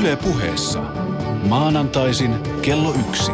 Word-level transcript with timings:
Yle 0.00 0.16
puheessa. 0.16 0.80
Maanantaisin 1.48 2.34
kello 2.62 2.94
yksi. 3.08 3.32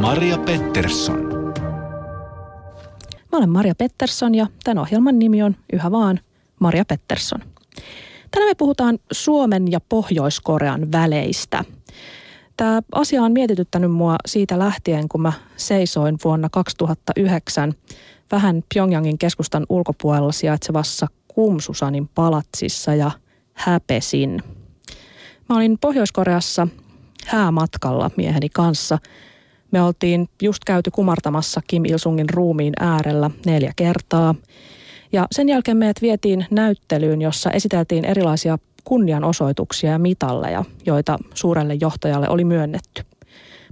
Maria 0.00 0.38
Pettersson. 0.38 1.20
Mä 3.32 3.38
olen 3.38 3.50
Maria 3.50 3.74
Pettersson 3.74 4.34
ja 4.34 4.46
tämän 4.64 4.82
ohjelman 4.82 5.18
nimi 5.18 5.42
on 5.42 5.56
yhä 5.72 5.90
vaan 5.90 6.20
Maria 6.60 6.84
Pettersson. 6.84 7.40
Tänään 8.30 8.50
me 8.50 8.54
puhutaan 8.54 8.98
Suomen 9.12 9.72
ja 9.72 9.80
Pohjois-Korean 9.88 10.92
väleistä. 10.92 11.64
Tämä 12.56 12.82
asia 12.92 13.22
on 13.22 13.32
mietityttänyt 13.32 13.92
mua 13.92 14.16
siitä 14.26 14.58
lähtien, 14.58 15.08
kun 15.08 15.22
mä 15.22 15.32
seisoin 15.56 16.18
vuonna 16.24 16.48
2009 16.48 17.72
vähän 18.32 18.64
Pyongyangin 18.74 19.18
keskustan 19.18 19.66
ulkopuolella 19.68 20.32
sijaitsevassa 20.32 21.06
Kumsusanin 21.34 22.08
palatsissa 22.14 22.94
ja 22.94 23.10
häpesin. 23.52 24.42
Mä 25.48 25.56
olin 25.56 25.78
Pohjois-Koreassa 25.78 26.68
häämatkalla 27.26 28.10
mieheni 28.16 28.48
kanssa. 28.48 28.98
Me 29.70 29.82
oltiin 29.82 30.28
just 30.42 30.64
käyty 30.66 30.90
kumartamassa 30.90 31.60
Kim 31.66 31.84
Il-sungin 31.84 32.30
ruumiin 32.30 32.72
äärellä 32.80 33.30
neljä 33.46 33.72
kertaa. 33.76 34.34
Ja 35.12 35.26
sen 35.30 35.48
jälkeen 35.48 35.76
meidät 35.76 36.02
vietiin 36.02 36.46
näyttelyyn, 36.50 37.22
jossa 37.22 37.50
esiteltiin 37.50 38.04
erilaisia 38.04 38.58
kunnianosoituksia 38.84 39.90
ja 39.90 39.98
mitalleja, 39.98 40.64
joita 40.86 41.18
suurelle 41.34 41.74
johtajalle 41.80 42.28
oli 42.28 42.44
myönnetty. 42.44 43.02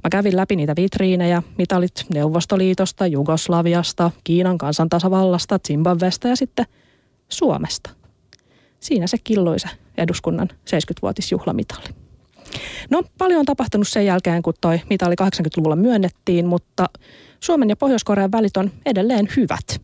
Mä 0.05 0.11
kävin 0.11 0.37
läpi 0.37 0.57
niitä 0.57 0.77
vitriinejä, 0.77 1.43
mitalit 1.59 2.07
Neuvostoliitosta, 2.15 3.07
Jugoslaviasta, 3.07 4.11
Kiinan 4.25 4.59
kansantasavallasta, 4.59 5.59
Zimbabwesta 5.69 6.29
ja 6.29 6.37
sitten 6.37 6.67
Suomesta. 7.33 7.91
Siinä 8.81 9.07
se 9.07 9.19
killoi 9.25 9.59
se 9.59 9.69
eduskunnan 9.99 10.49
70-vuotisjuhlamitali. 10.53 11.85
No 12.91 13.03
paljon 13.19 13.41
on 13.41 13.47
tapahtunut 13.47 13.89
sen 13.89 14.07
jälkeen, 14.07 14.43
kun 14.43 14.55
toi 14.61 14.81
mitali 14.91 15.15
80-luvulla 15.23 15.77
myönnettiin, 15.77 16.47
mutta 16.47 16.87
Suomen 17.41 17.69
ja 17.69 17.77
Pohjois-Korean 17.77 18.33
välit 18.33 18.57
on 18.57 18.71
edelleen 18.87 19.29
hyvät. 19.37 19.81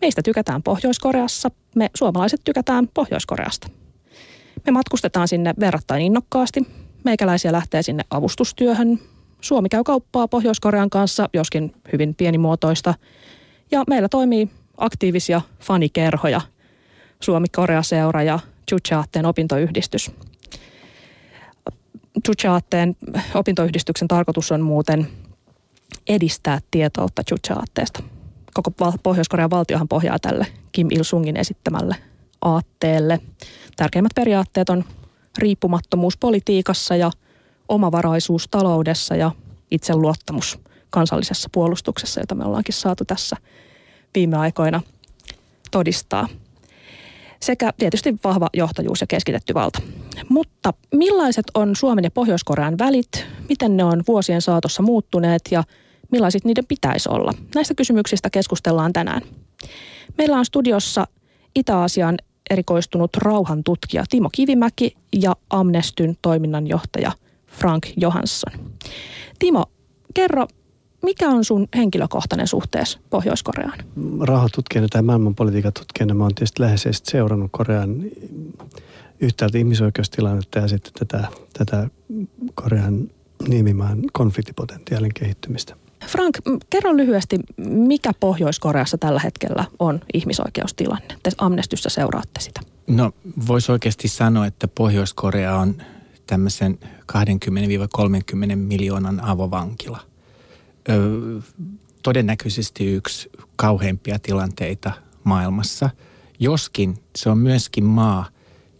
Meistä 0.00 0.22
tykätään 0.22 0.62
Pohjois-Koreassa, 0.62 1.50
me 1.74 1.90
suomalaiset 1.94 2.40
tykätään 2.44 2.88
Pohjois-Koreasta. 2.94 3.68
Me 4.66 4.72
matkustetaan 4.72 5.28
sinne 5.28 5.54
verrattain 5.60 6.02
innokkaasti. 6.02 6.66
Meikäläisiä 7.04 7.52
lähtee 7.52 7.82
sinne 7.82 8.04
avustustyöhön. 8.10 8.98
Suomi 9.40 9.68
käy 9.68 9.84
kauppaa 9.84 10.28
Pohjois-Korean 10.28 10.90
kanssa, 10.90 11.28
joskin 11.32 11.72
hyvin 11.92 12.14
pienimuotoista. 12.14 12.94
Ja 13.70 13.84
meillä 13.88 14.08
toimii 14.08 14.50
aktiivisia 14.76 15.40
fanikerhoja– 15.60 16.40
Suomi-Korea-seura 17.20 18.22
ja 18.22 18.38
Chuchaatteen 18.70 19.26
opintoyhdistys. 19.26 20.10
Chuchaatteen 22.26 22.96
opintoyhdistyksen 23.34 24.08
tarkoitus 24.08 24.52
on 24.52 24.60
muuten 24.60 25.08
edistää 26.08 26.58
tietoutta 26.70 27.22
Chuchaatteesta. 27.24 28.02
Koko 28.54 28.70
Pohjois-Korean 29.02 29.50
valtiohan 29.50 29.88
pohjaa 29.88 30.18
tälle 30.18 30.46
Kim 30.72 30.88
Il-sungin 30.90 31.36
esittämälle 31.36 31.96
aatteelle. 32.42 33.20
Tärkeimmät 33.76 34.12
periaatteet 34.14 34.70
on 34.70 34.84
riippumattomuus 35.38 36.16
politiikassa 36.16 36.96
ja 36.96 37.10
omavaraisuus 37.68 38.48
taloudessa 38.50 39.16
ja 39.16 39.30
itseluottamus 39.70 40.58
kansallisessa 40.90 41.48
puolustuksessa, 41.52 42.20
jota 42.20 42.34
me 42.34 42.44
ollaankin 42.44 42.74
saatu 42.74 43.04
tässä 43.04 43.36
viime 44.14 44.36
aikoina 44.36 44.82
todistaa– 45.70 46.28
sekä 47.40 47.72
tietysti 47.78 48.16
vahva 48.24 48.48
johtajuus 48.54 49.00
ja 49.00 49.06
keskitetty 49.06 49.54
valta. 49.54 49.82
Mutta 50.28 50.72
millaiset 50.94 51.44
on 51.54 51.76
Suomen 51.76 52.04
ja 52.04 52.10
Pohjois-Korean 52.10 52.78
välit, 52.78 53.26
miten 53.48 53.76
ne 53.76 53.84
on 53.84 54.02
vuosien 54.08 54.42
saatossa 54.42 54.82
muuttuneet 54.82 55.42
ja 55.50 55.64
millaiset 56.10 56.44
niiden 56.44 56.66
pitäisi 56.66 57.08
olla? 57.08 57.32
Näistä 57.54 57.74
kysymyksistä 57.74 58.30
keskustellaan 58.30 58.92
tänään. 58.92 59.22
Meillä 60.18 60.38
on 60.38 60.44
studiossa 60.44 61.06
Itä-Asian 61.54 62.16
erikoistunut 62.50 63.16
rauhantutkija 63.16 64.04
Timo 64.10 64.28
Kivimäki 64.32 64.96
ja 65.22 65.36
Amnestyn 65.50 66.16
toiminnanjohtaja 66.22 67.12
Frank 67.46 67.86
Johansson. 67.96 68.52
Timo, 69.38 69.64
kerro, 70.14 70.46
mikä 71.02 71.28
on 71.28 71.44
sun 71.44 71.68
henkilökohtainen 71.76 72.46
suhteessa 72.46 72.98
Pohjois-Koreaan? 73.10 73.78
Rauhatutkijana 74.20 74.88
tai 74.88 75.02
maailmanpolitiikan 75.02 75.72
tutkijana 75.72 76.14
mä 76.14 76.24
oon 76.24 76.34
tietysti 76.34 76.62
läheisesti 76.62 77.10
seurannut 77.10 77.50
Korean 77.52 78.02
yhtäältä 79.20 79.58
ihmisoikeustilannetta 79.58 80.58
ja 80.58 80.68
sitten 80.68 80.92
tätä, 80.98 81.28
tätä 81.58 81.88
Korean 82.54 83.10
nimimaan 83.48 84.02
konfliktipotentiaalin 84.12 85.14
kehittymistä. 85.14 85.76
Frank, 86.06 86.38
kerro 86.70 86.96
lyhyesti, 86.96 87.40
mikä 87.66 88.12
Pohjois-Koreassa 88.20 88.98
tällä 88.98 89.20
hetkellä 89.20 89.64
on 89.78 90.00
ihmisoikeustilanne? 90.14 91.18
Te 91.22 91.30
Amnestyssä 91.38 91.88
seuraatte 91.88 92.40
sitä. 92.40 92.60
No 92.86 93.12
voisi 93.48 93.72
oikeasti 93.72 94.08
sanoa, 94.08 94.46
että 94.46 94.68
Pohjois-Korea 94.68 95.56
on 95.56 95.82
tämmöisen 96.26 96.78
20-30 97.12 98.56
miljoonan 98.56 99.20
avovankila– 99.24 100.00
todennäköisesti 102.02 102.86
yksi 102.92 103.30
kauheimpia 103.56 104.18
tilanteita 104.18 104.92
maailmassa. 105.24 105.90
Joskin 106.38 106.98
se 107.16 107.30
on 107.30 107.38
myöskin 107.38 107.84
maa, 107.84 108.28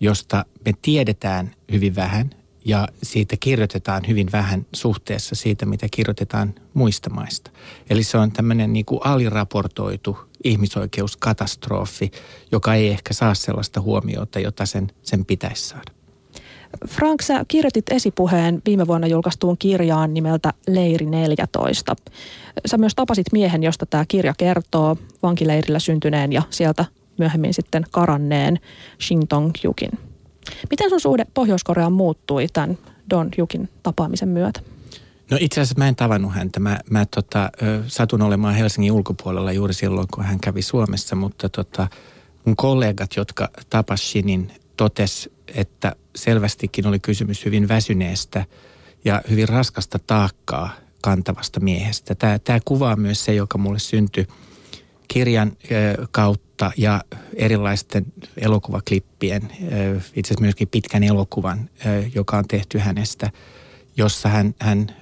josta 0.00 0.45
me 0.65 0.72
tiedetään 0.83 1.50
hyvin 1.72 1.97
vähän 1.97 2.31
ja 2.65 2.89
siitä 3.03 3.37
kirjoitetaan 3.41 4.03
hyvin 4.09 4.28
vähän 4.33 4.66
suhteessa 4.75 5.34
siitä, 5.34 5.66
mitä 5.66 5.87
kirjoitetaan 5.91 6.55
muista 6.75 7.11
maista. 7.11 7.50
Eli 7.91 8.03
se 8.03 8.19
on 8.19 8.33
tämmöinen 8.33 8.72
niin 8.72 8.84
kuin 8.84 9.00
aliraportoitu 9.05 10.19
ihmisoikeuskatastrofi, 10.45 12.11
joka 12.53 12.75
ei 12.75 12.89
ehkä 12.89 13.15
saa 13.15 13.34
sellaista 13.34 13.81
huomiota, 13.81 14.41
jota 14.41 14.66
sen, 14.66 14.89
sen 15.03 15.25
pitäisi 15.25 15.69
saada. 15.69 15.96
Frank, 16.88 17.22
sä 17.22 17.44
kirjoitit 17.49 17.93
esipuheen 17.93 18.62
viime 18.66 18.87
vuonna 18.87 19.06
julkaistuun 19.06 19.59
kirjaan 19.59 20.15
nimeltä 20.15 20.53
Leiri 20.69 21.06
14. 21.06 21.97
Sä 22.66 22.78
myös 22.78 22.94
tapasit 22.94 23.27
miehen, 23.32 23.62
josta 23.62 23.87
tämä 23.87 24.04
kirja 24.09 24.34
kertoo, 24.38 24.97
vankileirillä 25.22 25.78
syntyneen 25.78 26.32
ja 26.32 26.43
sieltä 26.50 26.84
myöhemmin 27.19 27.54
sitten 27.54 27.84
karanneen 27.91 28.60
Shin 29.00 29.28
Tong-jukin. 29.28 29.99
Miten 30.71 30.91
sun 30.91 31.00
suhde 31.00 31.27
Pohjois-Koreaan 31.34 31.93
muuttui 31.93 32.47
tämän 32.53 32.78
Don 33.10 33.28
Jukin 33.38 33.69
tapaamisen 33.83 34.28
myötä? 34.28 34.60
No 35.31 35.37
itse 35.41 35.60
asiassa 35.60 35.78
mä 35.78 35.88
en 35.88 35.97
tavannut 35.97 36.34
häntä. 36.34 36.60
Mä, 36.60 36.78
mä 36.91 37.06
tota, 37.15 37.50
satun 37.87 38.22
olemaan 38.22 38.54
Helsingin 38.54 38.93
ulkopuolella 38.93 39.53
juuri 39.53 39.75
silloin, 39.75 40.06
kun 40.15 40.25
hän 40.25 40.41
kävi 40.41 40.62
Suomessa, 40.62 41.16
mutta 41.16 41.48
tota, 41.48 41.88
mun 42.44 42.56
kollegat, 42.56 43.10
jotka 43.16 43.48
tapas 43.71 44.10
Shinin, 44.10 44.53
totes, 44.77 45.31
että 45.54 45.97
selvästikin 46.16 46.87
oli 46.87 46.99
kysymys 46.99 47.44
hyvin 47.44 47.69
väsyneestä 47.69 48.44
ja 49.04 49.22
hyvin 49.31 49.49
raskasta 49.49 49.99
taakkaa 49.99 50.71
kantavasta 51.03 51.60
miehestä. 51.60 52.15
Tämä, 52.15 52.38
tämä 52.38 52.59
kuvaa 52.65 52.97
myös 52.97 53.25
se, 53.25 53.34
joka 53.34 53.59
mulle 53.59 53.78
syntyi 53.78 54.27
kirjan 55.09 55.53
kautta 56.10 56.72
ja 56.77 57.04
erilaisten 57.34 58.06
elokuvaklippien, 58.37 59.43
itse 59.43 60.28
asiassa 60.28 60.41
myöskin 60.41 60.69
pitkän 60.69 61.04
elokuvan, 61.04 61.71
joka 62.15 62.38
on 62.38 62.48
tehty 62.48 62.78
hänestä, 62.78 63.31
jossa 63.97 64.28
hän, 64.28 64.54
hän 64.60 64.97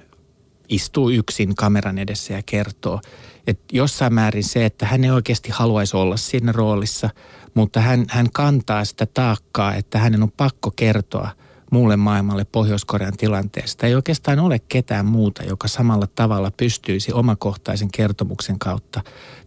istuu 0.69 1.09
yksin 1.09 1.55
kameran 1.55 1.97
edessä 1.97 2.33
ja 2.33 2.41
kertoo. 2.45 3.01
Että 3.47 3.63
jossain 3.71 4.13
määrin 4.13 4.43
se, 4.43 4.65
että 4.65 4.85
hän 4.85 5.03
ei 5.03 5.11
oikeasti 5.11 5.49
haluaisi 5.51 5.97
olla 5.97 6.17
siinä 6.17 6.51
roolissa, 6.51 7.09
mutta 7.53 7.81
hän, 7.81 8.05
hän 8.09 8.27
kantaa 8.33 8.85
sitä 8.85 9.05
taakkaa, 9.05 9.75
että 9.75 9.99
hänen 9.99 10.23
on 10.23 10.31
pakko 10.31 10.71
kertoa 10.75 11.29
muulle 11.71 11.97
maailmalle 11.97 12.45
Pohjois-Korean 12.45 13.17
tilanteesta. 13.17 13.87
Ei 13.87 13.95
oikeastaan 13.95 14.39
ole 14.39 14.59
ketään 14.59 15.05
muuta, 15.05 15.43
joka 15.43 15.67
samalla 15.67 16.07
tavalla 16.07 16.51
pystyisi 16.57 17.13
omakohtaisen 17.13 17.91
kertomuksen 17.91 18.59
kautta 18.59 19.01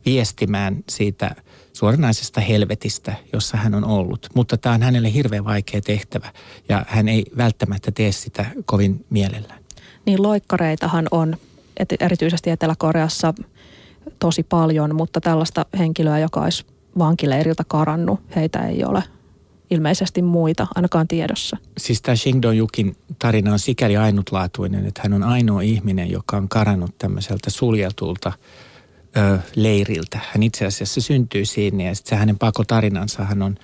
viestimään 0.06 0.84
siitä 0.88 1.34
suoranaisesta 1.72 2.40
helvetistä, 2.40 3.14
jossa 3.32 3.56
hän 3.56 3.74
on 3.74 3.84
ollut. 3.84 4.26
Mutta 4.34 4.56
tämä 4.56 4.74
on 4.74 4.82
hänelle 4.82 5.12
hirveän 5.12 5.44
vaikea 5.44 5.80
tehtävä 5.80 6.32
ja 6.68 6.84
hän 6.88 7.08
ei 7.08 7.24
välttämättä 7.36 7.90
tee 7.90 8.12
sitä 8.12 8.46
kovin 8.64 9.06
mielellään. 9.10 9.57
Niin 10.08 10.22
loikkareitahan 10.22 11.08
on 11.10 11.36
erityisesti 12.00 12.50
Etelä-Koreassa 12.50 13.34
tosi 14.18 14.42
paljon, 14.42 14.94
mutta 14.94 15.20
tällaista 15.20 15.66
henkilöä, 15.78 16.18
joka 16.18 16.40
olisi 16.40 16.66
vankileiriltä 16.98 17.64
karannut. 17.68 18.20
Heitä 18.36 18.58
ei 18.58 18.84
ole 18.84 19.02
ilmeisesti 19.70 20.22
muita, 20.22 20.66
ainakaan 20.74 21.08
tiedossa. 21.08 21.56
Siis 21.78 22.02
tämä 22.02 22.16
Shingdong 22.16 22.58
Jukin 22.58 22.96
tarina 23.18 23.52
on 23.52 23.58
sikäli 23.58 23.96
ainutlaatuinen, 23.96 24.86
että 24.86 25.00
hän 25.02 25.12
on 25.12 25.22
ainoa 25.22 25.60
ihminen, 25.60 26.10
joka 26.10 26.36
on 26.36 26.48
karannut 26.48 26.98
tämmöiseltä 26.98 27.50
suljetulta 27.50 28.32
ö, 29.16 29.38
leiriltä. 29.56 30.20
Hän 30.32 30.42
itse 30.42 30.66
asiassa 30.66 31.00
syntyy 31.00 31.44
siinä 31.44 31.84
ja 31.84 31.94
sitten 31.94 32.18
hänen 32.18 32.38
pakotarinansa 32.38 33.24
hän 33.24 33.42
on, 33.42 33.56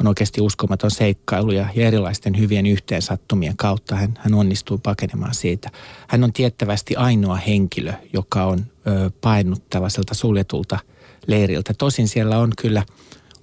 on 0.00 0.06
oikeasti 0.06 0.40
uskomaton 0.40 0.90
seikkailu 0.90 1.50
ja, 1.50 1.68
erilaisten 1.76 2.38
hyvien 2.38 2.66
yhteensattumien 2.66 3.56
kautta 3.56 3.96
hän, 3.96 4.14
hän 4.18 4.34
onnistuu 4.34 4.78
pakenemaan 4.78 5.34
siitä. 5.34 5.70
Hän 6.08 6.24
on 6.24 6.32
tiettävästi 6.32 6.96
ainoa 6.96 7.36
henkilö, 7.36 7.92
joka 8.12 8.44
on 8.44 8.58
ö, 8.86 9.10
painut 9.20 9.70
tällaiselta 9.70 10.14
suljetulta 10.14 10.78
leiriltä. 11.26 11.74
Tosin 11.74 12.08
siellä 12.08 12.38
on 12.38 12.52
kyllä 12.58 12.82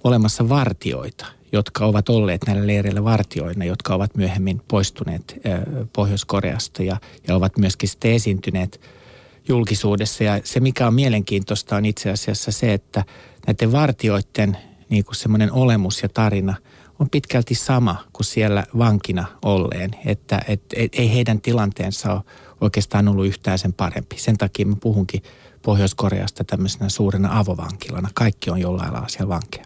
olemassa 0.04 0.48
vartioita, 0.48 1.26
jotka 1.52 1.86
ovat 1.86 2.08
olleet 2.08 2.40
näillä 2.46 2.66
leireillä 2.66 3.04
vartioina, 3.04 3.64
jotka 3.64 3.94
ovat 3.94 4.16
myöhemmin 4.16 4.62
poistuneet 4.68 5.40
ö, 5.46 5.86
Pohjois-Koreasta 5.92 6.82
ja, 6.82 6.96
ja 7.28 7.36
ovat 7.36 7.58
myöskin 7.58 7.88
sitten 7.88 8.12
esiintyneet 8.12 8.80
julkisuudessa. 9.48 10.24
Ja 10.24 10.40
se, 10.44 10.60
mikä 10.60 10.86
on 10.86 10.94
mielenkiintoista, 10.94 11.76
on 11.76 11.84
itse 11.84 12.10
asiassa 12.10 12.52
se, 12.52 12.72
että 12.72 13.04
näiden 13.46 13.72
vartioiden 13.72 14.56
niin 14.88 15.04
kuin 15.04 15.16
semmoinen 15.16 15.52
olemus 15.52 16.02
ja 16.02 16.08
tarina 16.08 16.54
on 16.98 17.10
pitkälti 17.10 17.54
sama 17.54 18.04
kuin 18.12 18.26
siellä 18.26 18.64
vankina 18.78 19.26
olleen. 19.42 19.90
Että 20.06 20.40
et, 20.48 20.62
et, 20.76 20.92
ei 20.94 21.14
heidän 21.14 21.40
tilanteensa 21.40 22.12
ole 22.12 22.22
oikeastaan 22.60 23.08
ollut 23.08 23.26
yhtään 23.26 23.58
sen 23.58 23.72
parempi. 23.72 24.18
Sen 24.18 24.38
takia 24.38 24.66
mä 24.66 24.76
puhunkin 24.80 25.22
Pohjois-Koreasta 25.62 26.44
tämmöisenä 26.44 26.88
suurena 26.88 27.38
avovankilana. 27.38 28.08
Kaikki 28.14 28.50
on 28.50 28.60
jollain 28.60 28.92
lailla 28.92 29.08
siellä 29.08 29.28
vankeja. 29.28 29.64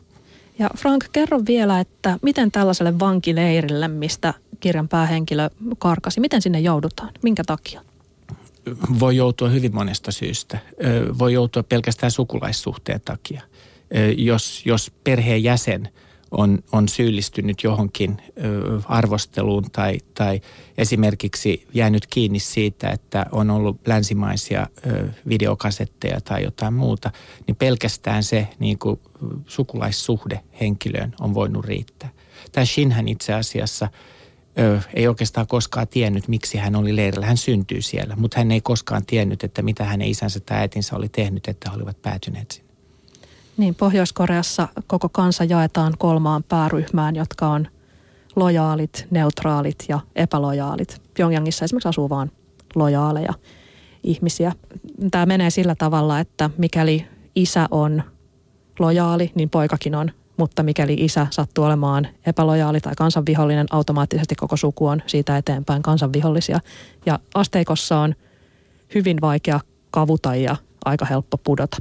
Ja 0.58 0.70
Frank, 0.76 1.04
kerro 1.12 1.40
vielä, 1.46 1.80
että 1.80 2.19
miten 2.22 2.52
tällaiselle 2.52 2.98
vankileirille, 2.98 3.88
mistä 3.88 4.34
kirjan 4.60 4.88
päähenkilö 4.88 5.50
karkasi, 5.78 6.20
miten 6.20 6.42
sinne 6.42 6.60
joudutaan? 6.60 7.10
Minkä 7.22 7.44
takia? 7.46 7.80
Voi 9.00 9.16
joutua 9.16 9.48
hyvin 9.48 9.74
monesta 9.74 10.12
syystä. 10.12 10.58
Voi 11.19 11.32
joutua 11.32 11.62
pelkästään 11.62 12.10
sukulaissuhteen 12.10 13.00
takia 13.04 13.42
jos, 14.17 14.67
jos 14.67 14.93
perheen 15.05 15.43
jäsen 15.43 15.89
on, 16.31 16.59
on 16.73 16.89
syyllistynyt 16.89 17.62
johonkin 17.62 18.17
arvosteluun 18.85 19.65
tai, 19.73 19.99
tai 20.15 20.41
esimerkiksi 20.79 21.67
jäänyt 21.75 22.06
kiinni 22.06 22.39
siitä, 22.39 22.91
että 22.91 23.27
on 23.33 23.50
ollut 23.50 23.81
länsimaisia 23.87 24.67
videokasetteja 25.29 26.21
tai 26.21 26.43
jotain 26.43 26.75
muuta, 26.75 27.11
niin 27.47 27.56
pelkästään 27.56 28.23
se 28.23 28.49
niin 28.59 28.79
kuin, 28.79 29.00
sukulaissuhde 29.47 30.41
henkilöön 30.61 31.15
on 31.21 31.35
voinut 31.35 31.65
riittää. 31.65 32.09
Tämä 32.53 32.65
Shinhan 32.65 33.09
itse 33.09 33.35
asiassa 33.35 33.89
ei 34.94 35.09
oikeastaan 35.09 35.47
koskaan 35.47 35.89
tiennyt, 35.89 36.29
miksi 36.29 36.59
hän 36.59 36.77
oli 36.77 36.97
leirillä. 36.97 37.27
Hän 37.27 37.37
syntyy 37.37 37.83
siellä, 37.83 38.17
mutta 38.17 38.39
hän 38.39 38.50
ei 38.50 38.61
koskaan 38.61 39.06
tiennyt, 39.06 39.44
että 39.44 39.62
mitä 39.62 39.85
hänen 39.85 40.09
isänsä 40.09 40.41
tai 40.41 40.59
äitinsä 40.59 40.97
oli 40.97 41.09
tehnyt, 41.09 41.49
että 41.49 41.71
he 41.71 41.77
olivat 41.77 42.03
päätyneet 42.03 42.50
sinne. 42.50 42.71
Niin, 43.62 43.75
Pohjois-Koreassa 43.75 44.69
koko 44.87 45.09
kansa 45.09 45.44
jaetaan 45.44 45.94
kolmaan 45.99 46.43
pääryhmään, 46.43 47.17
jotka 47.17 47.49
on 47.49 47.69
lojaalit, 48.37 49.06
neutraalit 49.11 49.85
ja 49.88 50.00
epälojaalit. 50.17 51.03
Pyongyangissa 51.14 51.64
esimerkiksi 51.64 51.88
asuu 51.88 52.11
vain 52.11 52.32
lojaaleja 52.75 53.32
ihmisiä. 54.03 54.53
Tämä 55.11 55.26
menee 55.26 55.50
sillä 55.50 55.75
tavalla, 55.75 56.20
että 56.20 56.50
mikäli 56.59 57.06
isä 57.35 57.69
on 57.70 58.03
lojaali, 58.79 59.32
niin 59.35 59.50
poikakin 59.50 59.94
on. 59.94 60.11
Mutta 60.37 60.62
mikäli 60.62 60.94
isä 60.94 61.26
sattuu 61.31 61.65
olemaan 61.65 62.08
epälojaali 62.26 62.81
tai 62.81 62.93
kansanvihollinen, 62.97 63.67
automaattisesti 63.70 64.35
koko 64.35 64.56
suku 64.56 64.87
on 64.87 65.03
siitä 65.06 65.37
eteenpäin 65.37 65.82
kansanvihollisia. 65.82 66.61
Ja 67.06 67.19
asteikossa 67.35 67.99
on 67.99 68.15
hyvin 68.94 69.20
vaikea 69.20 69.61
kavuta 69.91 70.35
ja 70.35 70.56
aika 70.85 71.05
helppo 71.05 71.38
pudota. 71.38 71.76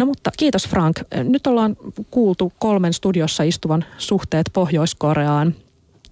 No 0.00 0.06
mutta 0.06 0.30
kiitos 0.38 0.68
Frank. 0.68 0.96
Nyt 1.24 1.46
ollaan 1.46 1.76
kuultu 2.10 2.52
kolmen 2.58 2.92
studiossa 2.92 3.42
istuvan 3.42 3.84
suhteet 3.98 4.50
Pohjois-Koreaan. 4.52 5.54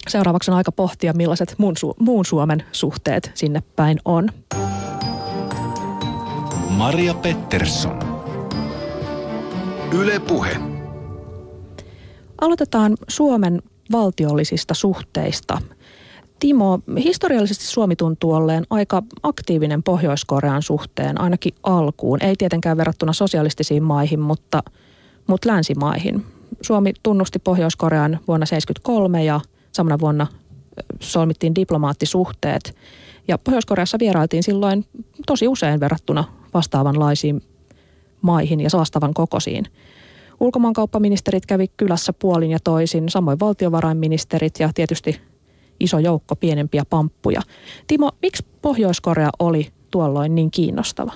Seuraavaksi 0.08 0.50
on 0.50 0.56
aika 0.56 0.72
pohtia, 0.72 1.12
millaiset 1.12 1.54
muun, 1.58 1.74
Su- 1.76 1.94
muun 1.98 2.24
Suomen 2.24 2.62
suhteet 2.72 3.30
sinne 3.34 3.62
päin 3.76 3.98
on. 4.04 4.28
Maria 6.68 7.14
Pettersson. 7.14 7.98
Yle 9.92 10.18
Puhe. 10.18 10.56
Aloitetaan 12.40 12.96
Suomen 13.08 13.62
valtiollisista 13.92 14.74
suhteista– 14.74 15.58
Timo, 16.40 16.80
historiallisesti 17.04 17.64
Suomi 17.64 17.96
tuntuu 17.96 18.32
olleen 18.32 18.64
aika 18.70 19.02
aktiivinen 19.22 19.82
Pohjois-Korean 19.82 20.62
suhteen, 20.62 21.20
ainakin 21.20 21.54
alkuun. 21.62 22.22
Ei 22.22 22.34
tietenkään 22.38 22.76
verrattuna 22.76 23.12
sosialistisiin 23.12 23.82
maihin, 23.82 24.20
mutta, 24.20 24.62
mutta 25.26 25.48
länsimaihin. 25.48 26.24
Suomi 26.62 26.92
tunnusti 27.02 27.38
Pohjois-Korean 27.38 28.10
vuonna 28.10 28.46
1973 28.46 29.24
ja 29.24 29.40
samana 29.72 29.98
vuonna 29.98 30.26
solmittiin 31.00 31.54
diplomaattisuhteet. 31.54 32.76
Ja 33.28 33.38
Pohjois-Koreassa 33.38 33.98
vierailtiin 33.98 34.42
silloin 34.42 34.84
tosi 35.26 35.48
usein 35.48 35.80
verrattuna 35.80 36.24
vastaavanlaisiin 36.54 37.42
maihin 38.22 38.60
ja 38.60 38.68
vastaavan 38.72 39.14
kokoisiin. 39.14 39.64
Ulkomaankauppaministerit 40.40 41.46
kävi 41.46 41.68
kylässä 41.76 42.12
puolin 42.12 42.50
ja 42.50 42.58
toisin, 42.64 43.08
samoin 43.08 43.40
valtiovarainministerit 43.40 44.54
ja 44.60 44.70
tietysti 44.74 45.20
iso 45.80 45.98
joukko 45.98 46.36
pienempiä 46.36 46.84
pamppuja. 46.90 47.42
Timo, 47.86 48.10
miksi 48.22 48.44
Pohjois-Korea 48.62 49.30
oli 49.38 49.68
tuolloin 49.90 50.34
niin 50.34 50.50
kiinnostava? 50.50 51.12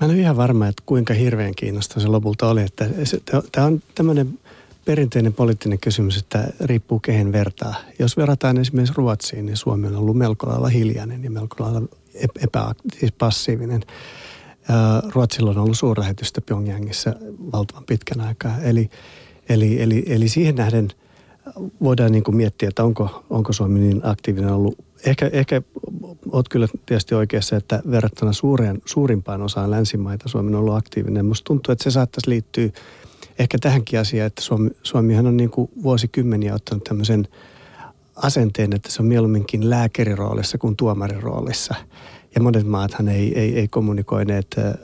Mä 0.00 0.04
en 0.04 0.10
ole 0.10 0.18
ihan 0.18 0.36
varma, 0.36 0.66
että 0.66 0.82
kuinka 0.86 1.14
hirveän 1.14 1.54
kiinnostava 1.54 2.00
se 2.00 2.08
lopulta 2.08 2.48
oli. 2.48 2.66
Tämä 3.52 3.66
on 3.66 3.82
tämmöinen 3.94 4.38
perinteinen 4.84 5.34
poliittinen 5.34 5.78
kysymys, 5.78 6.16
että 6.16 6.52
riippuu 6.60 7.00
kehen 7.00 7.32
vertaa. 7.32 7.74
Jos 7.98 8.16
verrataan 8.16 8.58
esimerkiksi 8.58 8.94
Ruotsiin, 8.96 9.46
niin 9.46 9.56
Suomi 9.56 9.86
on 9.86 9.96
ollut 9.96 10.16
melko 10.16 10.46
lailla 10.48 10.68
hiljainen 10.68 11.24
ja 11.24 11.30
melko 11.30 11.56
lailla 11.58 11.82
epä, 12.42 12.74
siis 12.98 13.12
passiivinen. 13.12 13.82
Ruotsilla 15.14 15.50
on 15.50 15.58
ollut 15.58 15.78
suurlähetystä 15.78 16.40
Pyongyangissa 16.40 17.14
valtavan 17.52 17.84
pitkän 17.84 18.20
aikaa. 18.20 18.60
Eli, 18.60 18.90
eli, 19.48 19.82
eli, 19.82 20.04
eli 20.06 20.28
siihen 20.28 20.54
nähden– 20.54 20.88
voidaan 21.82 22.12
niin 22.12 22.24
kuin 22.24 22.36
miettiä, 22.36 22.68
että 22.68 22.84
onko, 22.84 23.24
onko 23.30 23.52
Suomi 23.52 23.80
niin 23.80 24.00
aktiivinen 24.04 24.52
ollut. 24.52 24.78
Ehkä, 25.06 25.30
ehkä 25.32 25.62
olet 26.32 26.48
kyllä 26.48 26.68
tietysti 26.86 27.14
oikeassa, 27.14 27.56
että 27.56 27.82
verrattuna 27.90 28.32
suureen, 28.32 28.82
suurimpaan 28.84 29.42
osaan 29.42 29.70
länsimaita 29.70 30.28
Suomi 30.28 30.48
on 30.48 30.54
ollut 30.54 30.76
aktiivinen. 30.76 31.26
Musta 31.26 31.44
tuntuu, 31.44 31.72
että 31.72 31.84
se 31.84 31.90
saattaisi 31.90 32.30
liittyä 32.30 32.68
ehkä 33.38 33.58
tähänkin 33.60 34.00
asiaan, 34.00 34.26
että 34.26 34.42
Suomi, 34.42 34.70
Suomihan 34.82 35.26
on 35.26 35.36
niin 35.36 35.50
kuin 35.50 35.70
vuosikymmeniä 35.82 36.54
ottanut 36.54 36.84
tämmöisen 36.84 37.28
asenteen, 38.16 38.72
että 38.72 38.90
se 38.92 39.02
on 39.02 39.08
mieluumminkin 39.08 39.70
lääkäriroolissa 39.70 40.58
kuin 40.58 40.76
tuomariroolissa. 40.76 41.74
Ja 42.34 42.42
monet 42.42 42.66
maathan 42.66 43.08
ei, 43.08 43.38
ei, 43.38 43.58
ei 43.58 43.68
kommunikoineet 43.68 44.46
äh, 44.58 44.74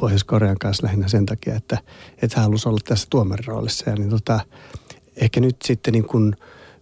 Pohjois-Korean 0.00 0.58
kanssa 0.58 0.86
lähinnä 0.86 1.08
sen 1.08 1.26
takia, 1.26 1.54
että, 1.54 1.78
että 2.22 2.36
hän 2.36 2.44
halusi 2.44 2.68
olla 2.68 2.80
tässä 2.84 3.06
tuomariroolissa. 3.10 3.90
Ja 3.90 3.96
niin 3.96 4.10
tota, 4.10 4.40
ehkä 5.16 5.40
nyt 5.40 5.56
sitten 5.64 5.92
niin 5.92 6.04
kuin 6.04 6.36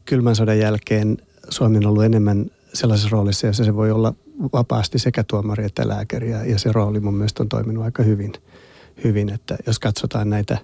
kylmän 0.04 0.36
sodan 0.36 0.58
jälkeen 0.58 1.18
Suomi 1.48 1.76
on 1.76 1.86
ollut 1.86 2.04
enemmän 2.04 2.46
sellaisessa 2.74 3.08
roolissa, 3.12 3.46
jossa 3.46 3.64
se 3.64 3.76
voi 3.76 3.90
olla 3.90 4.14
vapaasti 4.52 4.98
sekä 4.98 5.24
tuomari 5.24 5.64
että 5.64 5.88
lääkäri. 5.88 6.30
Ja, 6.30 6.58
se 6.58 6.72
rooli 6.72 7.00
mun 7.00 7.14
mielestä 7.14 7.42
on 7.42 7.48
toiminut 7.48 7.84
aika 7.84 8.02
hyvin. 8.02 8.32
hyvin. 9.04 9.28
Että 9.28 9.56
jos 9.66 9.78
katsotaan 9.78 10.30
näitä, 10.30 10.58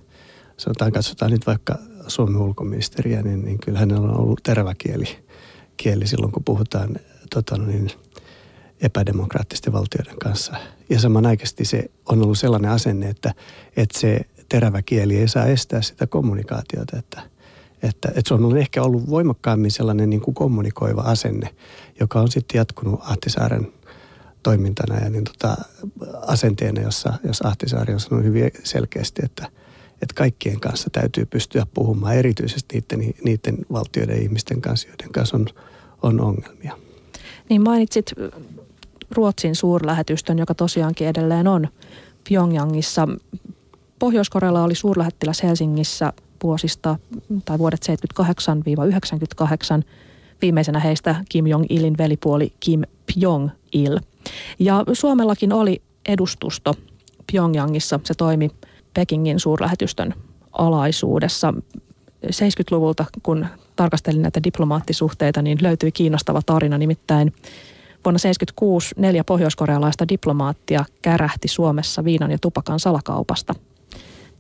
sanotaan 0.56 0.92
katsotaan 0.92 1.30
nyt 1.30 1.46
vaikka 1.46 1.78
Suomen 2.06 2.37
ulkoministeriä, 2.37 3.23
niin, 3.23 3.44
niin 3.44 3.58
kyllä 3.58 3.78
hänellä 3.78 4.08
on 4.08 4.20
ollut 4.20 4.42
terävä 4.42 4.75
kieli, 4.78 5.18
kieli 5.76 6.06
silloin, 6.06 6.32
kun 6.32 6.44
puhutaan 6.44 6.96
tota, 7.35 7.56
no 7.56 7.66
niin, 7.66 7.90
epädemokraattisten 8.80 9.73
valtioiden 9.73 10.18
kanssa. 10.18 10.56
Ja 10.90 11.00
samanaikaisesti 11.00 11.64
se 11.64 11.90
on 12.08 12.23
ollut 12.23 12.38
sellainen 12.38 12.70
asenne, 12.70 13.08
että, 13.08 13.35
että 13.76 14.00
se 14.00 14.20
terävä 14.49 14.82
kieli 14.82 15.16
ei 15.16 15.28
saa 15.28 15.46
estää 15.46 15.82
sitä 15.82 16.06
kommunikaatiota, 16.06 16.99
että– 16.99 17.23
että, 17.83 18.09
että 18.09 18.28
Suomella 18.28 18.54
on 18.54 18.61
ehkä 18.61 18.83
ollut 18.83 19.11
voimakkaammin 19.11 19.71
sellainen 19.71 20.11
niin 20.11 20.21
kuin 20.21 20.35
kommunikoiva 20.35 21.00
asenne, 21.00 21.54
joka 22.00 22.21
on 22.21 22.30
sitten 22.30 22.59
jatkunut 22.59 23.00
Ahtisaaren 23.02 23.73
toimintana 24.42 24.99
ja 24.99 25.11
niin 25.11 25.25
tota, 25.25 25.56
asenteena, 26.26 26.80
jossa, 26.80 27.12
jossa 27.25 27.49
Ahtisaari 27.49 27.95
on 27.95 28.00
sanonut 28.00 28.26
hyvin 28.26 28.50
selkeästi, 28.64 29.23
että, 29.25 29.47
että 29.92 30.14
kaikkien 30.14 30.61
kanssa 30.61 30.90
täytyy 30.90 31.26
pystyä 31.26 31.66
puhumaan, 31.75 32.16
erityisesti 32.16 32.85
niiden, 32.92 33.14
niiden 33.25 33.59
valtioiden 33.73 34.23
ihmisten 34.23 34.61
kanssa, 34.61 34.88
joiden 34.88 35.12
kanssa 35.12 35.37
on, 35.37 35.47
on 36.02 36.21
ongelmia. 36.21 36.78
Niin 37.49 37.62
mainitsit 37.62 38.12
Ruotsin 39.11 39.54
suurlähetystön, 39.54 40.38
joka 40.38 40.54
tosiaankin 40.54 41.09
edelleen 41.09 41.49
on 41.49 41.68
Pyongyangissa. 42.28 43.09
Pohjois-Korealla 43.99 44.64
oli 44.64 44.75
suurlähettiläs 44.75 45.42
Helsingissä 45.42 46.12
vuosista 46.47 46.97
tai 47.45 47.59
vuodet 47.59 47.81
78-98. 49.81 49.85
Viimeisenä 50.43 50.81
heistä 50.81 51.25
Kim 51.29 51.47
Jong-ilin 51.47 51.99
velipuoli 51.99 52.53
Kim 52.61 52.83
Pyong-il. 53.07 53.99
Ja 54.59 54.85
Suomellakin 54.93 55.53
oli 55.53 55.83
edustusto 56.09 56.75
Pyongyangissa. 57.33 58.00
Se 58.05 58.15
toimi 58.15 58.50
Pekingin 58.95 59.41
suurlähetystön 59.41 60.15
alaisuudessa. 60.53 61.55
70-luvulta, 62.26 63.05
kun 63.23 63.47
tarkastelin 63.76 64.23
näitä 64.23 64.41
diplomaattisuhteita, 64.45 65.43
niin 65.43 65.59
löytyi 65.62 65.93
kiinnostava 65.93 66.41
tarina. 66.47 66.79
Nimittäin 66.79 67.33
vuonna 68.05 68.19
1976 68.19 68.95
neljä 68.99 69.25
pohjoiskorealaista 69.25 70.09
diplomaattia 70.09 70.85
kärähti 71.03 71.49
Suomessa 71.49 72.05
viinan 72.05 72.31
ja 72.31 72.38
tupakan 72.38 72.81
salakaupasta. 72.81 73.55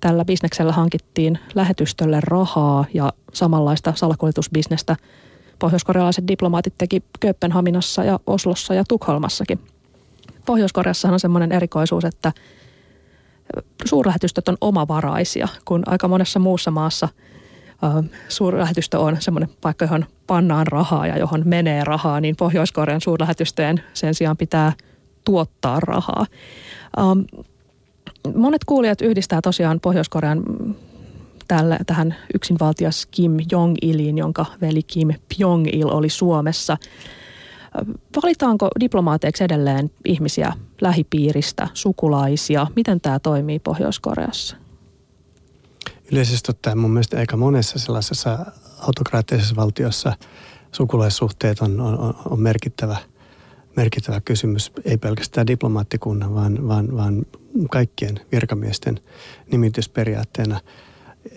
Tällä 0.06 0.24
bisneksellä 0.24 0.72
hankittiin 0.72 1.38
lähetystölle 1.54 2.20
rahaa 2.20 2.84
ja 2.94 3.12
samanlaista 3.32 3.92
salakuljetusbisnestä 3.96 4.96
pohjoiskorealaiset 5.58 6.28
diplomaatit 6.28 6.74
teki 6.78 7.02
Kööpenhaminassa 7.20 8.04
ja 8.04 8.18
Oslossa 8.26 8.74
ja 8.74 8.84
Tukholmassakin. 8.88 9.60
Pohjois-Koreassa 10.46 11.08
on 11.08 11.20
semmoinen 11.20 11.52
erikoisuus, 11.52 12.04
että 12.04 12.32
suurlähetystöt 13.84 14.48
on 14.48 14.56
omavaraisia, 14.60 15.48
kun 15.64 15.82
aika 15.86 16.08
monessa 16.08 16.38
muussa 16.38 16.70
maassa 16.70 17.08
suurlähetystö 18.28 18.98
on 18.98 19.16
semmoinen 19.20 19.50
paikka, 19.60 19.84
johon 19.84 20.06
pannaan 20.26 20.66
rahaa 20.66 21.06
ja 21.06 21.18
johon 21.18 21.42
menee 21.44 21.84
rahaa, 21.84 22.20
niin 22.20 22.36
Pohjois-Korean 22.36 23.00
suurlähetystöjen 23.00 23.82
sen 23.94 24.14
sijaan 24.14 24.36
pitää 24.36 24.72
tuottaa 25.24 25.80
rahaa. 25.80 26.26
Monet 28.34 28.64
kuulijat 28.64 29.00
yhdistää 29.00 29.40
tosiaan 29.40 29.80
Pohjois-Korean 29.80 30.42
tälle, 31.48 31.78
tähän 31.86 32.14
yksinvaltias 32.34 33.06
Kim 33.10 33.36
Jong-iliin, 33.52 34.18
jonka 34.18 34.46
veli 34.60 34.82
Kim 34.82 35.08
Pyong-il 35.08 35.88
oli 35.88 36.08
Suomessa. 36.08 36.76
Valitaanko 38.22 38.68
diplomaateiksi 38.80 39.44
edelleen 39.44 39.90
ihmisiä 40.04 40.52
lähipiiristä, 40.80 41.68
sukulaisia? 41.74 42.66
Miten 42.76 43.00
tämä 43.00 43.18
toimii 43.18 43.58
Pohjois-Koreassa? 43.58 44.56
Yleisesti 46.12 46.50
ottaen 46.50 46.78
mun 46.78 46.90
mielestä 46.90 47.18
aika 47.18 47.36
monessa 47.36 47.78
sellaisessa 47.78 48.38
autokraattisessa 48.78 49.56
valtiossa 49.56 50.12
sukulaissuhteet 50.72 51.60
on, 51.60 51.80
on, 51.80 52.14
on 52.30 52.40
merkittävä, 52.40 52.96
merkittävä 53.76 54.20
kysymys. 54.20 54.72
Ei 54.84 54.96
pelkästään 54.96 55.46
diplomaattikunnan, 55.46 56.34
vaan, 56.34 56.68
vaan, 56.68 56.96
vaan 56.96 57.26
kaikkien 57.70 58.20
virkamiesten 58.32 59.00
nimitysperiaatteena– 59.50 60.60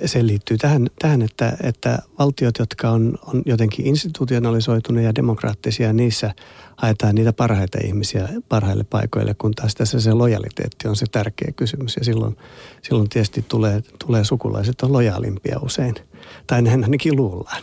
se 0.06 0.28
liittyy 0.28 0.58
tähän, 0.58 0.88
tähän 1.00 1.22
että, 1.22 1.58
että 1.64 2.00
valtiot, 2.20 2.60
jotka 2.60 2.90
on, 2.90 3.18
on 3.28 3.42
jotenkin 3.46 3.88
institutionalisoituneet 3.88 5.06
ja 5.06 5.16
demokraattisia, 5.16 5.94
niissä 5.94 6.34
haetaan 6.76 7.16
niitä 7.16 7.34
parhaita 7.34 7.78
ihmisiä 7.84 8.30
parhaille 8.50 8.84
paikoille, 8.84 9.34
kun 9.34 9.52
taas 9.52 9.76
tässä 9.76 10.00
se 10.00 10.14
lojaliteetti 10.14 10.88
on 10.88 10.96
se 10.96 11.06
tärkeä 11.12 11.52
kysymys. 11.56 11.96
Ja 11.96 12.06
silloin, 12.06 12.38
silloin 12.82 13.10
tietysti 13.10 13.46
tulee, 13.48 13.84
tulee 14.06 14.24
sukulaiset 14.24 14.82
on 14.82 14.94
lojaalimpia 14.94 15.60
usein. 15.62 15.96
Tai 16.48 16.62
näin 16.62 16.84
ainakin 16.84 17.16
luullaan. 17.16 17.62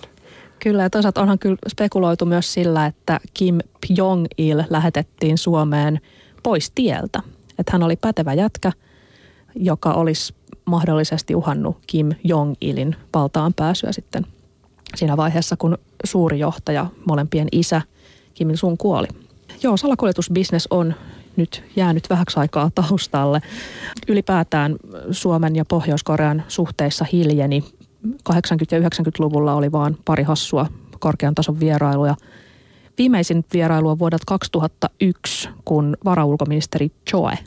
Kyllä, 0.59 0.83
ja 0.83 0.91
toisaalta 0.91 1.21
onhan 1.21 1.39
kyllä 1.39 1.57
spekuloitu 1.69 2.27
myös 2.27 2.53
sillä, 2.53 2.87
että 2.87 3.21
Kim 3.35 3.59
Jong-il 3.89 4.65
lähetettiin 4.71 5.39
Suomeen 5.39 6.01
pois 6.43 6.73
tieltä. 6.75 7.23
Että 7.59 7.73
hän 7.73 7.83
oli 7.83 7.97
pätevä 7.97 8.35
jätkä, 8.35 8.73
joka 9.55 9.93
olisi 9.93 10.35
mahdollisesti 10.65 11.35
uhannut 11.35 11.77
Kim 11.87 12.11
Jong-ilin 12.25 12.97
valtaan 13.15 13.55
pääsyä 13.55 13.93
sitten 13.93 14.27
siinä 14.97 15.17
vaiheessa, 15.17 15.57
kun 15.57 15.79
suuri 16.05 16.39
johtaja, 16.39 16.87
molempien 17.09 17.49
isä 17.53 17.83
Kim 18.35 18.51
Il-sung 18.51 18.77
kuoli. 18.79 19.07
Joo, 19.63 19.77
salakuljetusbisnes 19.77 20.69
on 20.71 20.95
nyt 21.37 21.65
jäänyt 21.77 22.11
vähäksi 22.11 22.41
aikaa 22.41 22.71
taustalle. 22.75 23.41
Ylipäätään 24.09 24.77
Suomen 25.11 25.57
ja 25.57 25.65
Pohjois-Korean 25.65 26.43
suhteissa 26.49 27.07
hiljeni. 27.13 27.65
80- 28.29 28.33
ja 28.71 28.79
90-luvulla 28.79 29.55
oli 29.55 29.73
vain 29.73 29.99
pari 30.05 30.23
hassua 30.23 30.67
korkean 30.99 31.35
tason 31.35 31.61
vierailuja. 31.61 32.17
Viimeisin 32.99 33.45
vierailu 33.53 33.89
on 33.89 33.99
vuodelta 33.99 34.25
2001, 34.27 35.49
kun 35.65 35.97
varaulkoministeri 36.05 36.91
Choe 37.11 37.39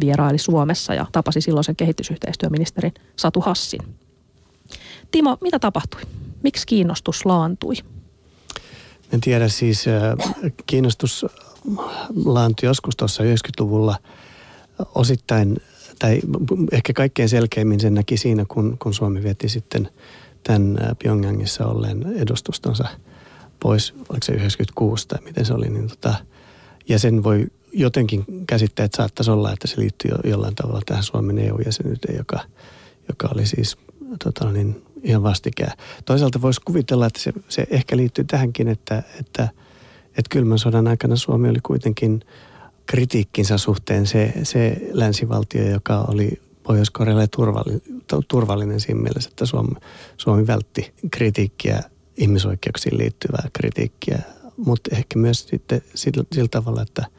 vieraili 0.00 0.38
Suomessa 0.38 0.94
ja 0.94 1.06
tapasi 1.12 1.40
silloisen 1.40 1.76
kehitysyhteistyöministerin 1.76 2.94
Satu 3.16 3.40
Hassin. 3.40 3.80
Timo, 5.10 5.38
mitä 5.40 5.58
tapahtui? 5.58 6.00
Miksi 6.42 6.66
kiinnostus 6.66 7.26
laantui? 7.26 7.74
En 9.12 9.20
tiedä, 9.20 9.48
siis 9.48 9.84
kiinnostus 10.66 11.26
laantui 12.24 12.66
joskus 12.66 12.96
tuossa 12.96 13.22
90-luvulla 13.22 13.96
osittain, 14.94 15.56
tai 15.98 16.20
ehkä 16.72 16.92
kaikkein 16.92 17.28
selkeimmin 17.28 17.80
sen 17.80 17.94
näki 17.94 18.16
siinä, 18.16 18.44
kun, 18.48 18.76
kun 18.78 18.94
Suomi 18.94 19.22
veti 19.22 19.48
sitten 19.48 19.88
tämän 20.42 20.78
Pyongyangissa 21.02 21.66
olleen 21.66 22.12
edustustonsa 22.16 22.88
pois, 23.60 23.94
oliko 24.08 24.24
se 24.24 24.32
96 24.32 25.08
tai 25.08 25.18
miten 25.24 25.44
se 25.44 25.54
oli, 25.54 25.68
niin 25.68 25.88
tota, 25.88 26.14
ja 26.88 26.98
sen 26.98 27.24
voi 27.24 27.46
jotenkin 27.72 28.24
käsitteet 28.46 28.94
saattaisi 28.94 29.30
olla, 29.30 29.52
että 29.52 29.68
se 29.68 29.80
liittyy 29.80 30.10
jo, 30.10 30.30
jollain 30.30 30.54
tavalla 30.54 30.80
tähän 30.86 31.02
Suomen 31.02 31.38
EU-jäsenyyteen, 31.38 32.16
joka, 32.16 32.40
joka 33.08 33.28
oli 33.34 33.46
siis 33.46 33.76
tota 34.24 34.52
niin, 34.52 34.82
ihan 35.02 35.22
vastikään. 35.22 35.72
Toisaalta 36.04 36.42
voisi 36.42 36.60
kuvitella, 36.64 37.06
että 37.06 37.20
se, 37.20 37.32
se 37.48 37.66
ehkä 37.70 37.96
liittyy 37.96 38.24
tähänkin, 38.24 38.68
että, 38.68 39.02
että, 39.20 39.48
että 40.08 40.28
kylmän 40.30 40.58
sodan 40.58 40.88
aikana 40.88 41.16
Suomi 41.16 41.48
oli 41.48 41.60
kuitenkin 41.62 42.24
kritiikkinsä 42.86 43.58
suhteen 43.58 44.06
se, 44.06 44.32
se 44.42 44.76
länsivaltio, 44.92 45.70
joka 45.70 46.00
oli 46.00 46.40
Pohjois-Korealle 46.62 47.26
turvallinen, 47.26 47.82
turvallinen 48.28 48.80
siinä 48.80 49.00
mielessä, 49.00 49.30
että 49.30 49.46
Suomi, 49.46 49.74
Suomi 50.16 50.46
vältti 50.46 50.92
kritiikkiä, 51.10 51.82
ihmisoikeuksiin 52.16 52.98
liittyvää 52.98 53.48
kritiikkiä, 53.52 54.18
mutta 54.56 54.96
ehkä 54.96 55.18
myös 55.18 55.48
sitten 55.48 55.82
sillä, 55.94 56.24
sillä 56.32 56.48
tavalla, 56.48 56.82
että– 56.82 57.06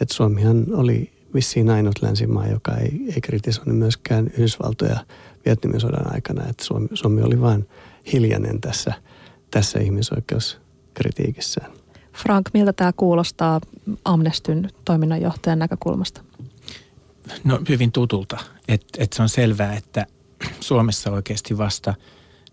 että 0.00 0.14
Suomihan 0.14 0.66
oli 0.72 1.12
vissiin 1.34 1.70
ainut 1.70 2.02
länsimaa, 2.02 2.46
joka 2.46 2.76
ei, 2.76 3.00
ei 3.14 3.20
kritisoinut 3.20 3.78
myöskään 3.78 4.26
Yhdysvaltoja 4.26 5.04
Vietnamin 5.46 5.80
sodan 5.80 6.14
aikana. 6.14 6.48
Että 6.48 6.64
Suomi, 6.64 6.88
Suomi 6.94 7.22
oli 7.22 7.40
vain 7.40 7.68
hiljainen 8.12 8.60
tässä, 8.60 8.92
tässä 9.50 9.78
ihmisoikeuskritiikissään. 9.78 11.72
Frank, 12.16 12.50
miltä 12.54 12.72
tämä 12.72 12.92
kuulostaa 12.92 13.60
Amnestyn 14.04 14.70
toiminnanjohtajan 14.84 15.58
näkökulmasta? 15.58 16.24
No 17.44 17.60
hyvin 17.68 17.92
tutulta. 17.92 18.38
Että 18.68 19.02
et 19.02 19.12
se 19.12 19.22
on 19.22 19.28
selvää, 19.28 19.74
että 19.74 20.06
Suomessa 20.60 21.10
oikeasti 21.10 21.58
vasta 21.58 21.94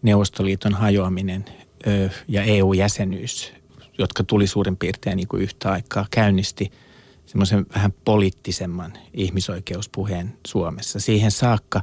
Neuvostoliiton 0.01 0.73
hajoaminen 0.73 1.45
ö, 1.87 2.09
ja 2.27 2.43
EU-jäsenyys, 2.43 3.53
jotka 3.97 4.23
tuli 4.23 4.47
suurin 4.47 4.77
piirtein 4.77 5.17
niin 5.17 5.27
kuin 5.27 5.41
yhtä 5.41 5.71
aikaa, 5.71 6.05
käynnisti– 6.11 6.71
semmoisen 7.25 7.65
vähän 7.75 7.93
poliittisemman 8.05 8.93
ihmisoikeuspuheen 9.13 10.37
Suomessa. 10.47 10.99
Siihen 10.99 11.31
saakka 11.31 11.81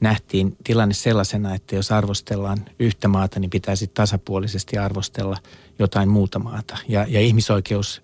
nähtiin 0.00 0.56
tilanne 0.64 0.94
sellaisena, 0.94 1.54
että 1.54 1.76
jos 1.76 1.92
arvostellaan 1.92 2.64
yhtä 2.78 3.08
maata, 3.08 3.40
niin 3.40 3.50
pitäisi 3.50 3.86
tasapuolisesti 3.86 4.78
arvostella 4.78 5.36
jotain 5.78 6.08
muuta 6.08 6.38
maata. 6.38 6.78
Ja, 6.88 7.06
ja 7.08 7.20
ihmisoikeus 7.20 8.02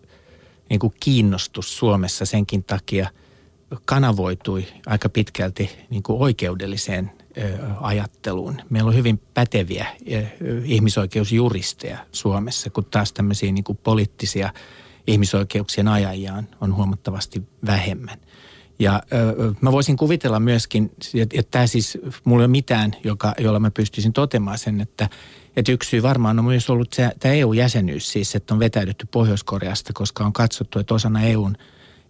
niin 0.71 0.81
kuin 0.81 0.95
kiinnostus 1.01 1.79
Suomessa 1.79 2.27
senkin 2.27 2.65
takia 2.65 3.11
kanavoitui 3.85 4.67
aika 4.87 5.09
pitkälti 5.09 5.71
niin 5.91 6.03
kuin 6.03 6.23
oikeudelliseen 6.23 7.13
ajatteluun. 7.81 8.57
Meillä 8.71 8.89
on 8.89 8.97
hyvin 8.97 9.19
päteviä 9.35 9.87
ihmisoikeusjuristeja 10.65 11.99
Suomessa, 12.13 12.71
kun 12.71 12.85
taas 12.85 13.13
tämmöisiä 13.13 13.53
niin 13.53 13.65
kuin 13.65 13.79
poliittisia– 13.83 14.53
ihmisoikeuksien 15.07 15.89
ajajia 15.89 16.43
on 16.61 16.77
huomattavasti 16.77 17.43
vähemmän. 17.67 18.19
Ja 18.79 19.03
ö, 19.13 19.55
mä 19.61 19.73
voisin 19.73 19.97
kuvitella 19.97 20.41
myöskin, 20.41 20.93
että, 21.15 21.39
että 21.39 21.51
tämä 21.51 21.67
siis, 21.67 21.99
mulla 22.25 22.43
ei 22.43 22.45
ole 22.45 22.51
mitään, 22.51 22.97
joka, 23.05 23.35
jolla 23.39 23.61
mä 23.61 23.71
pystyisin 23.71 24.13
totemaan 24.13 24.59
sen, 24.59 24.81
että, 24.81 25.09
että 25.57 25.73
yksi 25.73 25.91
syy 25.91 26.03
varmaan 26.03 26.39
on 26.39 26.45
myös 26.45 26.71
ollut 26.71 26.93
se, 26.93 27.11
tämä 27.21 27.35
EU-jäsenyys 27.35 28.13
siis, 28.13 28.35
että 28.35 28.55
on 28.55 28.61
vetäydytty 28.61 29.07
Pohjois-Koreasta, 29.11 29.93
koska 29.95 30.25
on 30.25 30.33
katsottu, 30.33 30.79
että 30.79 30.95
osana 30.95 31.23
EUn, 31.23 31.57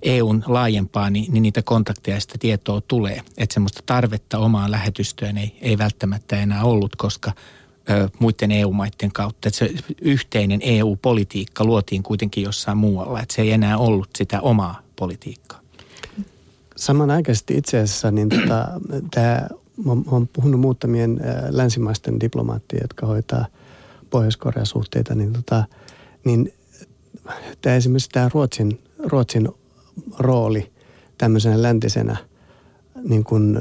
EUn 0.03 0.45
laajempaa, 0.47 1.11
niin, 1.11 1.33
niin 1.33 1.43
niitä 1.43 1.63
kontakteja 1.63 2.17
ja 2.17 2.21
sitä 2.21 2.35
tietoa 2.39 2.81
tulee. 2.81 3.23
Että 3.37 3.55
semmoista 3.55 3.83
tarvetta 3.87 4.39
omaan 4.39 4.71
lähetystöön 4.71 5.39
ei, 5.39 5.59
ei 5.61 5.79
välttämättä 5.79 6.37
enää 6.37 6.65
ollut, 6.65 6.97
koska– 6.97 7.33
muiden 8.19 8.51
EU-maiden 8.51 9.13
kautta. 9.13 9.49
Että 9.49 9.59
se 9.59 9.71
yhteinen 10.01 10.61
EU-politiikka 10.63 11.65
luotiin 11.65 12.03
kuitenkin 12.03 12.45
jossain 12.45 12.79
muualla, 12.79 13.21
että 13.21 13.35
se 13.35 13.43
ei 13.43 13.53
enää 13.53 13.79
ollut 13.79 14.09
sitä 14.19 14.41
omaa 14.41 14.83
politiikkaa. 14.97 15.62
Samanaikaisesti 16.77 17.57
itse 17.57 17.79
asiassa 17.79 18.11
niin 18.11 18.29
tota, 18.29 18.69
tämä, 19.11 19.49
mä 19.85 19.93
olen 20.07 20.29
puhunut 20.33 20.61
muutamien 20.61 21.21
länsimaisten 21.51 22.21
diplomaattien, 22.21 22.83
jotka 22.83 23.07
hoitaa 23.07 23.47
Pohjois-Korean 24.11 24.67
suhteita, 24.67 25.15
niin, 25.15 25.33
tota, 25.33 25.65
niin 26.25 26.53
tämä 27.63 27.77
esimerkiksi 27.77 28.11
tämä 28.11 28.31
Ruotsin, 28.35 28.81
Ruotsin 28.99 29.49
rooli 30.19 30.73
tämmöisenä 31.19 31.63
läntisenä 31.63 32.17
niin 33.09 33.25
kuin 33.25 33.61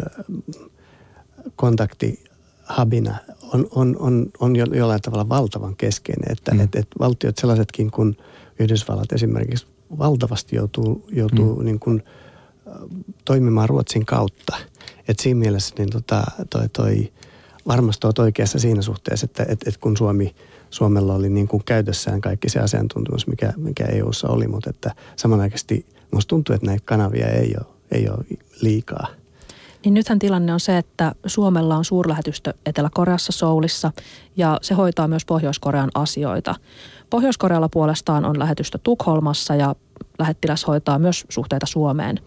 kontaktihabina 1.56 3.18
on, 3.54 3.68
on, 3.72 3.96
on, 4.00 4.28
on 4.40 4.56
jollain 4.56 5.02
tavalla 5.02 5.30
valtavan 5.30 5.76
keskeinen. 5.76 6.32
Että 6.32 6.54
mm. 6.54 6.60
et, 6.60 6.76
et 6.76 6.88
valtiot 7.00 7.38
sellaisetkin 7.38 7.92
kuin 7.92 8.18
Yhdysvallat 8.60 9.12
esimerkiksi 9.12 9.68
valtavasti 9.98 10.56
joutuu, 10.56 11.08
joutuu 11.12 11.56
mm. 11.56 11.66
niin 11.66 11.80
kuin, 11.80 12.04
toimimaan 13.26 13.70
Ruotsin 13.70 14.06
kautta. 14.06 14.58
Et 15.08 15.20
siinä 15.20 15.40
mielessä 15.40 15.76
niin 15.78 15.90
tota, 15.90 16.24
toi, 16.50 16.70
toi, 16.70 17.12
varmasti 17.68 18.08
olet 18.08 18.20
oikeassa 18.20 18.60
siinä 18.60 18.82
suhteessa, 18.82 19.26
että 19.26 19.46
et, 19.50 19.68
et 19.68 19.78
kun 19.78 19.98
Suomi, 19.98 20.36
Suomella 20.70 21.14
oli 21.14 21.30
niin 21.30 21.48
kuin 21.48 21.64
käytössään 21.66 22.22
kaikki 22.22 22.50
se 22.50 22.60
asiantuntemus, 22.60 23.28
mikä, 23.28 23.54
mikä 23.58 23.86
EUssa 23.86 24.30
oli, 24.30 24.48
mutta 24.48 24.70
että 24.70 24.96
samanaikaisesti 25.16 25.86
musta 26.12 26.30
tuntuu, 26.30 26.56
että 26.56 26.68
näitä 26.68 26.84
kanavia 26.86 27.28
ei 27.28 27.56
ole, 27.60 27.68
ei 27.92 28.10
ole 28.10 28.26
liikaa. 28.62 29.08
Niin 29.86 29.94
nythän 29.94 30.20
tilanne 30.20 30.54
on 30.54 30.60
se, 30.60 30.78
että 30.78 31.16
Suomella 31.26 31.78
on 31.78 31.86
suurlähetystö 31.86 32.54
Etelä-Koreassa 32.66 33.32
Soulissa 33.32 33.92
ja 34.38 34.60
se 34.62 34.74
hoitaa 34.74 35.08
myös 35.08 35.26
Pohjois-Korean 35.26 35.90
asioita. 35.96 36.56
Pohjois-Korealla 37.10 37.70
puolestaan 37.70 38.26
on 38.26 38.40
lähetystö 38.40 38.80
Tukholmassa 38.84 39.56
ja 39.56 39.76
lähettiläs 40.20 40.68
hoitaa 40.68 41.00
myös 41.00 41.26
suhteita 41.30 41.66
Suomeen. 41.66 42.20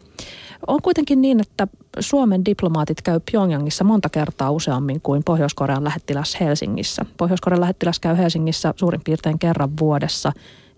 On 0.67 0.83
kuitenkin 0.83 1.23
niin, 1.23 1.41
että 1.41 1.69
Suomen 2.01 2.45
diplomaatit 2.45 3.03
käy 3.03 3.21
Pyongyangissa 3.33 3.85
monta 3.85 4.09
kertaa 4.09 4.51
useammin 4.51 5.01
kuin 5.01 5.25
Pohjois-Korean 5.25 5.85
lähettiläs 5.85 6.37
Helsingissä. 6.41 7.05
Pohjois-Korean 7.17 7.61
lähettiläs 7.61 8.01
käy 8.01 8.17
Helsingissä 8.17 8.75
suurin 8.77 9.01
piirtein 9.05 9.39
kerran 9.39 9.71
vuodessa 9.81 10.33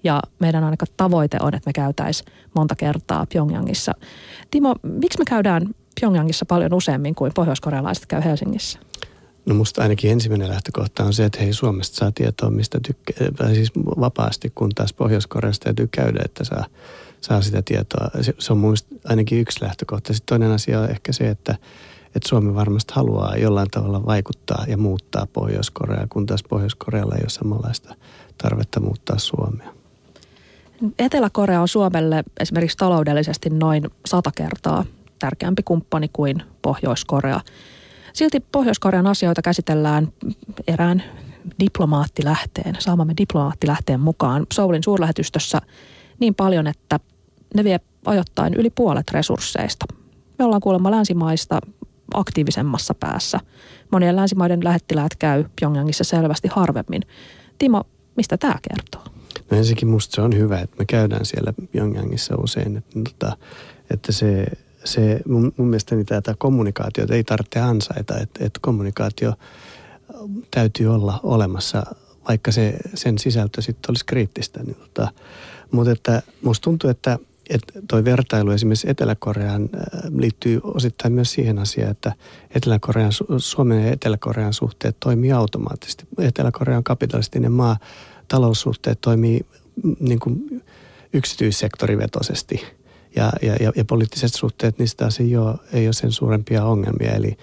ja 0.04 0.22
meidän 0.38 0.64
ainakaan 0.64 0.92
tavoite 0.96 1.38
on, 1.40 1.54
että 1.54 1.68
me 1.68 1.72
käytäisiin 1.72 2.32
monta 2.54 2.74
kertaa 2.74 3.26
Pyongyangissa. 3.32 3.92
Timo, 4.50 4.74
miksi 4.82 5.18
me 5.18 5.24
käydään 5.24 5.74
Pyongyangissa 6.00 6.46
paljon 6.46 6.74
useammin 6.74 7.14
kuin 7.14 7.32
pohjoiskorealaiset 7.34 8.06
käy 8.06 8.24
Helsingissä? 8.24 8.78
No 9.46 9.54
musta 9.54 9.82
ainakin 9.82 10.10
ensimmäinen 10.10 10.48
lähtökohta 10.48 11.04
on 11.04 11.12
se, 11.12 11.24
että 11.24 11.38
hei 11.40 11.52
Suomesta 11.52 11.96
saa 11.96 12.12
tietoa 12.12 12.50
mistä 12.50 12.80
tykkää, 12.86 13.54
siis 13.54 13.72
vapaasti, 13.76 14.52
kun 14.54 14.70
taas 14.74 14.92
Pohjois-Koreasta 14.92 15.64
täytyy 15.64 15.86
käydä, 15.86 16.20
että 16.24 16.44
saa, 16.44 16.64
saa 17.20 17.42
sitä 17.42 17.62
tietoa. 17.62 18.10
Se, 18.20 18.34
se 18.38 18.52
on 18.52 18.58
mun 18.58 18.74
ainakin 19.04 19.40
yksi 19.40 19.62
lähtökohta. 19.64 20.12
Sitten 20.12 20.26
toinen 20.26 20.54
asia 20.54 20.80
on 20.80 20.90
ehkä 20.90 21.12
se, 21.12 21.28
että, 21.28 21.54
että 22.14 22.28
Suomi 22.28 22.54
varmasti 22.54 22.92
haluaa 22.96 23.36
jollain 23.36 23.70
tavalla 23.70 24.06
vaikuttaa 24.06 24.64
ja 24.68 24.76
muuttaa 24.76 25.26
Pohjois-Koreaa, 25.32 26.06
kun 26.08 26.26
taas 26.26 26.42
Pohjois-Korealla 26.42 27.14
ei 27.14 27.22
ole 27.22 27.28
samanlaista 27.28 27.94
tarvetta 28.38 28.80
muuttaa 28.80 29.18
Suomea. 29.18 29.72
Etelä-Korea 30.98 31.60
on 31.60 31.68
Suomelle 31.68 32.24
esimerkiksi 32.40 32.76
taloudellisesti 32.76 33.50
noin 33.50 33.90
sata 34.06 34.30
kertaa 34.34 34.84
tärkeämpi 35.18 35.62
kumppani 35.62 36.10
kuin 36.12 36.42
Pohjois-Korea. 36.62 37.40
Silti 38.16 38.40
Pohjois-Korean 38.52 39.06
asioita 39.06 39.42
käsitellään 39.42 40.12
erään 40.66 41.02
diplomaattilähteen, 41.60 42.76
saamamme 42.78 43.14
diplomaattilähteen 43.18 44.00
mukaan 44.00 44.46
Soulin 44.52 44.82
suurlähetystössä 44.82 45.58
niin 46.20 46.34
paljon, 46.34 46.66
että 46.66 47.00
ne 47.54 47.64
vie 47.64 47.80
ajoittain 48.04 48.54
yli 48.54 48.70
puolet 48.70 49.10
resursseista. 49.10 49.86
Me 50.38 50.44
ollaan 50.44 50.60
kuulemma 50.60 50.90
länsimaista 50.90 51.60
aktiivisemmassa 52.14 52.94
päässä. 52.94 53.40
Monien 53.92 54.16
länsimaiden 54.16 54.64
lähettiläät 54.64 55.16
käy 55.18 55.44
Pyongyangissa 55.60 56.04
selvästi 56.04 56.48
harvemmin. 56.48 57.02
Timo, 57.58 57.84
mistä 58.16 58.36
tämä 58.36 58.54
kertoo? 58.68 59.02
No 59.50 59.56
ensinnäkin 59.56 59.88
musta 59.88 60.14
se 60.14 60.20
on 60.22 60.36
hyvä, 60.36 60.60
että 60.60 60.76
me 60.78 60.84
käydään 60.84 61.26
siellä 61.26 61.52
Pyongyangissa 61.72 62.36
usein, 62.36 62.76
että, 62.76 63.00
tota, 63.04 63.36
että 63.90 64.12
se 64.12 64.46
se 64.86 65.20
mun, 65.28 65.52
mun 65.56 65.68
mielestäni 65.68 66.04
tätä 66.04 66.34
kommunikaatiota 66.38 67.14
ei 67.14 67.24
tarvitse 67.24 67.60
ansaita, 67.60 68.18
että, 68.18 68.44
että 68.44 68.60
kommunikaatio 68.62 69.32
täytyy 70.50 70.94
olla 70.94 71.20
olemassa, 71.22 71.82
vaikka 72.28 72.52
se, 72.52 72.76
sen 72.94 73.18
sisältö 73.18 73.62
sitten 73.62 73.90
olisi 73.90 74.06
kriittistä. 74.06 74.62
Niin 74.62 74.76
tota, 74.76 75.08
mutta 75.70 75.92
että 75.92 76.22
musta 76.42 76.64
tuntuu, 76.64 76.90
että, 76.90 77.18
että 77.50 77.82
toi 77.88 78.04
vertailu 78.04 78.50
esimerkiksi 78.50 78.90
Etelä-Koreaan 78.90 79.62
äh, 79.62 79.80
liittyy 80.18 80.60
osittain 80.64 81.12
myös 81.12 81.32
siihen 81.32 81.58
asiaan, 81.58 81.90
että 81.90 82.12
Etelä-Korean, 82.50 83.12
Suomen 83.38 83.84
ja 83.84 83.92
Etelä-Korean 83.92 84.52
suhteet 84.54 84.96
toimii 85.00 85.32
automaattisesti. 85.32 86.04
Etelä-Korea 86.18 86.76
on 86.76 86.84
kapitalistinen 86.84 87.52
maa, 87.52 87.76
taloussuhteet 88.28 89.00
toimii 89.00 89.46
mm, 89.82 89.96
niin 90.00 90.20
kuin 90.20 90.62
yksityissektorivetoisesti– 91.12 92.60
ja, 93.16 93.32
ja, 93.42 93.56
ja, 93.60 93.72
ja 93.76 93.84
poliittiset 93.84 94.34
suhteet, 94.34 94.78
niistä 94.78 94.98
taas 94.98 95.20
ei 95.20 95.36
ole, 95.36 95.54
ei 95.72 95.86
ole 95.86 95.92
sen 95.92 96.12
suurempia 96.12 96.64
ongelmia. 96.64 97.12
Eli, 97.12 97.36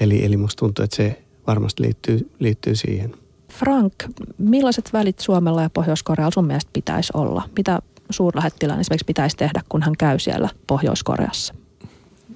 eli, 0.00 0.24
eli 0.24 0.36
musta 0.36 0.60
tuntuu, 0.60 0.84
että 0.84 0.96
se 0.96 1.22
varmasti 1.46 1.82
liittyy, 1.82 2.30
liittyy 2.38 2.76
siihen. 2.76 3.14
Frank, 3.52 3.94
millaiset 4.38 4.92
välit 4.92 5.18
Suomella 5.18 5.62
ja 5.62 5.70
Pohjois-Korealla 5.70 6.30
sun 6.34 6.46
mielestä 6.46 6.70
pitäisi 6.72 7.12
olla? 7.14 7.48
Mitä 7.56 7.78
suurlähettilään 8.10 8.80
esimerkiksi 8.80 9.04
pitäisi 9.04 9.36
tehdä, 9.36 9.62
kun 9.68 9.82
hän 9.82 9.96
käy 9.98 10.18
siellä 10.18 10.48
Pohjois-Koreassa? 10.66 11.54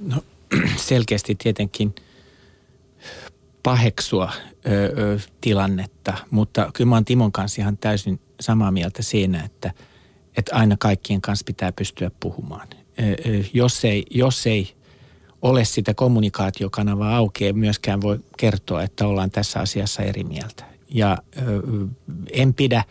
No 0.01 0.17
selkeästi 0.77 1.35
tietenkin 1.35 1.95
paheksua 3.63 4.33
ö, 4.67 4.71
ö, 4.71 5.19
tilannetta, 5.41 6.15
mutta 6.31 6.71
kyllä 6.75 6.89
mä 6.89 6.97
oon 6.97 7.05
Timon 7.05 7.33
kanssa 7.33 7.63
ihan 7.63 7.79
täysin 7.79 8.21
samaa 8.41 8.71
mieltä 8.71 9.03
siinä, 9.03 9.45
että, 9.45 9.73
että 10.37 10.57
aina 10.57 10.77
kaikkien 10.79 11.21
kanssa 11.21 11.45
pitää 11.45 11.73
pystyä 11.73 12.11
puhumaan 12.21 12.69
jos 13.53 13.85
ei, 13.85 14.05
jos 14.11 14.47
ei 14.47 14.75
ole 15.43 15.65
sitä 15.65 15.95
kommunikaatiokanavaa 15.95 17.17
auki, 17.17 17.47
ei 17.47 17.53
myöskään 17.53 18.01
voi 18.01 18.19
kertoa, 18.37 18.83
että 18.83 19.07
ollaan 19.07 19.31
tässä 19.31 19.61
asiassa 19.61 20.03
eri 20.03 20.25
mieltä. 20.25 20.65
Ja 20.89 21.19
en 22.33 22.55
pidä 22.55 22.85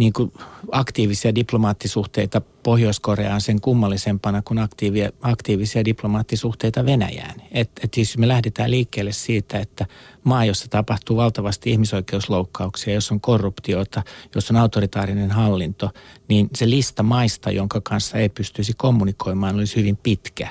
niin 0.00 0.12
kuin 0.12 0.32
aktiivisia 0.72 1.34
diplomaattisuhteita 1.34 2.40
Pohjois-Koreaan 2.40 3.40
sen 3.40 3.60
kummallisempana 3.60 4.42
kuin 4.42 4.58
aktiivia, 4.58 5.10
aktiivisia 5.20 5.84
diplomaattisuhteita 5.84 6.86
Venäjään. 6.86 7.42
Et, 7.52 7.70
et 7.84 7.94
siis 7.94 8.18
me 8.18 8.28
lähdetään 8.28 8.70
liikkeelle 8.70 9.12
siitä, 9.12 9.58
että 9.58 9.86
maa, 10.24 10.44
jossa 10.44 10.68
tapahtuu 10.68 11.16
valtavasti 11.16 11.70
ihmisoikeusloukkauksia, 11.70 12.94
jos 12.94 13.12
on 13.12 13.20
korruptiota, 13.20 14.02
jos 14.34 14.50
on 14.50 14.56
autoritaarinen 14.56 15.30
hallinto, 15.30 15.90
niin 16.28 16.50
se 16.54 16.70
lista 16.70 17.02
maista, 17.02 17.50
jonka 17.50 17.80
kanssa 17.80 18.18
ei 18.18 18.28
pystyisi 18.28 18.72
kommunikoimaan, 18.76 19.56
olisi 19.56 19.76
hyvin 19.76 19.96
pitkä. 19.96 20.48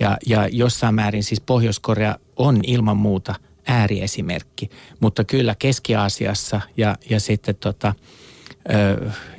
Ja, 0.00 0.16
ja 0.26 0.48
jossain 0.48 0.94
määrin 0.94 1.24
siis 1.24 1.40
Pohjois-Korea 1.40 2.16
on 2.36 2.60
ilman 2.66 2.96
muuta 2.96 3.34
ääriesimerkki, 3.66 4.70
mutta 5.00 5.24
kyllä 5.24 5.54
Keski-Aasiassa 5.58 6.60
ja, 6.76 6.96
ja 7.10 7.20
sitten 7.20 7.56
tota, 7.56 7.94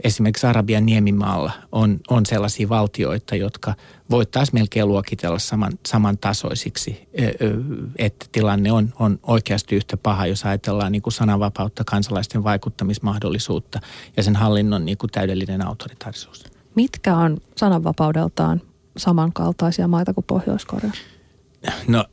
esimerkiksi 0.04 0.48
Arabian 0.48 0.86
niemimaalla 0.86 1.52
on, 1.72 2.00
on 2.10 2.26
sellaisia 2.26 2.70
valtioita, 2.70 3.36
jotka 3.36 3.74
voitaisiin 4.10 4.60
melkein 4.60 4.88
luokitella 4.88 5.39
saman, 5.39 5.72
samantasoisiksi, 5.86 7.08
että 7.98 8.26
tilanne 8.32 8.72
on, 8.72 8.94
on 9.00 9.20
oikeasti 9.24 9.76
yhtä 9.76 9.98
paha, 9.98 10.26
jos 10.26 10.46
ajatellaan 10.46 10.91
niin 10.91 11.02
kuin 11.02 11.13
sananvapautta, 11.13 11.84
kansalaisten 11.84 12.44
vaikuttamismahdollisuutta 12.44 13.80
ja 14.17 14.24
sen 14.24 14.36
hallinnon 14.36 14.86
niin 14.86 14.98
kuin 14.98 15.12
täydellinen 15.12 15.67
autoritaarisuus. 15.67 16.44
Mitkä 16.76 17.17
on 17.17 17.38
sananvapaudeltaan 17.56 18.62
samankaltaisia 18.98 19.88
maita 19.88 20.13
kuin 20.13 20.26
Pohjois-Korea? 20.28 20.91
No 21.88 22.06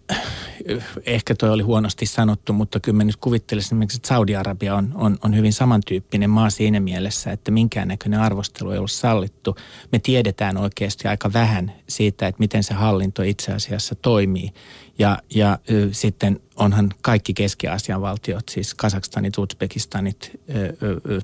ehkä 1.07 1.35
toi 1.35 1.51
oli 1.51 1.63
huonosti 1.63 2.07
sanottu, 2.07 2.53
mutta 2.53 2.81
kyllä 2.81 2.97
mä 2.97 3.05
nyt 3.05 3.17
kuvittelisin 3.17 3.67
esimerkiksi, 3.67 3.97
että 3.97 4.09
Saudi-Arabia 4.09 4.75
on, 4.75 4.93
on, 4.95 5.19
on 5.25 5.37
hyvin 5.37 5.53
samantyyppinen 5.53 6.31
maa 6.31 6.51
siinä 6.51 6.81
mielessä, 6.81 7.33
että 7.33 7.51
minkäännäköinen 7.51 8.21
arvostelu 8.21 8.71
ei 8.71 8.79
ole 8.79 8.89
sallittu. 8.89 9.57
Me 9.93 9.99
tiedetään 9.99 10.57
oikeasti 10.57 11.09
aika 11.09 11.33
vähän 11.33 11.73
siitä, 11.89 12.27
että 12.27 12.39
miten 12.39 12.65
se 12.65 12.75
hallinto 12.75 13.23
itse 13.23 13.53
asiassa 13.53 13.95
toimii. 13.95 14.51
Ja, 14.99 15.19
ja 15.35 15.59
sitten 15.93 16.41
onhan 16.57 16.89
kaikki 17.03 17.35
Keski-Aasian 17.35 18.01
valtiot, 18.01 18.49
siis 18.49 18.75
Kasakstanit, 18.75 19.39
Uzbekistanit, 19.39 20.41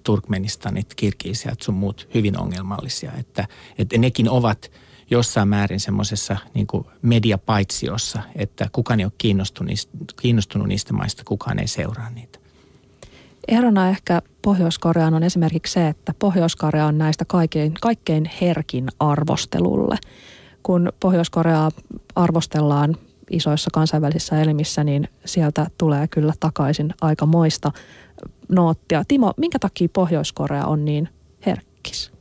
Turkmenistanit, 0.04 0.94
Kirgisiat 0.94 1.62
sun 1.62 1.74
muut 1.74 2.08
hyvin 2.14 2.38
ongelmallisia. 2.38 3.12
Että, 3.18 3.48
että 3.78 3.98
nekin 3.98 4.30
ovat– 4.30 4.70
jossain 5.10 5.48
määrin 5.48 5.80
semmoisessa 5.80 6.36
niin 6.54 6.66
mediapaitsiossa, 7.02 8.22
että 8.36 8.68
kukaan 8.72 9.00
ei 9.00 9.06
ole 9.06 9.12
kiinnostunut 9.18 9.70
kiinnostunut 10.20 10.68
niistä 10.68 10.92
maista, 10.92 11.22
kukaan 11.24 11.58
ei 11.58 11.66
seuraa 11.66 12.10
niitä. 12.10 12.38
Erona 13.48 13.88
ehkä 13.88 14.22
Pohjois-Koreaan 14.42 15.14
on 15.14 15.22
esimerkiksi 15.22 15.72
se, 15.72 15.88
että 15.88 16.14
Pohjois-Korea 16.18 16.86
on 16.86 16.98
näistä 16.98 17.24
kaikkein, 17.24 17.74
kaikkein 17.80 18.30
herkin 18.40 18.88
arvostelulle. 19.00 19.96
Kun 20.62 20.92
Pohjois-Koreaa 21.00 21.70
arvostellaan 22.14 22.96
isoissa 23.30 23.70
kansainvälisissä 23.72 24.40
elimissä, 24.40 24.84
niin 24.84 25.08
sieltä 25.24 25.66
tulee 25.78 26.08
kyllä 26.08 26.32
takaisin 26.40 26.94
aika 27.00 27.26
moista 27.26 27.72
noottia. 28.48 29.04
Timo, 29.08 29.32
minkä 29.36 29.58
takia 29.58 29.88
Pohjois-Korea 29.92 30.66
on 30.66 30.84
niin 30.84 31.08
herkkis? 31.46 32.13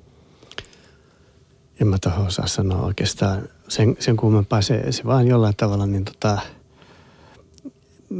En 1.83 1.87
mä 1.87 1.97
tuohon 2.01 2.27
osaa 2.27 2.47
sanoa 2.47 2.85
oikeastaan 2.85 3.49
sen, 3.67 3.95
sen 3.99 4.17
kummempaa. 4.17 4.61
Se, 4.61 4.91
se 4.91 5.03
vaan 5.03 5.27
jollain 5.27 5.53
tavalla 5.57 5.85
niin 5.85 6.05
tota, 6.05 6.37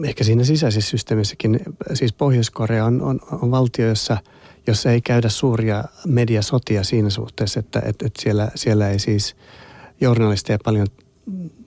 ehkä 0.06 0.24
siinä 0.24 0.44
sisäisessä 0.44 0.90
systeemissäkin, 0.90 1.60
siis 1.94 2.14
Pohjois-Korea 2.14 2.86
on, 2.86 3.02
on, 3.02 3.20
on 3.32 3.52
valtio, 3.52 3.88
jossa, 3.88 4.18
jossa 4.68 4.92
ei 4.92 5.02
käydä 5.02 5.30
suuria 5.30 5.84
mediasotia 6.08 6.84
siinä 6.84 7.10
suhteessa, 7.10 7.60
että 7.60 7.82
et, 7.86 8.02
et 8.02 8.16
siellä, 8.20 8.52
siellä 8.56 8.90
ei 8.90 9.00
siis 9.00 9.36
journalisteja 10.02 10.58
paljon, 10.64 10.88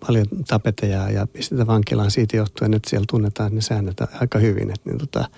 paljon 0.06 0.26
tapeta 0.48 0.86
ja, 0.86 1.10
ja 1.10 1.26
pistetä 1.26 1.66
vankilaan 1.66 2.10
siitä 2.10 2.36
johtuen, 2.36 2.74
että 2.74 2.90
siellä 2.90 3.06
tunnetaan 3.10 3.54
ne 3.54 3.60
säännöt 3.60 4.00
aika 4.20 4.38
hyvin. 4.38 4.70
Että 4.70 4.90
niin 4.90 4.98
tota, 4.98 5.28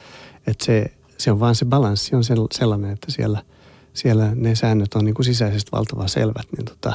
että 0.46 0.64
se, 0.64 0.92
se 1.18 1.30
on 1.30 1.40
vaan 1.40 1.54
se 1.54 1.64
balanssi 1.64 2.16
on 2.16 2.24
sellainen, 2.52 2.90
että 2.90 3.12
siellä, 3.12 3.42
siellä 3.98 4.34
ne 4.34 4.54
säännöt 4.54 4.94
on 4.94 5.04
niin 5.04 5.14
kuin 5.14 5.26
sisäisesti 5.26 5.72
valtavan 5.72 6.08
selvät, 6.08 6.46
niin 6.56 6.64
tota, 6.64 6.92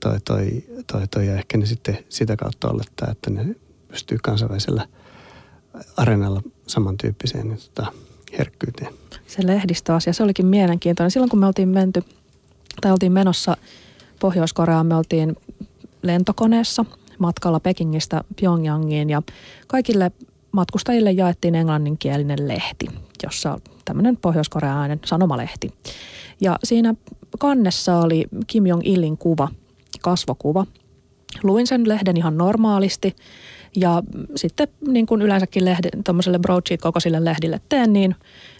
toi, 0.00 0.20
toi, 0.24 0.64
toi, 0.92 1.08
toi, 1.08 1.26
ja 1.26 1.34
ehkä 1.34 1.58
ne 1.58 1.66
sitten 1.66 1.98
sitä 2.08 2.36
kautta 2.36 2.70
olettaa, 2.70 3.08
että 3.10 3.30
ne 3.30 3.54
pystyy 3.88 4.18
kansainvälisellä 4.22 4.88
areenalla 5.96 6.42
samantyyppiseen 6.66 7.48
niin 7.48 7.58
tota, 7.74 7.92
herkkyyteen. 8.38 8.92
Se 9.26 9.46
lehdistöasia, 9.46 10.12
se 10.12 10.22
olikin 10.22 10.46
mielenkiintoinen. 10.46 11.10
Silloin 11.10 11.30
kun 11.30 11.38
me 11.38 11.46
oltiin 11.46 11.68
menty, 11.68 12.02
tai 12.80 12.92
oltiin 12.92 13.12
menossa 13.12 13.56
Pohjois-Koreaan, 14.20 14.86
me 14.86 14.94
oltiin 14.96 15.36
lentokoneessa 16.02 16.84
matkalla 17.18 17.60
Pekingistä 17.60 18.24
Pyongyangiin 18.40 19.10
ja 19.10 19.22
kaikille 19.66 20.12
matkustajille 20.52 21.10
jaettiin 21.10 21.54
englanninkielinen 21.54 22.48
lehti, 22.48 22.86
jossa 23.22 23.58
tämmöinen 23.84 24.16
pohjois-korealainen 24.16 25.00
sanomalehti. 25.04 25.72
Ja 26.40 26.58
siinä 26.64 26.94
kannessa 27.38 27.96
oli 27.96 28.24
Kim 28.46 28.66
Jong-ilin 28.66 29.18
kuva, 29.18 29.48
kasvokuva. 30.00 30.66
Luin 31.42 31.66
sen 31.66 31.88
lehden 31.88 32.16
ihan 32.16 32.36
normaalisti 32.38 33.16
ja 33.76 34.02
sitten 34.36 34.68
niin 34.88 35.06
kuin 35.06 35.22
yleensäkin 35.22 35.64
lehden, 35.64 36.04
tuommoiselle 36.04 36.38
broadsheet 36.38 36.80
kokoisille 36.80 37.24
lehdille 37.24 37.60
teen, 37.68 37.92
niin, 37.92 38.16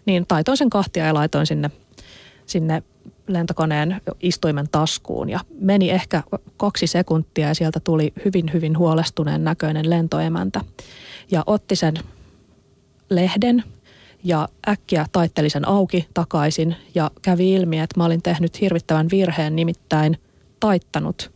niin 0.07 0.27
taitoin 0.27 0.57
sen 0.57 0.71
kahtia 0.71 1.07
ja 1.07 1.15
laitoin 1.15 1.47
sinne, 1.47 1.71
sinne 2.47 2.83
lentokoneen 3.29 4.01
istuimen 4.21 4.69
taskuun 4.73 5.29
ja 5.29 5.41
meni 5.61 5.91
ehkä 5.91 6.23
kaksi 6.57 6.87
sekuntia 6.87 7.49
ja 7.49 7.55
sieltä 7.55 7.81
tuli 7.81 8.13
hyvin, 8.25 8.53
hyvin 8.53 8.79
huolestuneen 8.79 9.45
näköinen 9.45 9.91
lentoemäntä 9.91 10.61
ja 11.31 11.43
otti 11.47 11.77
sen 11.77 11.95
lehden 13.11 13.65
ja 14.25 14.49
äkkiä 14.69 15.07
taitteli 15.13 15.51
sen 15.51 15.69
auki 15.69 16.09
takaisin 16.15 16.77
ja 16.95 17.11
kävi 17.23 17.53
ilmi, 17.53 17.79
että 17.79 18.01
mä 18.01 18.05
olin 18.05 18.23
tehnyt 18.23 18.61
hirvittävän 18.61 19.09
virheen, 19.11 19.57
nimittäin 19.57 20.17
taittanut 20.61 21.33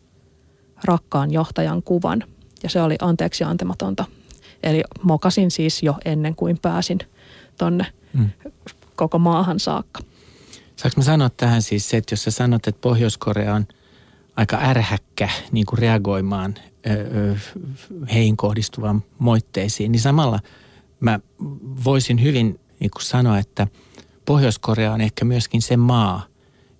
rakkaan 0.84 1.30
johtajan 1.30 1.82
kuvan– 1.82 2.24
ja 2.64 2.70
se 2.70 2.82
oli 2.82 2.96
anteeksi 3.00 3.44
antematonta. 3.44 4.04
Eli 4.62 4.82
mokasin 5.02 5.50
siis 5.50 5.82
jo 5.82 5.94
ennen 6.04 6.34
kuin 6.34 6.58
pääsin 6.62 6.98
tonne 7.58 7.86
mm. 8.12 8.30
koko 8.96 9.18
maahan 9.18 9.60
saakka. 9.60 10.02
Saanko 10.76 11.00
mä 11.00 11.04
sanoa 11.04 11.30
tähän 11.30 11.62
siis 11.62 11.88
se, 11.90 11.96
että 11.96 12.12
jos 12.12 12.24
sä 12.24 12.30
sanot, 12.30 12.66
että 12.66 12.80
Pohjois-Korea 12.80 13.54
on 13.54 13.66
aika 14.36 14.58
ärhäkkä 14.62 15.28
niin 15.52 15.66
kuin 15.66 15.78
reagoimaan 15.78 16.54
ö, 16.86 17.36
heihin 18.12 18.36
kohdistuvan 18.36 19.02
moitteisiin, 19.18 19.92
niin 19.92 20.00
samalla 20.00 20.40
mä 21.00 21.20
voisin 21.84 22.22
hyvin 22.22 22.60
niin 22.84 22.90
kuin 22.90 23.02
sanoa, 23.02 23.38
että 23.38 23.66
Pohjois-Korea 24.24 24.92
on 24.92 25.00
ehkä 25.00 25.24
myöskin 25.24 25.62
se 25.62 25.76
maa, 25.76 26.26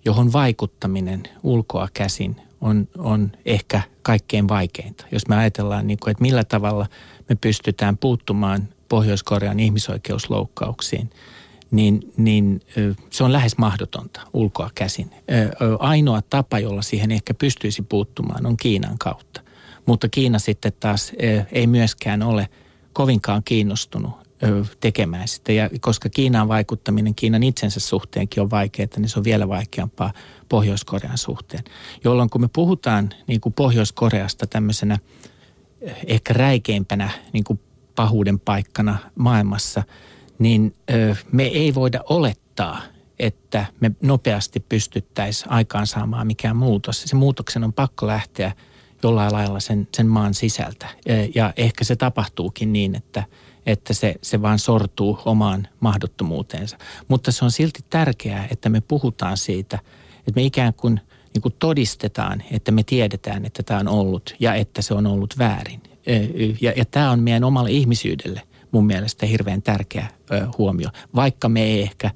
johon 0.05 0.33
vaikuttaminen 0.33 1.23
ulkoa 1.43 1.87
käsin 1.93 2.35
on, 2.61 2.87
on 2.97 3.31
ehkä 3.45 3.81
kaikkein 4.01 4.47
vaikeinta. 4.47 5.05
Jos 5.11 5.27
me 5.27 5.35
ajatellaan, 5.35 5.87
niin 5.87 5.99
kuin, 5.99 6.11
että 6.11 6.21
millä 6.21 6.43
tavalla 6.43 6.87
me 7.29 7.35
pystytään 7.35 7.97
puuttumaan 7.97 8.69
Pohjois-Korean 8.89 9.59
ihmisoikeusloukkauksiin, 9.59 11.09
niin, 11.71 12.13
niin 12.17 12.61
se 13.09 13.23
on 13.23 13.33
lähes 13.33 13.57
mahdotonta 13.57 14.21
ulkoa 14.33 14.69
käsin. 14.75 15.11
Ainoa 15.79 16.21
tapa, 16.21 16.59
jolla 16.59 16.81
siihen 16.81 17.11
ehkä 17.11 17.33
pystyisi 17.33 17.81
puuttumaan, 17.81 18.45
on 18.45 18.57
Kiinan 18.57 18.97
kautta. 18.97 19.41
Mutta 19.85 20.09
Kiina 20.09 20.39
sitten 20.39 20.73
taas 20.79 21.11
ei 21.51 21.67
myöskään 21.67 22.23
ole 22.23 22.49
kovinkaan 22.93 23.41
kiinnostunut 23.45 24.24
tekemään 24.79 25.27
sitä. 25.27 25.51
Ja 25.51 25.69
koska 25.79 26.09
Kiinaan 26.09 26.47
vaikuttaminen 26.47 27.15
Kiinan 27.15 27.43
itsensä 27.43 27.79
suhteenkin 27.79 28.43
on 28.43 28.49
vaikeaa, 28.49 28.87
niin 28.97 29.09
se 29.09 29.19
on 29.19 29.23
vielä 29.23 29.47
vaikeampaa 29.47 30.13
Pohjois-Korean 30.49 31.17
suhteen. 31.17 31.63
Jolloin 32.03 32.29
kun 32.29 32.41
me 32.41 32.49
puhutaan 32.53 33.09
niin 33.27 33.41
kuin 33.41 33.53
Pohjois-Koreasta 33.53 34.47
tämmöisenä 34.47 34.99
ehkä 36.07 36.33
räikeimpänä 36.33 37.09
niin 37.33 37.43
kuin 37.43 37.59
pahuuden 37.95 38.39
paikkana 38.39 38.97
maailmassa, 39.15 39.83
niin 40.39 40.75
me 41.31 41.43
ei 41.43 41.75
voida 41.75 42.01
olettaa, 42.09 42.81
että 43.19 43.65
me 43.79 43.91
nopeasti 44.01 44.59
pystyttäisiin 44.59 45.51
aikaansaamaan 45.51 46.27
mikään 46.27 46.57
muutos. 46.57 47.01
Se 47.01 47.15
muutoksen 47.15 47.63
on 47.63 47.73
pakko 47.73 48.07
lähteä 48.07 48.51
jollain 49.03 49.33
lailla 49.33 49.59
sen, 49.59 49.87
sen 49.97 50.07
maan 50.07 50.33
sisältä. 50.33 50.87
Ja 51.35 51.53
ehkä 51.57 51.83
se 51.83 51.95
tapahtuukin 51.95 52.73
niin, 52.73 52.95
että– 52.95 53.23
että 53.65 53.93
se, 53.93 54.15
se 54.21 54.41
vaan 54.41 54.59
sortuu 54.59 55.19
omaan 55.25 55.67
mahdottomuuteensa. 55.79 56.77
Mutta 57.07 57.31
se 57.31 57.45
on 57.45 57.51
silti 57.51 57.79
tärkeää, 57.89 58.47
että 58.51 58.69
me 58.69 58.81
puhutaan 58.81 59.37
siitä, 59.37 59.79
että 60.19 60.31
me 60.35 60.43
ikään 60.43 60.73
kuin, 60.73 61.01
niin 61.33 61.41
kuin 61.41 61.55
todistetaan, 61.59 62.43
että 62.51 62.71
me 62.71 62.83
tiedetään, 62.83 63.45
että 63.45 63.63
tämä 63.63 63.79
on 63.79 63.87
ollut 63.87 64.35
ja 64.39 64.55
että 64.55 64.81
se 64.81 64.93
on 64.93 65.07
ollut 65.07 65.33
väärin. 65.37 65.81
Ja, 66.61 66.73
ja 66.75 66.85
tämä 66.85 67.11
on 67.11 67.19
meidän 67.19 67.43
omalle 67.43 67.71
ihmisyydelle 67.71 68.41
mun 68.71 68.85
mielestä 68.85 69.25
hirveän 69.25 69.61
tärkeä 69.61 70.07
huomio, 70.57 70.89
vaikka 71.15 71.49
me 71.49 71.63
ei 71.63 71.81
ehkä 71.81 72.11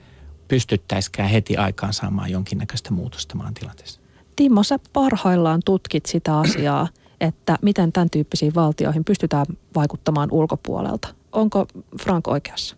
pystyttäisikään 0.47 1.29
heti 1.29 1.57
aikaan 1.57 1.93
saamaan 1.93 2.31
jonkinnäköistä 2.31 2.91
muutosta 2.93 3.35
maan 3.35 3.53
tilanteessa. 3.53 3.99
Timo, 4.35 4.63
sä 4.63 4.79
parhaillaan 4.93 5.61
tutkit 5.65 6.05
sitä 6.05 6.37
asiaa, 6.37 6.87
että 7.21 7.57
miten 7.61 7.91
tämän 7.91 8.09
tyyppisiin 8.09 8.55
valtioihin 8.55 9.05
pystytään 9.05 9.45
vaikuttamaan 9.75 10.29
ulkopuolelta 10.31 11.18
onko 11.31 11.67
Frank 12.01 12.27
oikeassa? 12.27 12.75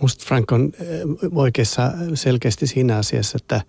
Musta 0.00 0.24
Frank 0.26 0.52
on 0.52 0.72
eh, 0.80 1.00
oikeassa 1.34 1.92
selkeästi 2.14 2.66
siinä 2.66 2.96
asiassa, 2.96 3.36
että, 3.36 3.60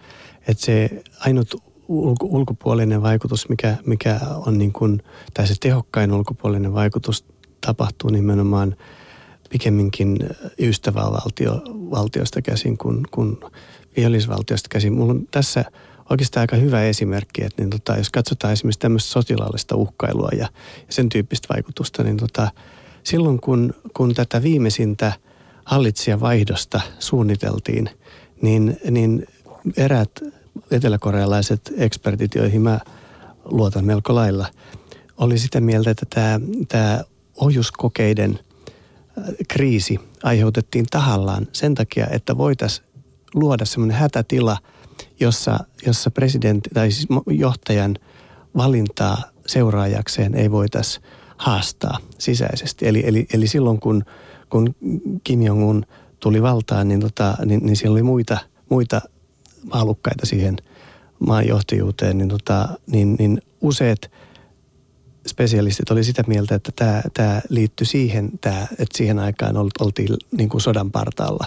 että 0.47 0.65
se 0.65 1.03
ainut 1.19 1.55
ulko, 1.87 2.25
ulkopuolinen 2.25 3.01
vaikutus, 3.01 3.49
mikä, 3.49 3.77
mikä 3.85 4.19
on 4.45 4.57
niin 4.57 4.73
kuin, 4.73 5.03
tai 5.33 5.47
se 5.47 5.55
tehokkain 5.59 6.11
ulkopuolinen 6.11 6.73
vaikutus 6.73 7.25
tapahtuu 7.61 8.09
nimenomaan 8.09 8.75
pikemminkin 9.49 10.17
ystävävaltio, 10.59 11.61
valtiosta 11.67 12.41
käsin 12.41 12.77
kuin, 12.77 13.03
kuin 13.11 13.37
vihollisvaltiosta 13.97 14.69
käsin. 14.71 14.93
Mulla 14.93 15.11
on 15.13 15.27
tässä 15.31 15.65
oikeastaan 16.09 16.41
aika 16.41 16.55
hyvä 16.55 16.83
esimerkki, 16.83 17.43
että 17.43 17.61
niin 17.61 17.69
tota, 17.69 17.97
jos 17.97 18.09
katsotaan 18.09 18.53
esimerkiksi 18.53 18.79
tämmöistä 18.79 19.09
sotilaallista 19.09 19.75
uhkailua 19.75 20.29
ja, 20.31 20.47
ja 20.87 20.87
sen 20.89 21.09
tyyppistä 21.09 21.53
vaikutusta, 21.53 22.03
niin 22.03 22.17
tota, 22.17 22.51
silloin 23.07 23.39
kun, 23.39 23.73
kun 23.93 24.13
tätä 24.13 24.43
viimeisintä 24.43 25.11
hallitsijavaihdosta 25.65 26.81
suunniteltiin, 26.99 27.89
niin, 28.41 28.77
niin 28.91 29.27
erät 29.77 30.11
eteläkorealaiset 30.71 31.73
ekspertit, 31.77 32.35
joihin 32.35 32.61
mä 32.61 32.79
luotan 33.45 33.85
melko 33.85 34.15
lailla, 34.15 34.47
oli 35.17 35.39
sitä 35.39 35.61
mieltä, 35.61 35.91
että 35.91 36.05
tämä, 36.09 36.39
tämä 36.67 37.03
ohjuskokeiden 37.35 38.39
äh, 38.39 39.23
kriisi 39.47 39.99
aiheutettiin 40.23 40.85
tahallaan 40.91 41.47
sen 41.53 41.75
takia, 41.75 42.07
että 42.07 42.37
voitaisiin 42.37 42.87
luoda 43.33 43.65
semmoinen 43.65 43.97
hätätila, 43.97 44.57
jossa, 45.19 45.59
jossa 45.85 46.11
presidentti 46.11 46.69
tai 46.73 46.91
siis 46.91 47.07
johtajan 47.27 47.95
valintaa 48.57 49.21
seuraajakseen 49.45 50.35
ei 50.35 50.51
voitaisiin 50.51 51.03
haastaa 51.37 51.97
sisäisesti. 52.17 52.87
Eli, 52.87 53.03
eli, 53.05 53.27
eli 53.33 53.47
silloin 53.47 53.79
kun, 53.79 54.05
kun 54.49 54.75
Kim 55.23 55.41
Jong-un 55.41 55.85
tuli 56.19 56.41
valtaan, 56.41 56.87
niin, 56.87 56.99
tota, 56.99 57.37
niin, 57.45 57.65
niin 57.65 57.75
siellä 57.75 57.93
oli 57.93 58.03
muita, 58.03 58.37
muita 58.69 59.01
halukkaita 59.71 60.25
siihen 60.25 60.57
maanjohtajuuteen, 61.19 62.17
niin, 62.17 62.29
tota, 62.29 62.69
niin, 62.87 63.15
niin 63.19 63.41
useat 63.61 64.11
spesialistit 65.27 65.91
oli 65.91 66.03
sitä 66.03 66.23
mieltä, 66.27 66.55
että 66.55 66.71
tämä, 66.75 67.01
tämä 67.13 67.41
liittyi 67.49 67.87
siihen, 67.87 68.29
tämä, 68.41 68.67
että 68.71 68.97
siihen 68.97 69.19
aikaan 69.19 69.55
oltiin 69.57 70.09
niin 70.31 70.49
kuin 70.49 70.61
sodan 70.61 70.91
partaalla. 70.91 71.45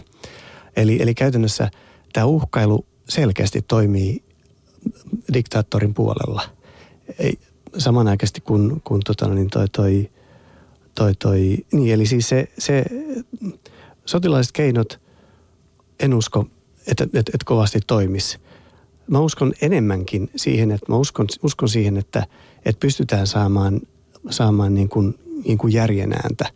Eli, 0.76 1.02
eli 1.02 1.14
käytännössä 1.14 1.70
tämä 2.12 2.26
uhkailu 2.26 2.86
selkeästi 3.08 3.62
toimii 3.62 4.22
diktaattorin 5.32 5.94
puolella. 5.94 6.42
Ei, 7.18 7.38
samanaikaisesti 7.78 8.40
kun, 8.40 8.80
kun 8.84 9.00
tota, 9.06 9.28
niin 9.28 9.50
toi, 9.50 9.68
toi, 9.68 10.10
toi, 10.94 11.14
toi, 11.14 11.58
niin 11.72 11.94
eli 11.94 12.06
siis 12.06 12.28
se, 12.28 12.48
se 12.58 12.84
sotilaalliset 14.06 14.52
keinot, 14.52 15.00
en 16.00 16.14
usko, 16.14 16.46
että, 16.86 17.04
että, 17.04 17.18
että 17.18 17.44
kovasti 17.44 17.80
toimisi. 17.86 18.38
Mä 19.06 19.20
uskon 19.20 19.52
enemmänkin 19.62 20.30
siihen, 20.36 20.70
että 20.70 20.92
mä 20.92 20.96
uskon, 20.96 21.26
uskon 21.42 21.68
siihen, 21.68 21.96
että, 21.96 22.26
että 22.64 22.80
pystytään 22.80 23.26
saamaan, 23.26 23.80
saamaan 24.30 24.74
niin 24.74 24.88
kuin, 24.88 25.18
niin 25.44 25.58
kuin 25.58 25.72
järjen 25.72 26.12
ääntä 26.12 26.46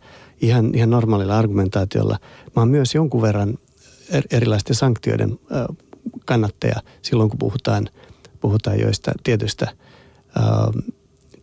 ihan, 0.41 0.75
ihan 0.75 0.89
normaalilla 0.89 1.37
argumentaatiolla. 1.37 2.19
Mä 2.55 2.61
oon 2.61 2.69
myös 2.69 2.95
jonkun 2.95 3.21
verran 3.21 3.57
erilaisten 4.31 4.75
sanktioiden 4.75 5.39
kannattaja 6.25 6.81
silloin, 7.01 7.29
kun 7.29 7.39
puhutaan, 7.39 7.89
puhutaan 8.39 8.79
joista 8.79 9.11
tietystä 9.23 9.67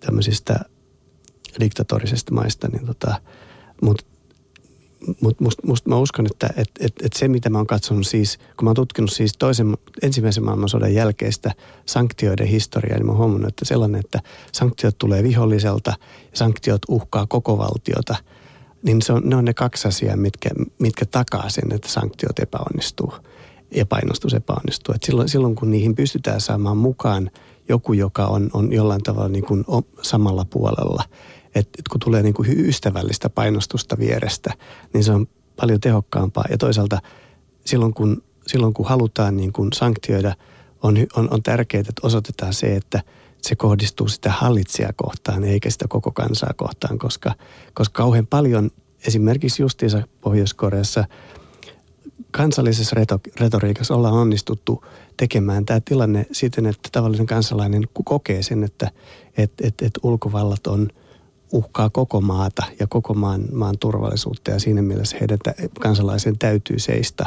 tämmöisistä 0.06 0.60
diktatorisista 1.60 2.34
maista, 2.34 2.68
niin 2.68 2.86
tota, 2.86 3.14
mutta 3.82 4.04
mut 5.20 5.40
must, 5.40 5.58
must, 5.66 5.86
mä 5.86 5.96
uskon, 5.96 6.26
että 6.26 6.50
et, 6.56 6.70
et, 6.80 6.92
et 7.02 7.12
se 7.12 7.28
mitä 7.28 7.50
mä 7.50 7.58
oon 7.58 7.66
katsonut 7.66 8.06
siis, 8.06 8.38
kun 8.38 8.64
mä 8.64 8.68
oon 8.68 8.76
tutkinut 8.76 9.12
siis 9.12 9.32
toisen, 9.38 9.76
ensimmäisen 10.02 10.44
maailmansodan 10.44 10.94
jälkeistä 10.94 11.52
sanktioiden 11.86 12.46
historiaa, 12.46 12.98
niin 12.98 13.06
mä 13.06 13.12
oon 13.12 13.18
huomannut, 13.18 13.48
että 13.48 13.64
sellainen, 13.64 14.00
että 14.04 14.20
sanktiot 14.52 14.98
tulee 14.98 15.22
viholliselta 15.22 15.90
ja 16.30 16.36
sanktiot 16.36 16.82
uhkaa 16.88 17.26
koko 17.26 17.58
valtiota, 17.58 18.16
niin 18.82 19.02
se 19.02 19.12
on, 19.12 19.22
ne 19.24 19.36
on 19.36 19.44
ne 19.44 19.54
kaksi 19.54 19.88
asiaa, 19.88 20.16
mitkä, 20.16 20.50
mitkä 20.78 21.06
takaa 21.06 21.48
sen, 21.48 21.72
että 21.72 21.88
sanktiot 21.88 22.38
epäonnistuu 22.38 23.12
ja 23.74 23.86
painostus 23.86 24.34
epäonnistuu. 24.34 24.94
Et 24.94 25.02
silloin, 25.02 25.28
silloin 25.28 25.54
kun 25.54 25.70
niihin 25.70 25.94
pystytään 25.94 26.40
saamaan 26.40 26.76
mukaan 26.76 27.30
joku, 27.68 27.92
joka 27.92 28.26
on, 28.26 28.50
on 28.52 28.72
jollain 28.72 29.02
tavalla 29.02 29.28
niin 29.28 29.44
kuin 29.46 29.64
samalla 30.02 30.44
puolella– 30.44 31.04
että 31.54 31.70
et 31.78 31.88
kun 31.88 32.00
tulee 32.00 32.22
niin 32.22 32.34
kuin 32.34 32.68
ystävällistä 32.68 33.30
painostusta 33.30 33.98
vierestä, 33.98 34.54
niin 34.94 35.04
se 35.04 35.12
on 35.12 35.26
paljon 35.56 35.80
tehokkaampaa. 35.80 36.44
Ja 36.50 36.58
toisaalta 36.58 36.98
silloin 37.66 37.94
kun, 37.94 38.22
silloin 38.46 38.74
kun 38.74 38.88
halutaan 38.88 39.36
niin 39.36 39.52
kuin 39.52 39.72
sanktioida, 39.72 40.34
on, 40.82 40.96
on, 41.16 41.28
on 41.30 41.42
tärkeää, 41.42 41.80
että 41.80 42.06
osoitetaan 42.06 42.54
se, 42.54 42.76
että 42.76 43.02
se 43.42 43.56
kohdistuu 43.56 44.08
sitä 44.08 44.30
hallitsijaa 44.30 44.92
kohtaan 44.96 45.44
eikä 45.44 45.70
sitä 45.70 45.84
koko 45.88 46.10
kansaa 46.10 46.52
kohtaan, 46.56 46.98
koska, 46.98 47.34
koska 47.74 48.02
kauhean 48.02 48.26
paljon 48.26 48.70
esimerkiksi 49.06 49.62
justiinsa 49.62 50.02
Pohjois-Koreassa 50.20 51.04
kansallisessa 52.30 52.96
retoriikassa 53.40 53.94
ollaan 53.94 54.14
onnistuttu 54.14 54.84
tekemään 55.16 55.66
tämä 55.66 55.80
tilanne 55.84 56.26
siten, 56.32 56.66
että 56.66 56.88
tavallinen 56.92 57.26
kansalainen 57.26 57.82
kokee 58.04 58.42
sen, 58.42 58.64
että 58.64 58.90
et, 59.36 59.52
et, 59.60 59.74
et 59.82 59.92
ulkovallat 60.02 60.66
on– 60.66 60.88
uhkaa 61.52 61.90
koko 61.90 62.20
maata 62.20 62.62
ja 62.80 62.86
koko 62.86 63.14
maan, 63.14 63.44
maan 63.52 63.78
turvallisuutta 63.78 64.50
ja 64.50 64.60
siinä 64.60 64.82
mielessä 64.82 65.16
heidän 65.20 65.38
kansalaisen 65.80 66.38
täytyy 66.38 66.78
seistä 66.78 67.26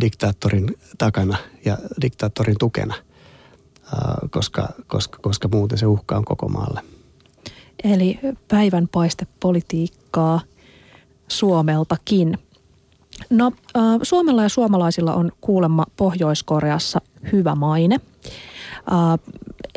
diktaattorin 0.00 0.66
takana 0.98 1.36
ja 1.64 1.78
diktaattorin 2.02 2.58
tukena, 2.58 2.94
koska, 4.30 4.68
koska, 4.86 5.18
koska 5.22 5.48
muuten 5.48 5.78
se 5.78 5.86
uhka 5.86 6.16
on 6.16 6.24
koko 6.24 6.48
maalle. 6.48 6.80
Eli 7.84 8.18
päivänpaistepolitiikkaa 8.48 10.40
Suomeltakin. 11.28 12.38
No, 13.30 13.52
Suomella 14.02 14.42
ja 14.42 14.48
suomalaisilla 14.48 15.14
on 15.14 15.32
kuulemma 15.40 15.84
Pohjois-Koreassa 15.96 17.00
hyvä 17.32 17.54
maine. 17.54 18.00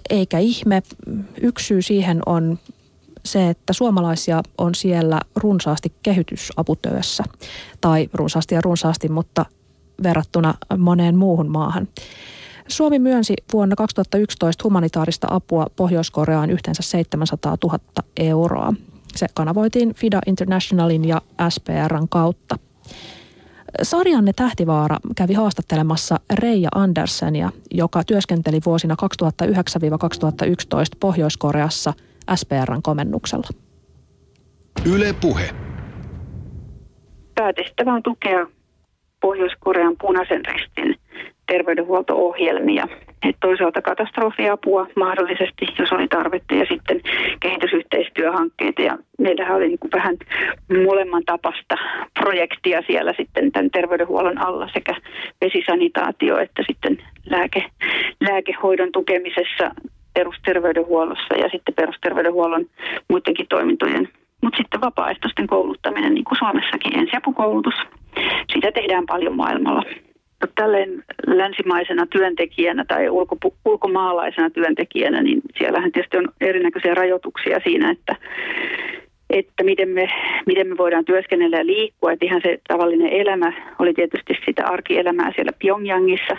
Eikä 0.09 0.39
ihme. 0.39 0.83
Yksi 1.41 1.65
syy 1.65 1.81
siihen 1.81 2.21
on 2.25 2.59
se, 3.25 3.49
että 3.49 3.73
suomalaisia 3.73 4.41
on 4.57 4.75
siellä 4.75 5.19
runsaasti 5.35 5.93
kehitysaputyössä. 6.03 7.23
Tai 7.81 8.09
runsaasti 8.13 8.55
ja 8.55 8.61
runsaasti, 8.61 9.09
mutta 9.09 9.45
verrattuna 10.03 10.53
moneen 10.77 11.17
muuhun 11.17 11.51
maahan. 11.51 11.87
Suomi 12.67 12.99
myönsi 12.99 13.33
vuonna 13.53 13.75
2011 13.75 14.63
humanitaarista 14.63 15.27
apua 15.29 15.67
Pohjois-Koreaan 15.75 16.51
yhteensä 16.51 16.83
700 16.83 17.57
000 17.63 17.79
euroa. 18.17 18.73
Se 19.15 19.27
kanavoitiin 19.33 19.95
FIDA 19.95 20.21
Internationalin 20.27 21.05
ja 21.05 21.21
SPRn 21.49 22.09
kautta. 22.09 22.59
Sarjanne 23.83 24.31
Tähtivaara 24.35 24.97
kävi 25.15 25.33
haastattelemassa 25.33 26.19
Reija 26.33 26.69
Andersenia, 26.75 27.49
joka 27.71 28.03
työskenteli 28.03 28.59
vuosina 28.65 28.95
2009-2011 29.43 29.47
Pohjois-Koreassa– 30.99 31.93
SPRn 32.35 32.81
komennuksella. 32.81 33.47
Yle 34.85 35.15
Puhe. 35.21 35.49
Päätehtävä 37.35 37.93
on 37.93 38.03
tukea 38.03 38.47
Pohjois-Korean 39.21 39.95
punaisen 40.01 40.45
ristin 40.45 40.95
terveydenhuolto-ohjelmia. 41.47 42.87
Et 43.29 43.35
toisaalta 43.39 43.81
katastrofiapua 43.81 44.87
mahdollisesti, 44.95 45.65
jos 45.79 45.91
oli 45.91 46.07
tarvetta, 46.07 46.55
ja 46.55 46.65
sitten 46.69 47.01
kehitysyhteistyöhankkeita. 47.39 48.81
Ja 48.81 48.97
meillähän 49.19 49.57
oli 49.57 49.67
niin 49.67 49.91
vähän 49.93 50.17
molemman 50.85 51.23
tapasta 51.25 51.75
projektia 52.19 52.81
siellä 52.87 53.13
sitten 53.17 53.51
tämän 53.51 53.71
terveydenhuollon 53.71 54.37
alla 54.37 54.69
sekä 54.73 54.95
vesisanitaatio 55.41 56.37
että 56.37 56.63
sitten 56.67 56.97
lääke, 57.25 57.65
lääkehoidon 58.19 58.91
tukemisessa 58.91 59.71
perusterveydenhuollossa 60.13 61.35
ja 61.35 61.49
sitten 61.51 61.75
perusterveydenhuollon 61.75 62.65
muidenkin 63.09 63.47
toimintojen, 63.49 64.09
mutta 64.41 64.57
sitten 64.57 64.81
vapaaehtoisten 64.81 65.47
kouluttaminen, 65.47 66.13
niin 66.13 66.23
kuin 66.23 66.37
Suomessakin 66.37 66.99
ensiapukoulutus, 66.99 67.73
sitä 68.53 68.71
tehdään 68.71 69.05
paljon 69.05 69.35
maailmalla. 69.35 69.83
Tälleen 70.55 71.03
länsimaisena 71.27 72.05
työntekijänä 72.05 72.85
tai 72.87 73.09
ulko, 73.09 73.37
ulkomaalaisena 73.65 74.49
työntekijänä, 74.49 75.21
niin 75.21 75.41
siellähän 75.57 75.91
tietysti 75.91 76.17
on 76.17 76.27
erinäköisiä 76.41 76.93
rajoituksia 76.93 77.59
siinä, 77.63 77.91
että 77.91 78.15
että 79.29 79.63
miten 79.63 79.89
me, 79.89 80.07
miten 80.45 80.67
me 80.67 80.77
voidaan 80.77 81.05
työskennellä 81.05 81.57
ja 81.57 81.65
liikkua. 81.65 82.11
Että 82.11 82.25
ihan 82.25 82.41
se 82.43 82.59
tavallinen 82.67 83.09
elämä 83.09 83.53
oli 83.79 83.93
tietysti 83.93 84.33
sitä 84.45 84.65
arkielämää 84.65 85.31
siellä 85.35 85.51
Pyongyangissa. 85.61 86.37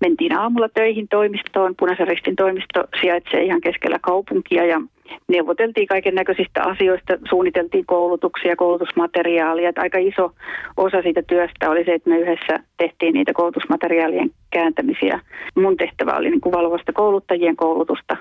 Mentiin 0.00 0.38
aamulla 0.38 0.68
töihin 0.68 1.08
toimistoon. 1.08 1.74
Punaisen 1.78 2.08
ristin 2.08 2.36
toimisto 2.36 2.84
sijaitsee 3.00 3.42
ihan 3.42 3.60
keskellä 3.60 3.98
kaupunkia 4.02 4.64
ja 4.66 4.80
neuvoteltiin 5.28 5.86
kaiken 5.86 6.14
näköisistä 6.14 6.62
asioista, 6.62 7.18
suunniteltiin 7.28 7.86
koulutuksia, 7.86 8.56
koulutusmateriaalia. 8.56 9.68
Että 9.68 9.80
aika 9.80 9.98
iso 9.98 10.30
osa 10.76 11.02
siitä 11.02 11.22
työstä 11.22 11.70
oli 11.70 11.84
se, 11.84 11.94
että 11.94 12.10
me 12.10 12.18
yhdessä 12.18 12.58
tehtiin 12.76 13.14
niitä 13.14 13.32
koulutusmateriaalien 13.32 14.30
kääntämisiä. 14.50 15.20
Mun 15.56 15.76
tehtävä 15.76 16.16
oli 16.16 16.30
niin 16.30 16.40
kuin 16.40 16.52
valvosta 16.52 16.92
kouluttajien 16.92 17.56
koulutusta 17.56 18.16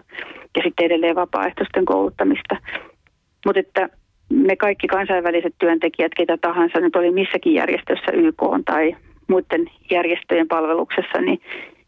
ja 0.58 0.64
sitten 0.64 0.86
edelleen 0.86 1.16
vapaaehtoisten 1.16 1.86
kouluttamista. 1.86 2.58
Mutta 3.46 3.60
että 3.60 3.90
me 4.30 4.56
kaikki 4.56 4.88
kansainväliset 4.88 5.56
työntekijät, 5.60 6.12
ketä 6.18 6.38
tahansa 6.38 6.80
nyt 6.80 6.96
oli 6.96 7.12
missäkin 7.12 7.54
järjestössä 7.54 8.12
YK 8.14 8.44
tai 8.66 8.96
muiden 9.28 9.66
järjestöjen 9.92 10.48
palveluksessa, 10.48 11.22
niin 11.22 11.42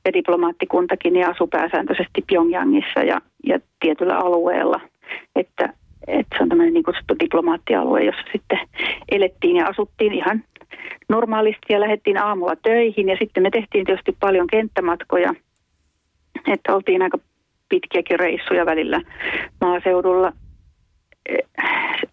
ja 0.06 0.14
diplomaattikuntakin 0.14 1.14
niin 1.14 1.28
asuu 1.28 1.48
pääsääntöisesti 1.48 2.24
Pyongyangissa 2.30 3.00
ja, 3.00 3.22
ja 3.46 3.60
tietyllä 3.80 4.18
alueella, 4.18 4.80
että, 5.36 5.74
että 6.08 6.38
se 6.38 6.44
on 6.44 6.50
tämmöinen 6.50 6.74
niin 6.74 6.84
kutsuttu 6.84 7.16
diplomaattialue, 7.20 8.04
jossa 8.04 8.24
sitten 8.32 8.60
elettiin 9.12 9.56
ja 9.56 9.68
asuttiin 9.68 10.14
ihan 10.14 10.44
normaalisti 11.10 11.74
ja 11.74 11.80
lähdettiin 11.80 12.18
aamulla 12.18 12.56
töihin. 12.56 13.10
Ja 13.10 13.18
sitten 13.20 13.44
me 13.44 13.50
tehtiin 13.50 13.86
tietysti 13.86 14.18
paljon 14.20 14.48
kenttämatkoja, 14.48 15.34
että 16.48 16.76
oltiin 16.76 17.02
aika 17.02 17.18
pitkiäkin 17.70 18.20
reissuja 18.20 18.66
välillä 18.66 19.02
maaseudulla. 19.62 20.34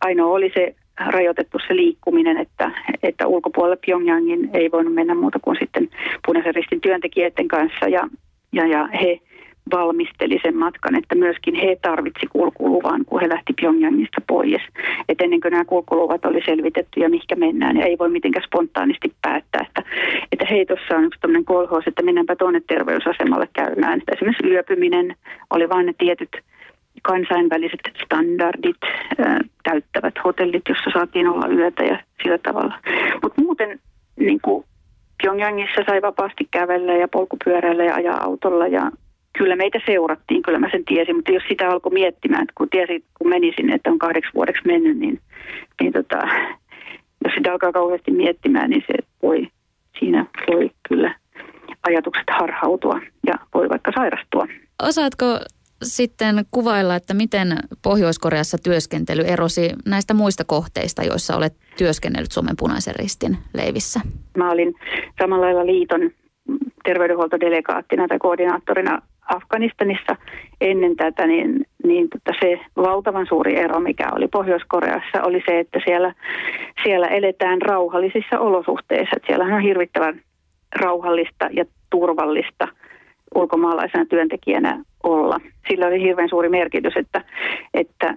Ainoa 0.01 0.33
oli 0.33 0.51
se 0.55 0.75
rajoitettu 1.07 1.59
se 1.67 1.77
liikkuminen, 1.77 2.37
että, 2.37 2.71
että 3.03 3.27
ulkopuolella 3.27 3.77
Pyongyangin 3.87 4.51
ei 4.53 4.71
voinut 4.71 4.95
mennä 4.95 5.15
muuta 5.15 5.39
kuin 5.43 5.57
sitten 5.61 5.89
punaisen 6.27 6.55
ristin 6.55 6.81
työntekijöiden 6.81 7.49
kanssa. 7.49 7.89
Ja, 7.89 8.09
ja, 8.53 8.67
ja 8.67 8.87
he 8.87 9.21
valmisteli 9.71 10.39
sen 10.43 10.57
matkan, 10.57 10.99
että 10.99 11.15
myöskin 11.15 11.55
he 11.55 11.77
tarvitsi 11.83 12.27
kulkuluvan, 12.27 13.05
kun 13.05 13.21
he 13.21 13.29
lähti 13.29 13.53
Pyongyangista 13.61 14.21
pois. 14.27 14.63
Et 15.09 15.21
ennen 15.21 15.41
kuin 15.41 15.53
nämä 15.53 15.65
kulkuluvat 15.65 16.25
oli 16.25 16.41
selvitetty 16.45 17.01
ja 17.01 17.09
mihinkä 17.09 17.37
mennään, 17.37 17.75
niin 17.75 17.87
ei 17.87 17.99
voi 17.99 18.09
mitenkään 18.09 18.47
spontaanisti 18.47 19.13
päättää, 19.23 19.67
että, 19.67 19.83
että 20.33 20.47
hei, 20.51 20.67
tuossa 20.67 20.97
on 20.97 21.05
yksi 21.05 21.21
tämmöinen 21.21 21.45
kolhos, 21.45 21.85
että 21.87 22.03
mennäänpä 22.03 22.37
tuonne 22.37 22.61
terveysasemalle 22.61 23.49
käymään. 23.53 23.99
Että 23.99 24.13
esimerkiksi 24.15 24.47
yöpyminen 24.51 25.17
oli 25.51 25.69
vain 25.69 25.87
ne 25.87 25.95
tietyt 25.99 26.31
kansainväliset 27.03 27.81
standardit 28.05 28.77
täyttävät 29.63 30.15
hotellit, 30.25 30.63
jossa 30.69 30.91
saatiin 30.93 31.29
olla 31.29 31.49
yötä 31.49 31.85
ja 31.85 31.99
sillä 32.23 32.39
tavalla. 32.39 32.75
Mutta 33.23 33.43
muuten 33.43 33.81
niin 34.17 34.41
kuin 34.43 34.65
Pyongyangissa 35.23 35.83
sai 35.87 36.03
vapaasti 36.03 36.49
kävellä 36.51 36.93
ja 36.93 37.09
polkupyöräillä 37.09 37.85
ja 37.85 37.95
ajaa 37.95 38.23
autolla 38.25 38.67
ja 38.67 38.91
kyllä 39.39 39.57
meitä 39.57 39.79
seurattiin, 39.87 40.43
kyllä 40.43 40.59
mä 40.59 40.69
sen 40.71 40.85
tiesin, 40.85 41.17
mutta 41.17 41.33
jos 41.33 41.43
sitä 41.49 41.69
alkoi 41.69 41.93
miettimään, 41.93 42.43
että 42.43 42.53
kun 42.57 42.69
tiesi, 42.71 43.05
kun 43.19 43.29
meni 43.29 43.53
sinne, 43.57 43.75
että 43.75 43.91
on 43.91 43.99
kahdeksi 43.99 44.31
vuodeksi 44.35 44.63
mennyt, 44.67 44.99
niin, 44.99 45.21
niin 45.81 45.93
tota, 45.93 46.19
jos 47.25 47.35
sitä 47.37 47.53
alkaa 47.53 47.73
kauheasti 47.73 48.11
miettimään, 48.11 48.71
niin 48.71 48.85
se 48.87 48.95
voi, 49.23 49.49
siinä 49.99 50.27
voi 50.53 50.71
kyllä 50.89 51.15
ajatukset 51.83 52.25
harhautua 52.41 53.01
ja 53.27 53.35
voi 53.55 53.69
vaikka 53.69 53.93
sairastua. 53.95 54.47
Osaatko 54.83 55.27
sitten 55.83 56.45
kuvailla, 56.51 56.97
että 56.97 57.15
miten 57.15 57.49
Pohjois-Koreassa 57.83 58.59
työskentely 58.65 59.23
erosi 59.23 59.71
näistä 59.87 60.15
muista 60.15 60.45
kohteista, 60.45 61.03
joissa 61.03 61.37
olet 61.37 61.55
työskennellyt 61.79 62.33
Suomen 62.33 62.57
punaisen 62.59 62.95
ristin 62.95 63.37
leivissä? 63.55 64.01
Mä 64.37 64.51
olin 64.51 64.75
samalla 65.21 65.47
lailla 65.47 65.67
liiton 65.67 66.11
terveydenhuoltodelegaattina 66.85 68.09
tai 68.09 68.19
koordinaattorina 68.19 69.03
Afganistanissa 69.35 70.17
ennen 70.61 70.97
tätä, 70.97 71.27
niin, 71.27 71.67
niin 71.85 72.09
tota 72.11 72.39
se 72.41 72.61
valtavan 72.77 73.27
suuri 73.29 73.59
ero, 73.59 73.81
mikä 73.81 74.09
oli 74.17 74.29
Pohjois-Koreassa, 74.29 75.23
oli 75.23 75.43
se, 75.49 75.61
että 75.61 75.81
siellä, 75.85 76.15
siellä 76.83 77.07
eletään 77.07 77.63
rauhallisissa 77.63 78.39
olosuhteissa. 78.39 79.17
Siellä 79.27 79.45
on 79.45 79.63
hirvittävän 79.63 80.21
rauhallista 80.75 81.49
ja 81.53 81.65
turvallista 81.91 82.69
ulkomaalaisena 83.35 84.05
työntekijänä 84.05 84.85
olla. 85.07 85.41
Sillä 85.69 85.87
oli 85.87 86.01
hirveän 86.01 86.29
suuri 86.29 86.49
merkitys, 86.49 86.97
että, 86.97 87.25
että, 87.75 88.15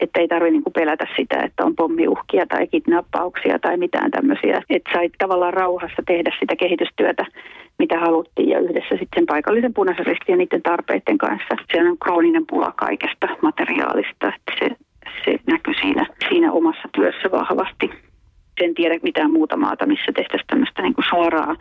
että 0.00 0.20
ei 0.20 0.28
tarvitse 0.28 0.52
niin 0.52 0.72
pelätä 0.74 1.06
sitä, 1.16 1.42
että 1.42 1.64
on 1.64 1.76
pommiuhkia 1.76 2.46
tai 2.46 2.66
kidnappauksia 2.66 3.58
tai 3.58 3.76
mitään 3.76 4.10
tämmöisiä. 4.10 4.62
Että 4.70 4.90
sai 4.92 5.10
tavallaan 5.18 5.54
rauhassa 5.54 6.02
tehdä 6.06 6.30
sitä 6.40 6.56
kehitystyötä, 6.56 7.24
mitä 7.78 7.98
haluttiin 7.98 8.48
ja 8.48 8.58
yhdessä 8.60 8.90
sitten 8.90 9.16
sen 9.16 9.26
paikallisen 9.26 9.74
punaisen 9.74 10.06
ristin 10.06 10.32
ja 10.32 10.36
niiden 10.36 10.62
tarpeiden 10.62 11.18
kanssa. 11.18 11.56
Se 11.72 11.82
on 11.82 11.98
krooninen 11.98 12.46
pula 12.46 12.72
kaikesta 12.76 13.28
materiaalista, 13.42 14.32
että 14.36 14.52
se, 14.58 14.76
se 15.24 15.38
näkyy 15.46 15.74
siinä, 15.80 16.06
siinä 16.28 16.52
omassa 16.52 16.88
työssä 16.92 17.30
vahvasti 17.30 17.90
en 18.60 18.74
tiedä 18.74 18.98
mitään 19.02 19.30
muuta 19.30 19.56
maata, 19.56 19.86
missä 19.86 20.12
tehtäisiin 20.14 20.46
tämmöistä 20.46 20.82
niin 20.82 20.94
suoraa 21.10 21.56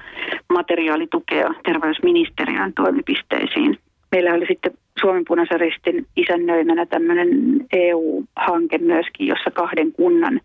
materiaalitukea 0.54 1.50
terveysministeriön 1.66 2.74
toimipisteisiin. 2.74 3.78
Meillä 4.12 4.34
oli 4.34 4.46
sitten 4.48 4.72
Suomen 5.02 5.24
punaisen 5.28 5.60
ristin 5.60 6.06
isännöimänä 6.16 6.86
tämmöinen 6.86 7.30
EU-hanke 7.74 8.78
myöskin, 8.78 9.28
jossa 9.28 9.52
kahden 9.52 9.92
kunnan 9.92 10.42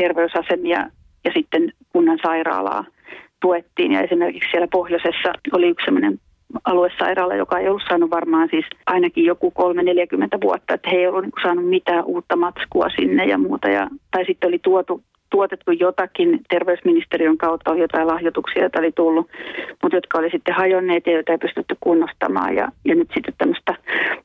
terveysasemia 0.00 0.90
ja 1.24 1.30
sitten 1.34 1.72
kunnan 1.92 2.18
sairaalaa 2.22 2.84
tuettiin. 3.40 3.92
Ja 3.92 4.00
esimerkiksi 4.02 4.50
siellä 4.50 4.68
pohjoisessa 4.72 5.32
oli 5.52 5.68
yksi 5.68 5.84
sellainen 5.84 6.20
aluesairaala, 6.64 7.34
joka 7.34 7.58
ei 7.58 7.68
ollut 7.68 7.82
saanut 7.88 8.10
varmaan 8.10 8.48
siis 8.50 8.64
ainakin 8.86 9.24
joku 9.24 9.52
3-40 10.36 10.38
vuotta, 10.42 10.74
että 10.74 10.90
he 10.90 10.96
ei 10.96 11.06
ollut 11.06 11.22
niin 11.22 11.32
saanut 11.42 11.68
mitään 11.68 12.04
uutta 12.04 12.36
matskua 12.36 12.86
sinne 12.96 13.24
ja 13.24 13.38
muuta. 13.38 13.68
Ja, 13.68 13.88
tai 14.10 14.24
sitten 14.24 14.48
oli 14.48 14.58
tuotu 14.58 15.02
tuotettu 15.30 15.72
jotakin, 15.72 16.40
terveysministeriön 16.48 17.38
kautta 17.38 17.70
oli 17.70 17.80
jotain 17.80 18.06
lahjoituksia, 18.06 18.62
joita 18.62 18.78
oli 18.78 18.92
tullut, 18.92 19.30
mutta 19.82 19.96
jotka 19.96 20.18
oli 20.18 20.30
sitten 20.30 20.54
hajonneet 20.54 21.06
ja 21.06 21.12
joita 21.12 21.32
ei 21.32 21.38
pystytty 21.38 21.76
kunnostamaan. 21.80 22.56
Ja, 22.56 22.68
ja 22.84 22.94
nyt 22.94 23.08
sitten 23.14 23.34
tämmöistä 23.38 23.74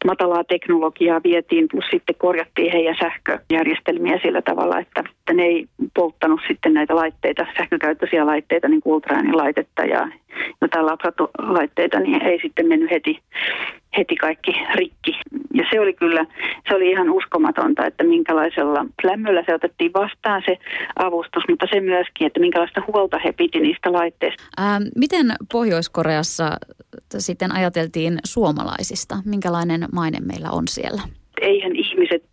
matalaa 0.05 0.43
teknologiaa 0.43 1.21
vietiin, 1.23 1.67
plus 1.71 1.85
sitten 1.91 2.15
korjattiin 2.15 2.71
heidän 2.71 2.95
sähköjärjestelmiä 2.99 4.19
sillä 4.21 4.41
tavalla, 4.41 4.79
että, 4.79 5.03
että 5.19 5.33
ne 5.33 5.43
ei 5.43 5.65
polttanut 5.95 6.41
sitten 6.47 6.73
näitä 6.73 6.95
laitteita, 6.95 7.45
sähkökäyttöisiä 7.57 8.25
laitteita, 8.25 8.67
niin 8.67 8.81
kuin 8.81 9.01
laitetta 9.33 9.85
ja 9.85 10.07
jotain 10.61 10.85
laitteita, 11.37 11.99
niin 11.99 12.21
ei 12.21 12.39
sitten 12.41 12.67
mennyt 12.67 12.91
heti, 12.91 13.19
heti 13.97 14.15
kaikki 14.15 14.51
rikki. 14.75 15.19
Ja 15.53 15.63
se 15.71 15.79
oli 15.79 15.93
kyllä, 15.93 16.25
se 16.67 16.75
oli 16.75 16.91
ihan 16.91 17.09
uskomatonta, 17.09 17.85
että 17.85 18.03
minkälaisella 18.03 18.85
lämmöllä 19.03 19.43
se 19.45 19.55
otettiin 19.55 19.93
vastaan 19.93 20.41
se 20.45 20.57
avustus, 20.95 21.43
mutta 21.49 21.65
se 21.73 21.79
myöskin, 21.79 22.27
että 22.27 22.39
minkälaista 22.39 22.81
huolta 22.87 23.19
he 23.25 23.31
piti 23.31 23.59
niistä 23.59 23.93
laitteista. 23.93 24.43
Ää, 24.57 24.79
miten 24.95 25.35
Pohjois-Koreassa 25.51 26.57
sitten 27.17 27.51
ajateltiin 27.51 28.19
suomalaisista? 28.25 29.15
Minkälainen 29.25 29.85
maine 29.93 30.17
meillä 30.19 30.49
on 30.51 30.63
siellä? 30.67 31.01
Eihän 31.41 31.75
ihmiset 31.75 32.23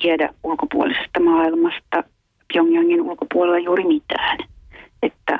tiedä 0.00 0.28
ulkopuolisesta 0.44 1.20
maailmasta 1.20 2.04
Pyongyangin 2.52 3.02
ulkopuolella 3.02 3.58
juuri 3.58 3.84
mitään. 3.84 4.38
Että 5.02 5.38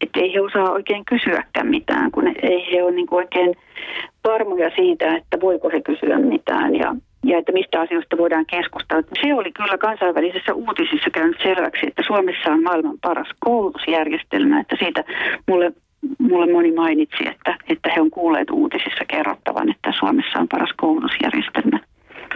että 0.00 0.20
ei 0.20 0.34
he 0.34 0.40
osaa 0.40 0.70
oikein 0.70 1.04
kysyäkään 1.04 1.66
mitään, 1.66 2.10
kun 2.10 2.26
ei 2.42 2.72
he 2.72 2.82
ole 2.82 2.92
niin 2.92 3.06
oikein 3.10 3.56
varmoja 4.24 4.70
siitä, 4.76 5.16
että 5.16 5.40
voiko 5.40 5.70
he 5.70 5.80
kysyä 5.80 6.18
mitään 6.18 6.76
ja, 6.76 6.96
ja 7.24 7.38
että 7.38 7.52
mistä 7.52 7.80
asioista 7.80 8.18
voidaan 8.18 8.46
keskustella. 8.46 9.02
Se 9.22 9.34
oli 9.34 9.52
kyllä 9.52 9.78
kansainvälisissä 9.78 10.54
uutisissa 10.54 11.10
käynyt 11.10 11.36
selväksi, 11.42 11.86
että 11.86 12.02
Suomessa 12.06 12.50
on 12.50 12.62
maailman 12.62 12.98
paras 13.02 13.28
koulutusjärjestelmä, 13.38 14.60
että 14.60 14.76
siitä 14.78 15.04
mulle 15.48 15.72
mulle 16.18 16.52
moni 16.52 16.72
mainitsi, 16.72 17.28
että, 17.28 17.56
että 17.68 17.90
he 17.94 18.00
on 18.00 18.10
kuulleet 18.10 18.50
uutisissa 18.50 19.04
kerrottavan, 19.08 19.70
että 19.70 19.92
Suomessa 19.98 20.38
on 20.38 20.48
paras 20.48 20.72
koulutusjärjestelmä. 20.76 21.80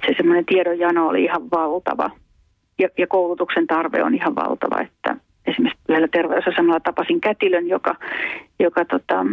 Se 0.06 0.14
semmoinen 0.16 0.44
tiedonjano 0.44 1.08
oli 1.08 1.24
ihan 1.24 1.50
valtava 1.50 2.10
ja, 2.78 2.88
ja 2.98 3.06
koulutuksen 3.06 3.66
tarve 3.66 4.02
on 4.02 4.14
ihan 4.14 4.34
valtava, 4.34 4.80
että, 4.80 5.16
esimerkiksi 5.46 5.82
yhdellä 5.88 6.08
terveysasemalla 6.08 6.80
tapasin 6.80 7.20
kätilön, 7.20 7.68
joka, 7.68 7.94
joka 8.60 8.84
tota, 8.84 9.26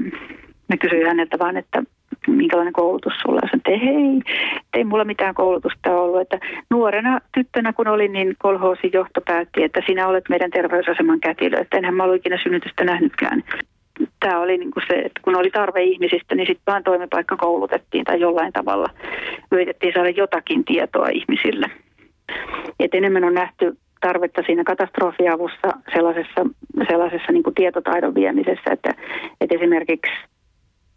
mä 0.69 0.78
kysyin 0.78 1.08
häneltä 1.08 1.39
vaan, 1.39 1.58
että 1.58 1.84
minkälainen 2.28 2.73
koulutus 2.73 3.13
sulla 3.21 3.39
on. 3.43 3.49
Sanoin, 3.49 3.82
hei, 3.82 4.34
ei 4.73 4.84
mulla 4.84 5.06
mitään 5.06 5.36
koulutusta 5.36 5.91
ollut. 5.91 6.21
Että 6.21 6.39
nuorena 6.69 7.19
tyttönä 7.34 7.73
kun 7.73 7.88
olin, 7.88 8.13
niin 8.13 8.36
kolhoosin 8.39 8.89
johto 8.93 9.21
päätti, 9.21 9.63
että 9.63 9.82
sinä 9.86 10.08
olet 10.08 10.30
meidän 10.30 10.51
terveysaseman 10.51 11.19
kätilö. 11.19 11.58
Että 11.58 11.78
enhän 11.78 11.93
mä 11.93 12.04
ollut 12.04 12.17
ikinä 12.17 12.39
synnytystä 12.43 12.84
nähnytkään. 12.84 13.43
Tämä 14.19 14.39
oli 14.39 14.58
niin 14.58 14.71
kuin 14.71 14.84
se, 14.88 14.93
että 14.93 15.19
kun 15.23 15.36
oli 15.36 15.51
tarve 15.51 15.84
ihmisistä, 15.84 16.36
niin 16.36 16.47
sitten 16.47 16.73
vaan 16.73 16.84
toimipaikka 16.84 17.38
koulutettiin 17.38 18.06
tai 18.06 18.19
jollain 18.19 18.54
tavalla 18.54 18.89
yritettiin 19.51 19.93
saada 19.93 20.10
jotakin 20.10 20.65
tietoa 20.65 21.08
ihmisille. 21.08 21.71
Et 22.80 22.93
enemmän 22.93 23.23
on 23.23 23.34
nähty 23.34 23.78
tarvetta 24.01 24.41
siinä 24.45 24.63
katastrofiavussa 24.63 25.67
sellaisessa, 25.93 26.45
sellaisessa 26.88 27.32
niin 27.32 27.43
kuin 27.43 27.56
tietotaidon 27.56 28.15
viemisessä, 28.15 28.71
että, 28.71 28.89
että 29.41 29.56
esimerkiksi 29.56 30.12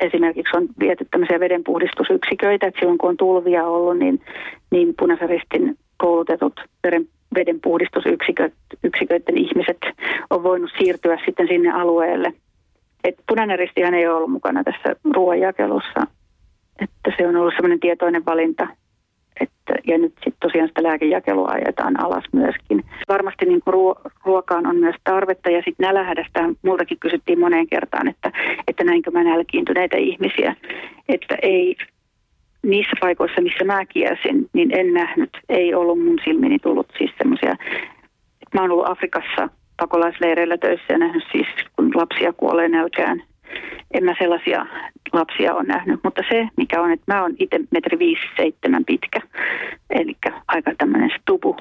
esimerkiksi 0.01 0.57
on 0.57 0.69
viety 0.81 1.07
tämmöisiä 1.11 1.41
vedenpuhdistusyksiköitä, 1.41 2.67
että 2.67 2.81
silloin 2.81 2.99
kun 2.99 3.09
on 3.09 3.17
tulvia 3.17 3.67
ollut, 3.67 3.99
niin, 3.99 4.21
niin 4.71 4.95
punaisen 4.99 5.29
ristin 5.29 5.79
koulutetut 5.97 6.61
veden, 6.85 7.09
vedenpuhdistusyksiköiden 7.35 9.39
ihmiset 9.39 9.79
on 10.31 10.43
voinut 10.43 10.71
siirtyä 10.79 11.19
sitten 11.25 11.49
sinne 11.49 11.71
alueelle. 11.71 12.33
Et 13.05 13.15
punainen 13.29 13.59
ristihän 13.59 13.95
ei 13.95 14.07
ole 14.07 14.17
ollut 14.17 14.31
mukana 14.31 14.65
tässä 14.65 14.97
ruoanjakelussa, 15.15 16.07
että 16.83 17.13
se 17.17 17.29
on 17.29 17.37
ollut 17.37 17.55
semmoinen 17.55 17.81
tietoinen 17.81 18.25
valinta 18.27 18.69
että, 19.41 19.75
ja 19.87 19.99
nyt 19.99 20.13
sitten 20.15 20.41
tosiaan 20.41 20.69
sitä 20.69 20.83
lääkejakelua 20.83 21.49
ajetaan 21.49 22.01
alas 22.01 22.25
myöskin. 22.33 22.85
Varmasti 23.09 23.45
niin 23.45 23.61
kuin 23.65 23.75
ruo- 23.75 24.11
ruokaan 24.25 24.67
on 24.67 24.77
myös 24.77 24.97
tarvetta 25.05 25.51
ja 25.51 25.63
sitten 25.65 25.87
nälähädästä 25.87 26.41
multakin 26.63 26.99
kysyttiin 26.99 27.41
moneen 27.41 27.67
kertaan, 27.67 28.09
että, 28.09 28.33
että 28.69 28.85
näinkö 28.85 29.11
mä 29.11 29.25
nälkiintyneitä 29.25 29.97
ihmisiä. 29.97 30.57
Että 31.09 31.37
ei 31.43 31.77
niissä 32.63 32.93
paikoissa, 33.01 33.41
missä 33.41 33.65
mä 33.65 33.87
kiersin, 33.87 34.49
niin 34.53 34.79
en 34.79 34.95
nähnyt, 34.95 35.31
ei 35.49 35.75
ollut 35.75 36.05
mun 36.05 36.19
silmini 36.25 36.59
tullut 36.59 36.93
siis 36.99 37.11
semmoisia, 37.19 37.55
mä 38.55 38.61
oon 38.61 38.71
ollut 38.71 38.91
Afrikassa 38.91 39.49
pakolaisleireillä 39.81 40.59
töissä 40.59 40.87
ja 40.89 40.99
nähnyt 40.99 41.25
siis, 41.33 41.47
kun 41.77 41.91
lapsia 41.95 42.33
kuolee 42.33 42.69
nälkään 42.69 43.23
en 43.95 44.05
mä 44.05 44.15
sellaisia 44.19 44.67
lapsia 45.13 45.55
ole 45.55 45.63
nähnyt, 45.63 46.01
mutta 46.05 46.23
se 46.29 46.49
mikä 46.57 46.83
on, 46.83 46.93
että 46.93 47.15
mä 47.15 47.23
oon 47.23 47.35
itse 47.39 47.61
metri 47.71 47.99
viisi 47.99 48.23
seitsemän 48.37 48.85
pitkä, 48.85 49.21
eli 49.91 50.17
aika 50.49 50.73
tämmöinen 50.79 51.11
stupu, 51.21 51.57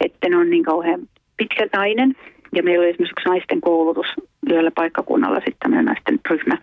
että 0.00 0.28
ne 0.28 0.36
on 0.36 0.50
niin 0.50 0.64
kauhean 0.64 1.00
pitkä 1.36 1.66
nainen. 1.76 2.14
Ja 2.54 2.62
meillä 2.62 2.82
oli 2.82 2.90
esimerkiksi 2.90 3.28
naisten 3.28 3.60
koulutus 3.60 4.06
yhdellä 4.46 4.70
paikkakunnalla, 4.70 5.36
sitten 5.36 5.56
tämmöinen 5.60 5.84
naisten 5.84 6.20
ryhmä, 6.30 6.58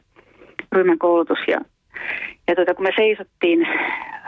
ryhmän 0.71 0.99
koulutus. 0.99 1.39
Ja, 1.47 1.61
ja 2.47 2.55
tuota, 2.55 2.73
kun 2.73 2.83
me 2.83 2.91
seisottiin 2.95 3.67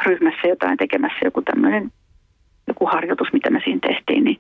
ryhmässä 0.06 0.48
jotain 0.48 0.78
tekemässä, 0.78 1.20
joku 1.24 1.42
tämmöinen 1.42 1.92
joku 2.68 2.86
harjoitus, 2.86 3.34
mitä 3.34 3.50
me 3.50 3.62
siinä 3.64 3.80
tehtiin, 3.88 4.24
niin, 4.24 4.40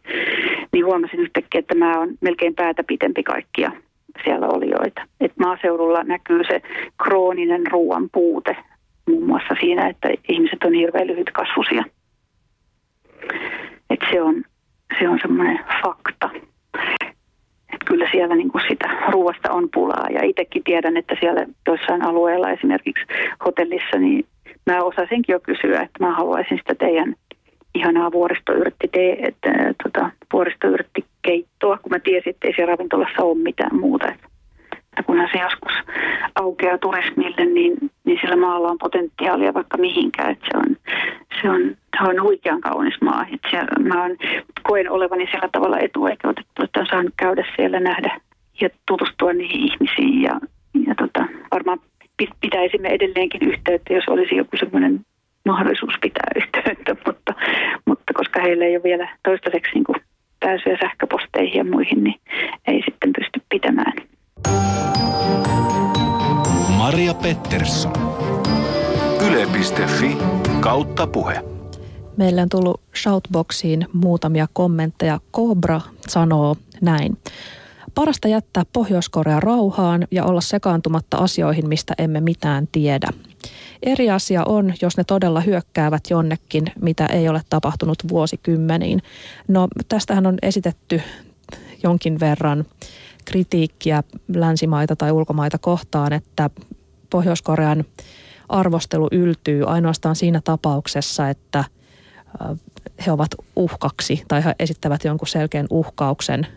niin 0.73 0.85
huomasin 0.85 1.19
yhtäkkiä, 1.19 1.59
että 1.59 1.75
mä 1.75 1.99
oon 1.99 2.09
melkein 2.21 2.55
päätä 2.55 2.83
pitempi 2.83 3.23
kaikkia 3.23 3.71
siellä 4.23 4.47
olijoita. 4.47 5.01
Et 5.19 5.31
maaseudulla 5.39 6.03
näkyy 6.03 6.43
se 6.43 6.61
krooninen 7.03 7.67
ruoan 7.71 8.09
puute 8.11 8.55
muun 9.09 9.23
muassa 9.23 9.55
siinä, 9.59 9.87
että 9.87 10.09
ihmiset 10.29 10.63
on 10.63 10.73
hirveän 10.73 11.07
lyhytkasvuisia. 11.07 11.83
Et 13.89 13.99
se 14.11 14.21
on, 14.21 14.43
se 14.99 15.09
on 15.09 15.19
semmoinen 15.21 15.59
fakta. 15.83 16.29
Et 17.73 17.83
kyllä 17.85 18.07
siellä 18.11 18.35
niin 18.35 18.51
kuin 18.51 18.63
sitä 18.69 18.89
ruoasta 19.11 19.51
on 19.51 19.69
pulaa. 19.73 20.07
Ja 20.09 20.23
itsekin 20.23 20.63
tiedän, 20.63 20.97
että 20.97 21.15
siellä 21.19 21.45
joissain 21.67 22.01
alueilla 22.01 22.49
esimerkiksi 22.49 23.05
hotellissa, 23.45 23.97
niin 23.99 24.25
mä 24.65 24.83
osasinkin 24.83 25.33
jo 25.33 25.39
kysyä, 25.39 25.81
että 25.81 26.05
mä 26.05 26.15
haluaisin 26.15 26.57
sitä 26.57 26.75
teidän 26.75 27.15
ihanaa 27.75 28.11
vuoristoyrtti, 28.11 28.87
te, 28.87 29.11
että, 29.19 29.49
tota, 29.83 30.09
vuoristoyrtti 30.33 31.05
keittoa, 31.21 31.77
kun 31.77 31.91
mä 31.91 31.99
tiesin, 31.99 32.29
että 32.29 32.47
ei 32.47 32.53
siellä 32.55 32.71
ravintolassa 32.71 33.23
ole 33.23 33.37
mitään 33.37 33.75
muuta. 33.75 34.07
Että 34.07 34.27
kunhan 35.05 35.29
se 35.31 35.39
joskus 35.39 35.73
aukeaa 36.35 36.77
turismille, 36.77 37.45
niin, 37.45 37.77
niin 38.03 38.19
sillä 38.21 38.35
maalla 38.35 38.69
on 38.69 38.77
potentiaalia 38.77 39.53
vaikka 39.53 39.77
mihinkään. 39.77 40.31
Että 40.31 40.45
se, 40.51 40.57
on, 40.57 40.77
se 41.41 41.49
on 41.49 41.75
se 41.97 42.09
on 42.09 42.21
huikean 42.21 42.61
kaunis 42.61 43.01
maa. 43.01 43.25
Että 43.33 43.49
siellä, 43.49 43.71
mä 43.79 44.03
on, 44.03 44.17
koen 44.63 44.91
olevani 44.91 45.27
sillä 45.31 45.49
tavalla 45.51 45.79
etuoikeutettu, 45.79 46.63
että 46.63 46.79
on 46.79 46.85
saanut 46.85 47.13
käydä 47.17 47.45
siellä, 47.55 47.79
nähdä 47.79 48.21
ja 48.61 48.69
tutustua 48.87 49.33
niihin 49.33 49.71
ihmisiin. 49.71 50.21
Ja, 50.21 50.39
ja 50.87 50.95
tota, 50.95 51.25
varmaan 51.51 51.79
pitäisimme 52.41 52.89
edelleenkin 52.89 53.49
yhteyttä, 53.49 53.93
jos 53.93 54.07
olisi 54.07 54.35
joku 54.35 54.57
semmoinen 54.57 54.99
mahdollisuus 55.45 55.93
pitää 56.01 56.31
yhteyttä, 56.41 56.95
mutta, 57.05 57.33
mutta 57.85 58.13
koska 58.13 58.41
heillä 58.41 58.65
ei 58.65 58.75
ole 58.75 58.83
vielä 58.83 59.17
toistaiseksi 59.23 59.71
niin 59.73 59.83
kuin 59.83 59.97
pääsyä 60.39 60.77
sähköposteihin 60.81 61.57
ja 61.57 61.63
muihin, 61.63 62.03
niin 62.03 62.19
ei 62.67 62.81
sitten 62.85 63.13
pysty 63.19 63.41
pitämään. 63.49 63.93
Maria 66.77 67.13
Pettersson. 67.13 67.93
Yle.fi 69.27 70.17
kautta 70.59 71.07
puhe. 71.07 71.41
Meillä 72.17 72.41
on 72.41 72.49
tullut 72.49 72.81
shoutboxiin 72.95 73.87
muutamia 73.93 74.47
kommentteja. 74.53 75.19
Cobra 75.35 75.81
sanoo 76.07 76.55
näin. 76.81 77.17
Parasta 77.95 78.27
jättää 78.27 78.63
Pohjois-Korea 78.73 79.39
rauhaan 79.39 80.07
ja 80.11 80.25
olla 80.25 80.41
sekaantumatta 80.41 81.17
asioihin, 81.17 81.67
mistä 81.69 81.93
emme 81.97 82.21
mitään 82.21 82.67
tiedä. 82.71 83.07
Eri 83.83 84.09
asia 84.09 84.43
on, 84.45 84.73
jos 84.81 84.97
ne 84.97 85.03
todella 85.03 85.41
hyökkäävät 85.41 86.03
jonnekin, 86.09 86.65
mitä 86.81 87.05
ei 87.05 87.29
ole 87.29 87.41
tapahtunut 87.49 87.97
vuosikymmeniin. 88.09 89.01
No 89.47 89.67
tästähän 89.89 90.27
on 90.27 90.37
esitetty 90.41 91.01
jonkin 91.83 92.19
verran 92.19 92.65
kritiikkiä 93.25 94.03
länsimaita 94.35 94.95
tai 94.95 95.11
ulkomaita 95.11 95.57
kohtaan, 95.57 96.13
että 96.13 96.49
Pohjois-Korean 97.09 97.85
arvostelu 98.49 99.07
yltyy 99.11 99.63
ainoastaan 99.63 100.15
siinä 100.15 100.41
tapauksessa, 100.43 101.29
että 101.29 101.63
he 103.05 103.11
ovat 103.11 103.35
uhkaksi 103.55 104.23
tai 104.27 104.43
he 104.43 104.55
esittävät 104.59 105.03
jonkun 105.03 105.27
selkeän 105.27 105.67
uhkauksen 105.69 106.47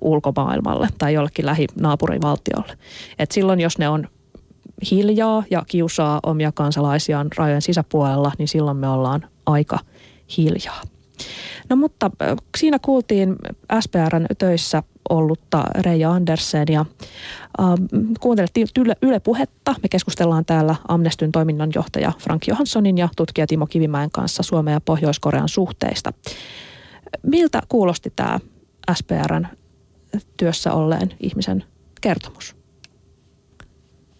ulkomaailmalle 0.00 0.88
tai 0.98 1.14
jollekin 1.14 1.46
lähinaapurivaltiolle. 1.46 2.78
Et 3.18 3.30
silloin, 3.30 3.60
jos 3.60 3.78
ne 3.78 3.88
on 3.88 4.08
hiljaa 4.90 5.44
ja 5.50 5.62
kiusaa 5.66 6.20
omia 6.22 6.52
kansalaisiaan 6.52 7.28
rajojen 7.36 7.62
sisäpuolella, 7.62 8.32
niin 8.38 8.48
silloin 8.48 8.76
me 8.76 8.88
ollaan 8.88 9.28
aika 9.46 9.78
hiljaa. 10.36 10.82
No 11.68 11.76
mutta 11.76 12.10
siinä 12.58 12.78
kuultiin 12.78 13.36
SPRn 13.80 14.26
töissä 14.38 14.82
ollutta 15.10 15.64
Reija 15.78 16.12
Andersen 16.12 16.66
ja 16.70 16.80
äh, 16.80 17.66
kuuntelettiin 18.20 18.68
Yle, 18.78 18.96
Yle 19.02 19.20
Puhetta. 19.20 19.74
Me 19.82 19.88
keskustellaan 19.88 20.44
täällä 20.44 20.76
Amnestyn 20.88 21.32
toiminnanjohtaja 21.32 22.12
Frank 22.18 22.46
Johanssonin 22.46 22.98
ja 22.98 23.08
tutkija 23.16 23.46
Timo 23.46 23.66
Kivimäen 23.66 24.10
kanssa 24.10 24.42
Suomen 24.42 24.72
ja 24.72 24.80
Pohjois-Korean 24.80 25.48
suhteista. 25.48 26.12
Miltä 27.22 27.62
kuulosti 27.68 28.12
tämä 28.16 28.38
SPRn 28.94 29.46
työssä 30.36 30.72
olleen 30.72 31.14
ihmisen 31.20 31.64
kertomus? 32.00 32.56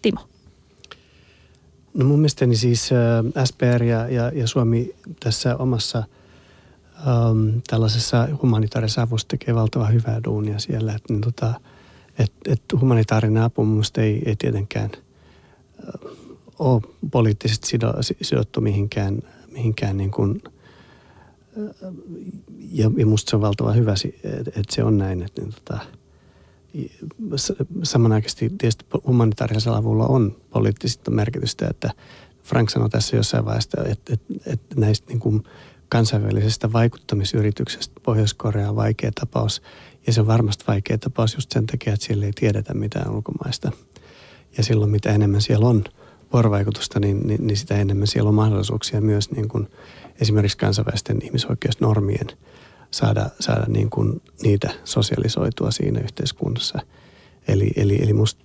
Timo. 0.02 0.31
No 1.94 2.04
mun 2.04 2.18
mielestäni 2.18 2.56
siis 2.56 2.90
SPR 3.44 3.82
ja, 3.82 4.08
ja, 4.08 4.30
ja 4.34 4.46
Suomi 4.46 4.94
tässä 5.20 5.56
omassa 5.56 6.04
ähm, 6.96 7.58
tällaisessa 7.66 8.28
humanitaarisessa 8.42 9.02
avussa 9.02 9.28
tekee 9.28 9.54
valtavan 9.54 9.92
hyvää 9.92 10.20
duunia 10.24 10.58
siellä. 10.58 10.94
Että 10.94 11.12
niin 11.12 11.20
tota, 11.20 11.54
et, 12.18 12.32
et 12.48 12.62
humanitaarinen 12.80 13.42
apu 13.42 13.64
mun 13.64 13.82
ei, 13.98 14.22
ei 14.26 14.36
tietenkään 14.36 14.90
äh, 14.94 16.10
ole 16.58 16.82
poliittisesti 17.10 17.68
sido, 17.68 17.92
sidottu 18.22 18.60
mihinkään, 18.60 19.22
mihinkään 19.50 19.96
niin 19.96 20.10
kuin, 20.10 20.42
äh, 21.58 21.92
ja, 22.70 22.90
ja 22.96 23.06
musta 23.06 23.30
se 23.30 23.36
on 23.36 23.42
valtavan 23.42 23.76
hyvä, 23.76 23.94
että 24.24 24.60
et 24.60 24.70
se 24.70 24.84
on 24.84 24.98
näin, 24.98 25.22
että 25.22 25.42
niin 25.42 25.54
tota, 25.54 25.78
samanaikaisesti 27.82 28.50
tietysti 28.58 28.84
humanitaarisella 29.06 29.76
avulla 29.76 30.06
on 30.06 30.36
poliittista 30.50 31.10
merkitystä, 31.10 31.66
että 31.70 31.90
Frank 32.42 32.70
sanoi 32.70 32.90
tässä 32.90 33.16
jossain 33.16 33.44
vaiheessa, 33.44 33.84
että, 33.84 34.12
että, 34.12 34.34
että 34.46 34.80
näistä 34.80 35.08
niin 35.08 35.20
kuin 35.20 35.42
kansainvälisestä 35.88 36.72
vaikuttamisyrityksestä 36.72 38.00
Pohjois-Korea 38.02 38.68
on 38.68 38.76
vaikea 38.76 39.10
tapaus. 39.20 39.62
Ja 40.06 40.12
se 40.12 40.20
on 40.20 40.26
varmasti 40.26 40.64
vaikea 40.66 40.98
tapaus 40.98 41.34
just 41.34 41.52
sen 41.52 41.66
takia, 41.66 41.92
että 41.92 42.06
siellä 42.06 42.26
ei 42.26 42.32
tiedetä 42.32 42.74
mitään 42.74 43.14
ulkomaista. 43.14 43.70
Ja 44.56 44.64
silloin 44.64 44.90
mitä 44.90 45.12
enemmän 45.12 45.42
siellä 45.42 45.66
on 45.66 45.84
vuorovaikutusta, 46.32 47.00
niin, 47.00 47.26
niin, 47.26 47.46
niin 47.46 47.56
sitä 47.56 47.76
enemmän 47.76 48.06
siellä 48.06 48.28
on 48.28 48.34
mahdollisuuksia 48.34 49.00
myös 49.00 49.30
niin 49.30 49.48
kuin 49.48 49.68
esimerkiksi 50.20 50.58
kansainvälisten 50.58 51.18
ihmisoikeusnormien– 51.22 52.26
saada, 52.94 53.30
saada 53.40 53.64
niin 53.68 53.90
kuin 53.90 54.22
niitä 54.42 54.70
sosialisoitua 54.84 55.70
siinä 55.70 56.00
yhteiskunnassa. 56.00 56.78
Eli, 57.48 57.70
eli, 57.76 58.02
eli 58.02 58.12
must, 58.12 58.38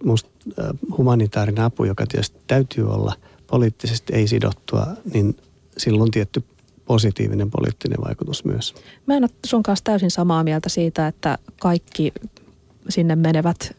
äh, 0.59 0.65
humanitaarinen 0.97 1.63
apu, 1.63 1.83
joka 1.83 2.05
tietysti 2.07 2.39
täytyy 2.47 2.89
olla 2.93 3.13
poliittisesti 3.47 4.13
ei 4.13 4.27
sidottua, 4.27 4.87
niin 5.13 5.37
silloin 5.77 6.11
tietty 6.11 6.43
positiivinen 6.85 7.51
poliittinen 7.51 7.97
vaikutus 8.05 8.45
myös. 8.45 8.75
Mä 9.05 9.17
en 9.17 9.23
ole 9.23 9.29
sun 9.45 9.63
kanssa 9.63 9.83
täysin 9.83 10.11
samaa 10.11 10.43
mieltä 10.43 10.69
siitä, 10.69 11.07
että 11.07 11.37
kaikki 11.59 12.13
sinne 12.89 13.15
menevät 13.15 13.75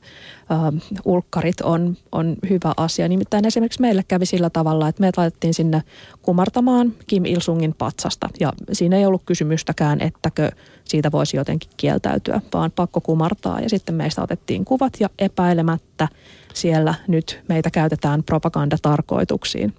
äh, 0.52 0.58
ulkkarit 1.04 1.60
on, 1.60 1.96
on 2.12 2.36
hyvä 2.50 2.72
asia. 2.76 3.08
Nimittäin 3.08 3.46
esimerkiksi 3.46 3.80
meille 3.80 4.02
kävi 4.08 4.26
sillä 4.26 4.50
tavalla, 4.50 4.88
että 4.88 5.00
me 5.00 5.10
laitettiin 5.16 5.54
sinne 5.54 5.82
kumartamaan 6.22 6.94
Kim 7.06 7.24
Il-sungin 7.24 7.74
patsasta. 7.78 8.28
Ja 8.40 8.52
siinä 8.72 8.96
ei 8.96 9.06
ollut 9.06 9.22
kysymystäkään, 9.26 10.00
ettäkö 10.00 10.50
siitä 10.84 11.12
voisi 11.12 11.36
jotenkin 11.36 11.70
kieltäytyä, 11.76 12.40
vaan 12.54 12.70
pakko 12.70 13.00
kumartaa. 13.00 13.60
Ja 13.60 13.68
sitten 13.68 13.94
meistä 13.94 14.22
otettiin 14.22 14.64
kuvat 14.64 14.92
ja 15.00 15.08
epäilemättä 15.18 16.08
siellä 16.54 16.94
nyt 17.08 17.40
meitä 17.48 17.70
käytetään 17.70 18.22
propagandatarkoituksiin. 18.22 19.74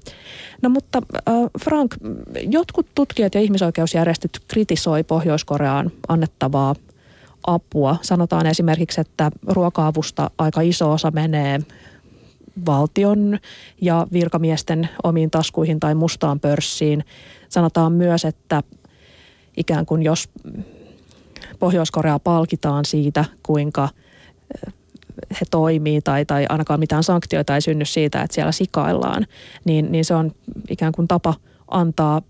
No 0.62 0.70
mutta 0.70 1.02
äh, 1.16 1.34
Frank, 1.64 1.96
jotkut 2.42 2.88
tutkijat 2.96 3.36
ja 3.36 3.42
ihmisoikeusjärjestöt 3.42 4.40
kritisoi 4.48 5.04
Pohjois-Koreaan 5.04 5.92
annettavaa 6.08 6.76
apua. 7.48 7.96
Sanotaan 8.02 8.46
esimerkiksi, 8.46 9.02
että 9.02 9.32
ruoka-avusta 9.48 10.32
aika 10.38 10.62
iso 10.62 10.92
osa 10.92 11.12
menee 11.12 11.60
valtion 12.66 13.40
ja 13.82 14.08
virkamiesten 14.14 14.90
omiin 15.04 15.32
taskuihin 15.32 15.80
tai 15.80 15.96
mustaan 15.96 16.40
pörssiin. 16.40 17.04
Sanotaan 17.50 17.92
myös, 17.94 18.26
että 18.26 18.64
ikään 19.58 19.86
kuin 19.86 20.04
jos 20.04 20.30
Pohjois-Korea 21.60 22.20
palkitaan 22.20 22.86
siitä, 22.86 23.26
kuinka 23.44 23.90
eh, 24.68 24.74
he 25.32 25.46
toimii 25.52 26.02
tai, 26.02 26.26
tai 26.26 26.46
ainakaan 26.50 26.80
mitään 26.80 27.04
sanktioita 27.04 27.56
ei 27.56 27.62
synny 27.62 27.86
siitä, 27.86 28.22
että 28.22 28.36
siellä 28.36 28.52
sikaillaan, 28.52 29.26
niin, 29.66 29.92
niin 29.92 30.06
se 30.06 30.14
on 30.14 30.32
ikään 30.70 30.92
kuin 30.92 31.08
tapa 31.08 31.34
antaa 31.68 32.22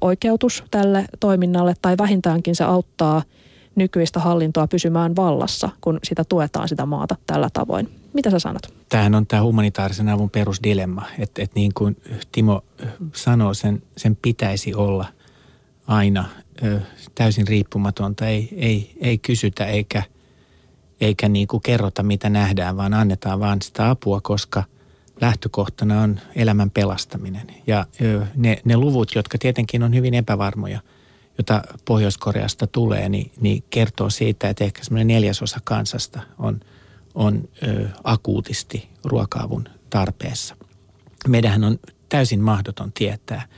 oikeutus 0.00 0.64
tälle 0.70 1.04
toiminnalle 1.20 1.74
tai 1.82 1.98
vähintäänkin 1.98 2.54
se 2.54 2.64
auttaa– 2.64 3.22
nykyistä 3.74 4.20
hallintoa 4.20 4.66
pysymään 4.66 5.16
vallassa, 5.16 5.68
kun 5.80 5.98
sitä 6.04 6.24
tuetaan 6.24 6.68
sitä 6.68 6.86
maata 6.86 7.16
tällä 7.26 7.48
tavoin. 7.52 7.88
Mitä 8.12 8.30
sä 8.30 8.38
sanot? 8.38 8.74
Tämähän 8.88 9.14
on 9.14 9.26
tämä 9.26 9.42
humanitaarisen 9.42 10.08
avun 10.08 10.30
perusdilemma, 10.30 11.06
että, 11.18 11.42
että 11.42 11.54
niin 11.54 11.74
kuin 11.74 11.96
Timo 12.32 12.64
sanoo, 13.14 13.54
sen, 13.54 13.82
sen 13.96 14.16
pitäisi 14.22 14.74
olla 14.74 15.06
aina 15.86 16.24
ö, 16.64 16.80
täysin 17.14 17.48
riippumatonta. 17.48 18.26
Ei, 18.26 18.48
ei, 18.56 18.92
ei 19.00 19.18
kysytä 19.18 19.66
eikä, 19.66 20.02
eikä 21.00 21.28
niin 21.28 21.48
kuin 21.48 21.62
kerrota, 21.62 22.02
mitä 22.02 22.30
nähdään, 22.30 22.76
vaan 22.76 22.94
annetaan 22.94 23.40
vaan 23.40 23.62
sitä 23.62 23.90
apua, 23.90 24.20
koska 24.20 24.64
lähtökohtana 25.20 26.02
on 26.02 26.20
elämän 26.36 26.70
pelastaminen. 26.70 27.46
Ja 27.66 27.86
ne, 28.36 28.60
ne 28.64 28.76
luvut, 28.76 29.14
jotka 29.14 29.38
tietenkin 29.38 29.82
on 29.82 29.94
hyvin 29.94 30.14
epävarmoja– 30.14 30.80
jota 31.40 31.62
Pohjois-Koreasta 31.84 32.66
tulee, 32.66 33.08
niin, 33.08 33.32
niin 33.40 33.64
kertoo 33.70 34.10
siitä, 34.10 34.48
että 34.48 34.64
ehkä 34.64 34.84
semmoinen 34.84 35.06
neljäsosa 35.06 35.60
kansasta 35.64 36.20
on, 36.38 36.60
on 37.14 37.48
ö, 37.62 37.88
akuutisti 38.04 38.88
ruoka-avun 39.04 39.68
tarpeessa. 39.90 40.56
Meidän 41.28 41.64
on 41.64 41.78
täysin 42.08 42.40
mahdoton 42.40 42.92
tietää, 42.92 43.48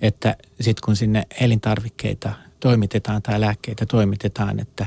että 0.00 0.36
sitten 0.60 0.82
kun 0.84 0.96
sinne 0.96 1.22
elintarvikkeita 1.40 2.32
toimitetaan 2.60 3.22
tai 3.22 3.40
lääkkeitä 3.40 3.86
toimitetaan, 3.86 4.60
että 4.60 4.86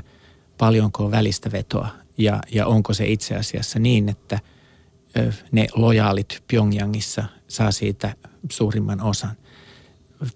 paljonko 0.58 1.06
on 1.06 1.12
välistä 1.12 1.52
vetoa 1.52 1.88
ja, 2.18 2.40
ja 2.52 2.68
onko 2.68 2.94
se 2.94 3.08
itse 3.08 3.36
asiassa 3.36 3.80
niin, 3.80 4.10
että 4.10 4.40
ö, 5.18 5.32
ne 5.52 5.68
lojaalit 5.76 6.44
Pyongyangissa 6.48 7.24
saa 7.48 7.72
siitä 7.72 8.16
suurimman 8.52 9.02
osan. 9.02 9.36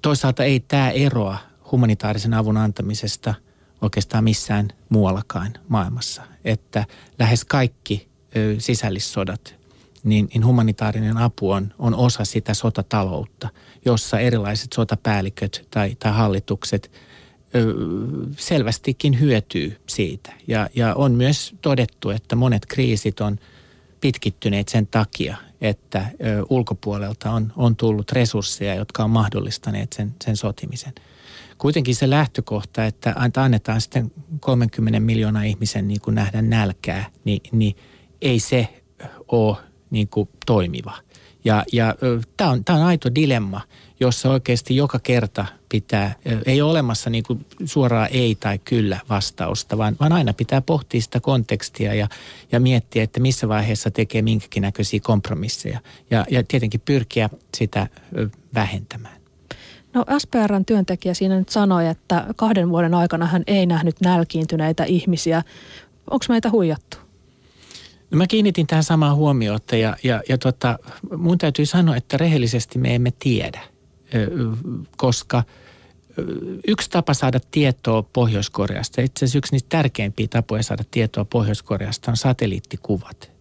Toisaalta 0.02 0.44
ei 0.44 0.60
tämä 0.60 0.90
eroa 0.90 1.53
humanitaarisen 1.74 2.34
avun 2.34 2.58
antamisesta 2.58 3.34
oikeastaan 3.82 4.24
missään 4.24 4.68
muuallakaan 4.90 5.54
maailmassa. 5.68 6.22
Että 6.46 6.86
lähes 7.20 7.46
kaikki 7.46 8.08
sisällissodat 8.58 9.56
niin, 10.04 10.30
niin 10.34 10.46
humanitaarinen 10.46 11.18
apu 11.18 11.52
on, 11.52 11.74
on 11.80 11.96
osa 11.96 12.26
sitä 12.26 12.54
sotataloutta, 12.54 13.50
jossa 13.86 14.20
erilaiset 14.20 14.74
sotapäälliköt 14.74 15.68
tai, 15.72 15.96
tai 16.00 16.12
hallitukset 16.12 16.92
selvästikin 18.38 19.20
hyötyy 19.20 19.82
siitä. 19.88 20.34
Ja, 20.48 20.70
ja 20.76 20.96
on 20.96 21.12
myös 21.12 21.56
todettu, 21.62 22.10
että 22.10 22.36
monet 22.36 22.66
kriisit 22.66 23.22
on 23.22 23.40
pitkittyneet 24.02 24.68
sen 24.68 24.88
takia, 24.88 25.38
että 25.62 26.06
ulkopuolelta 26.50 27.32
on, 27.32 27.54
on 27.56 27.76
tullut 27.76 28.12
resursseja, 28.12 28.76
jotka 28.76 29.04
on 29.04 29.10
mahdollistaneet 29.10 29.94
sen, 29.94 30.16
sen 30.24 30.38
sotimisen. 30.38 30.94
Kuitenkin 31.64 31.96
se 31.96 32.10
lähtökohta, 32.10 32.86
että 32.86 33.16
annetaan 33.38 33.82
sitten 33.82 34.12
30 34.40 35.00
miljoonaa 35.00 35.44
ihmisen 35.44 35.88
niin 35.88 36.02
kuin 36.02 36.16
nähdä 36.16 36.42
nälkää, 36.42 37.06
niin, 37.26 37.42
niin 37.52 37.76
ei 38.22 38.40
se 38.40 38.68
ole 39.28 39.58
niin 39.90 40.08
kuin 40.08 40.30
toimiva. 40.46 40.98
Ja, 41.46 41.64
ja 41.72 41.96
tämä 42.38 42.50
on, 42.50 42.64
on 42.70 42.82
aito 42.82 43.16
dilemma, 43.16 43.62
jossa 44.00 44.30
oikeasti 44.30 44.76
joka 44.76 45.00
kerta 45.00 45.46
pitää, 45.70 46.16
ei 46.46 46.62
ole 46.62 46.72
olemassa 46.72 47.10
niin 47.10 47.24
kuin 47.24 47.46
suoraa 47.66 48.08
ei 48.08 48.36
tai 48.36 48.60
kyllä 48.60 49.00
vastausta, 49.10 49.78
vaan, 49.78 49.96
vaan 50.00 50.12
aina 50.12 50.34
pitää 50.34 50.62
pohtia 50.62 51.02
sitä 51.02 51.20
kontekstia 51.20 51.94
ja, 51.94 52.08
ja 52.52 52.60
miettiä, 52.60 53.04
että 53.04 53.20
missä 53.20 53.48
vaiheessa 53.48 53.92
tekee 53.92 54.22
minkäkin 54.22 54.62
näköisiä 54.62 55.00
kompromisseja 55.04 55.80
ja, 56.12 56.26
ja 56.32 56.44
tietenkin 56.44 56.82
pyrkiä 56.86 57.30
sitä 57.58 57.88
vähentämään. 58.54 59.23
No 59.94 60.06
SPRn 60.18 60.66
työntekijä 60.66 61.14
siinä 61.14 61.40
nyt 61.40 61.50
sanoi, 61.50 61.88
että 61.88 62.26
kahden 62.36 62.70
vuoden 62.70 62.94
aikana 62.94 63.26
hän 63.26 63.44
ei 63.48 63.66
nähnyt 63.66 64.02
nälkiintyneitä 64.02 64.84
ihmisiä. 64.84 65.44
Onko 66.12 66.26
meitä 66.30 66.50
huijattu? 66.50 66.98
No 68.12 68.18
mä 68.18 68.28
kiinnitin 68.28 68.68
tähän 68.68 68.84
samaan 68.84 69.16
huomiota 69.16 69.76
ja, 69.76 69.98
ja, 70.04 70.22
ja 70.30 70.38
tota, 70.38 70.80
mun 71.18 71.38
täytyy 71.38 71.66
sanoa, 71.66 71.96
että 71.96 72.18
rehellisesti 72.18 72.80
me 72.80 72.96
emme 72.96 73.14
tiedä, 73.20 73.62
koska 74.98 75.44
yksi 76.68 76.90
tapa 76.90 77.14
saada 77.14 77.40
tietoa 77.52 78.04
Pohjois-Koreasta, 78.04 79.02
itse 79.02 79.26
asiassa 79.26 79.38
yksi 79.38 79.52
niistä 79.52 79.70
tärkeimpiä 79.70 80.28
tapoja 80.28 80.64
saada 80.64 80.84
tietoa 80.92 81.26
Pohjois-Koreasta 81.26 82.12
on 82.12 82.18
satelliittikuvat, 82.18 83.32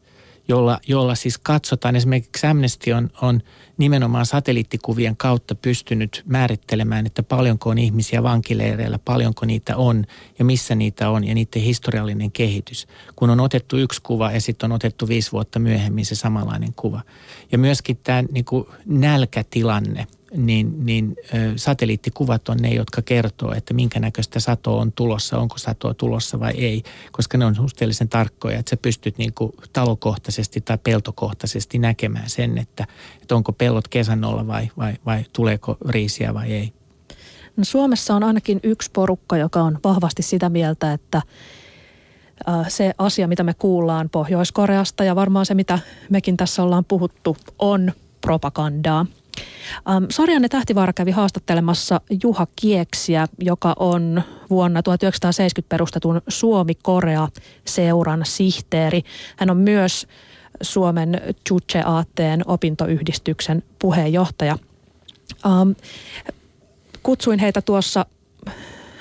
jolla, 0.52 0.78
jolla 0.88 1.14
siis 1.14 1.38
katsotaan, 1.38 1.96
esimerkiksi 1.96 2.46
Amnesty 2.46 2.92
on, 2.92 3.10
on– 3.22 3.40
nimenomaan 3.82 4.26
satelliittikuvien 4.26 5.16
kautta 5.16 5.54
pystynyt 5.54 6.22
määrittelemään, 6.26 7.06
että 7.06 7.22
paljonko 7.22 7.70
on 7.70 7.78
ihmisiä 7.78 8.22
vankileireillä, 8.22 8.98
paljonko 9.04 9.46
niitä 9.46 9.76
on 9.76 10.04
ja 10.38 10.44
missä 10.44 10.74
niitä 10.74 11.10
on 11.10 11.24
ja 11.24 11.34
niiden 11.34 11.62
historiallinen 11.62 12.32
kehitys. 12.32 12.86
Kun 13.16 13.30
on 13.30 13.40
otettu 13.40 13.76
yksi 13.76 14.02
kuva 14.02 14.32
ja 14.32 14.40
sitten 14.40 14.72
on 14.72 14.76
otettu 14.76 15.08
viisi 15.08 15.32
vuotta 15.32 15.58
myöhemmin 15.58 16.06
se 16.06 16.14
samanlainen 16.14 16.72
kuva. 16.76 17.02
Ja 17.52 17.58
myöskin 17.58 17.96
tämä 18.02 18.22
niin 18.22 18.44
nälkätilanne– 18.86 20.06
niin, 20.36 20.86
niin 20.86 21.16
satelliittikuvat 21.56 22.48
on 22.48 22.56
ne, 22.56 22.74
jotka 22.74 23.02
kertoo, 23.02 23.52
että 23.52 23.74
minkä 23.74 24.00
näköistä 24.00 24.40
satoa 24.40 24.80
on 24.80 24.92
tulossa, 24.92 25.38
onko 25.38 25.58
satoa 25.58 25.94
tulossa 25.94 26.40
vai 26.40 26.52
ei, 26.52 26.82
koska 27.12 27.38
ne 27.38 27.44
on 27.44 27.54
suhteellisen 27.54 28.08
tarkkoja, 28.08 28.58
että 28.58 28.70
sä 28.70 28.76
pystyt 28.76 29.18
niin 29.18 29.32
kuin 29.34 29.52
talokohtaisesti 29.72 30.60
tai 30.60 30.78
peltokohtaisesti 30.78 31.78
näkemään 31.78 32.30
sen, 32.30 32.58
että, 32.58 32.86
että 33.22 33.36
onko 33.36 33.52
pellot 33.52 33.88
kesänolla 33.88 34.46
vai, 34.46 34.68
vai, 34.78 34.94
vai 35.06 35.24
tuleeko 35.32 35.76
riisiä 35.88 36.34
vai 36.34 36.52
ei. 36.52 36.72
No 37.56 37.64
Suomessa 37.64 38.14
on 38.14 38.24
ainakin 38.24 38.60
yksi 38.62 38.90
porukka, 38.90 39.36
joka 39.36 39.62
on 39.62 39.78
vahvasti 39.84 40.22
sitä 40.22 40.48
mieltä, 40.48 40.92
että 40.92 41.22
se 42.68 42.94
asia, 42.98 43.28
mitä 43.28 43.42
me 43.42 43.54
kuullaan 43.54 44.10
Pohjois-Koreasta 44.10 45.04
ja 45.04 45.16
varmaan 45.16 45.46
se, 45.46 45.54
mitä 45.54 45.78
mekin 46.10 46.36
tässä 46.36 46.62
ollaan 46.62 46.84
puhuttu, 46.84 47.36
on 47.58 47.92
propagandaa– 48.20 49.06
Um, 49.96 50.06
Sarjanne 50.10 50.48
Tähtivaara 50.48 50.92
kävi 50.92 51.10
haastattelemassa 51.10 52.00
Juha 52.22 52.46
Kieksiä, 52.56 53.26
joka 53.38 53.74
on 53.78 54.22
vuonna 54.50 54.82
1970 54.82 55.68
perustetun 55.68 56.22
Suomi-Korea-seuran 56.28 58.20
sihteeri. 58.24 59.02
Hän 59.36 59.50
on 59.50 59.56
myös 59.56 60.06
Suomen 60.62 61.20
Chuche-aatteen 61.48 62.42
opintoyhdistyksen 62.46 63.62
puheenjohtaja. 63.78 64.58
Um, 65.46 65.74
kutsuin 67.02 67.38
heitä 67.38 67.62
tuossa 67.62 68.06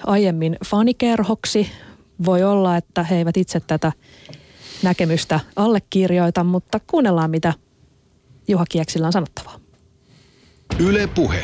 aiemmin 0.06 0.58
fanikerhoksi. 0.66 1.72
Voi 2.26 2.44
olla, 2.44 2.78
että 2.78 3.04
he 3.04 3.18
eivät 3.18 3.38
itse 3.38 3.60
tätä 3.60 3.92
näkemystä 4.84 5.40
allekirjoita, 5.56 6.44
mutta 6.44 6.80
kuunnellaan 6.88 7.32
mitä 7.32 7.54
Juha 8.48 8.66
Kieksillä 8.70 9.08
on 9.08 9.14
sanottavaa. 9.14 9.61
Yle 10.80 11.08
Puhe. 11.16 11.44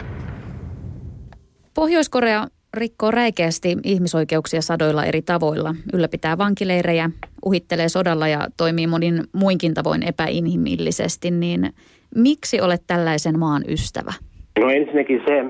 Pohjois-Korea 1.73 2.47
rikkoo 2.73 3.11
räikeästi 3.11 3.77
ihmisoikeuksia 3.83 4.61
sadoilla 4.61 5.05
eri 5.05 5.21
tavoilla, 5.21 5.75
ylläpitää 5.93 6.37
vankileirejä, 6.37 7.09
uhittelee 7.45 7.89
sodalla 7.89 8.27
ja 8.27 8.47
toimii 8.57 8.87
monin 8.87 9.23
muinkin 9.33 9.73
tavoin 9.73 10.03
epäinhimillisesti, 10.03 11.31
niin 11.31 11.69
miksi 12.15 12.61
olet 12.61 12.81
tällaisen 12.87 13.39
maan 13.39 13.63
ystävä? 13.67 14.13
No 14.59 14.69
ensinnäkin 14.69 15.21
se, 15.27 15.45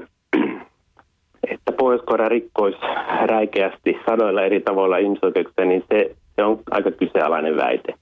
että 1.51 1.71
Pohjois-Korea 1.71 2.30
rikkoisi 2.30 2.78
räikeästi 3.25 3.95
sadoilla 4.05 4.41
eri 4.41 4.59
tavoilla 4.59 4.97
ihmisoikeuksia, 4.97 5.65
niin 5.65 5.84
se, 5.93 6.15
se 6.36 6.43
on 6.43 6.59
aika 6.71 6.91
kyseenalainen 6.91 7.57
väite. 7.57 7.93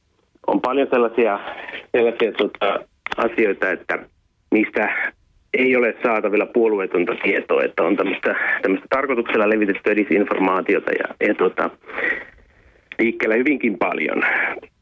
On 0.48 0.62
paljon 0.62 0.88
sellaisia, 0.92 1.40
sellaisia 1.92 2.32
tota, 2.32 2.80
asioita, 3.18 3.72
että 3.72 4.00
niistä 4.52 5.14
ei 5.58 5.76
ole 5.76 5.96
saatavilla 6.04 6.46
puolueetonta 6.46 7.16
tietoa, 7.24 7.64
että 7.64 7.84
on 7.84 7.96
tämmöistä, 7.96 8.36
tämmöistä 8.62 8.88
tarkoituksella 8.90 9.50
levitettyä 9.50 9.96
disinformaatiota 9.96 10.92
ja, 10.92 11.28
ja 11.28 11.36
tota, 11.36 11.70
liikkeellä 13.00 13.36
hyvinkin 13.36 13.78
paljon 13.78 14.24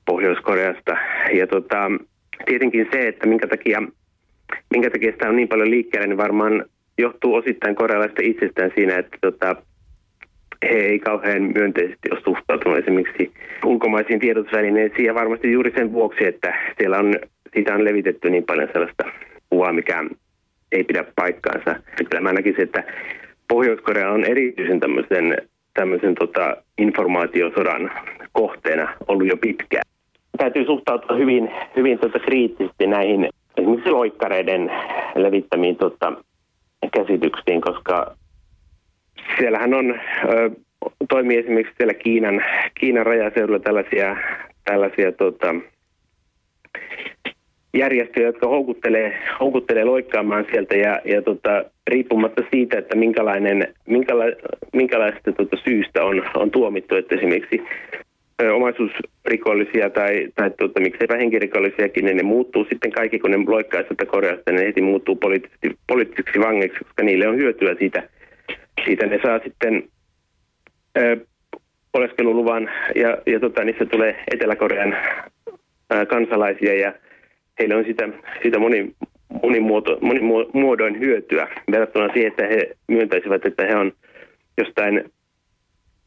Pohjois-Koreasta. 0.05 0.97
Ja 1.33 1.47
tota, 1.47 1.91
tietenkin 2.45 2.87
se, 2.91 3.07
että 3.07 3.27
minkä 3.27 3.47
takia, 3.47 3.83
minkä 4.69 4.89
takia 4.89 5.11
sitä 5.11 5.29
on 5.29 5.35
niin 5.35 5.47
paljon 5.47 5.71
liikkeellä, 5.71 6.07
niin 6.07 6.17
varmaan 6.17 6.65
johtuu 6.97 7.33
osittain 7.33 7.75
korealaista 7.75 8.21
itsestään 8.21 8.71
siinä, 8.75 8.97
että 8.97 9.17
tota, 9.21 9.55
he 10.63 10.75
ei 10.75 10.99
kauhean 10.99 11.41
myönteisesti 11.41 12.11
ole 12.11 12.21
suhtautunut 12.21 12.77
esimerkiksi 12.77 13.31
ulkomaisiin 13.65 14.19
tiedotusvälineisiin 14.19 15.05
ja 15.05 15.15
varmasti 15.15 15.51
juuri 15.51 15.73
sen 15.75 15.93
vuoksi, 15.93 16.25
että 16.25 16.53
siellä 16.77 16.97
on, 16.97 17.15
siitä 17.53 17.75
on 17.75 17.85
levitetty 17.85 18.29
niin 18.29 18.43
paljon 18.43 18.69
sellaista 18.73 19.03
kuvaa, 19.49 19.73
mikä 19.73 20.03
ei 20.73 20.83
pidä 20.83 21.05
paikkaansa. 21.15 21.75
Kyllä 21.95 22.21
mä 22.21 22.33
näkisin, 22.33 22.61
että 22.61 22.83
Pohjois-Korea 23.47 24.11
on 24.11 24.25
erityisen 24.25 24.79
tämmöisen, 24.79 25.37
tämmöisen 25.73 26.15
tota, 26.15 26.57
informaatiosodan 26.77 27.91
kohteena 28.31 28.93
ollut 29.07 29.27
jo 29.27 29.37
pitkään. 29.37 29.83
Täytyy 30.37 30.65
suhtautua 30.65 31.17
hyvin, 31.17 31.51
hyvin 31.75 31.99
tota 31.99 32.19
kriittisesti 32.19 32.87
näihin 32.87 33.29
esimerkiksi 33.57 33.89
loikkareiden 33.89 34.71
levittämiin 35.15 35.75
tota, 35.75 36.13
käsityksiin, 36.93 37.61
koska 37.61 38.15
siellähän 39.37 39.73
on, 39.73 39.99
ö, 40.29 40.49
toimii 41.09 41.37
esimerkiksi 41.37 41.73
siellä 41.77 41.93
Kiinan, 41.93 42.43
Kiinan 42.79 43.05
rajaseudulla 43.05 43.59
tällaisia, 43.59 44.17
tällaisia 44.65 45.11
tota, 45.11 45.55
järjestöjä, 47.73 48.25
jotka 48.25 48.47
houkuttelee, 48.47 49.19
houkuttelee 49.39 49.83
loikkaamaan 49.83 50.45
sieltä 50.51 50.75
ja, 50.75 51.01
ja 51.05 51.21
tota, 51.21 51.65
riippumatta 51.87 52.43
siitä, 52.51 52.77
että 52.77 52.95
minkälainen, 52.95 53.73
minkäla, 53.85 54.23
minkälaista 54.73 55.31
tota, 55.31 55.57
syystä 55.63 56.03
on, 56.03 56.23
on 56.35 56.51
tuomittu, 56.51 56.95
että 56.95 57.15
esimerkiksi 57.15 57.61
ö, 58.41 58.53
omaisuusrikollisia 58.53 59.89
tai, 59.89 60.27
tai 60.35 60.51
tota, 60.51 60.79
miksei 60.79 61.07
henkirikollisiakin, 61.17 62.05
niin 62.05 62.17
ne 62.17 62.23
muuttuu 62.23 62.65
sitten 62.69 62.91
kaikki, 62.91 63.19
kun 63.19 63.31
ne 63.31 63.37
loikkaa 63.47 63.81
sieltä 63.81 64.05
Koreasta, 64.05 64.51
ne 64.51 64.65
heti 64.65 64.81
muuttuu 64.81 65.15
poliittisesti, 65.15 65.77
poliittisiksi 65.87 66.39
vangeiksi, 66.39 66.79
koska 66.83 67.03
niille 67.03 67.27
on 67.27 67.37
hyötyä 67.37 67.75
siitä. 67.79 68.09
Siitä 68.85 69.05
ne 69.05 69.19
saa 69.23 69.39
sitten 69.43 69.83
ö, 70.97 71.17
oleskeluluvan 71.93 72.69
ja, 72.95 73.17
ja 73.25 73.39
tota, 73.39 73.63
niissä 73.63 73.85
tulee 73.85 74.23
Etelä-Korean 74.33 74.95
ö, 75.93 76.05
kansalaisia 76.05 76.73
ja 76.73 76.93
heille 77.59 77.75
on 77.75 77.85
sitä, 77.85 78.09
sitä 78.43 78.59
moni, 78.59 78.95
monimuoto, 79.43 79.97
monimuodoin 80.01 80.99
hyötyä 80.99 81.47
verrattuna 81.71 82.13
siihen, 82.13 82.27
että 82.27 82.47
he 82.47 82.77
myöntäisivät, 82.87 83.45
että 83.45 83.65
he 83.65 83.75
on 83.75 83.91
jostain, 84.57 85.11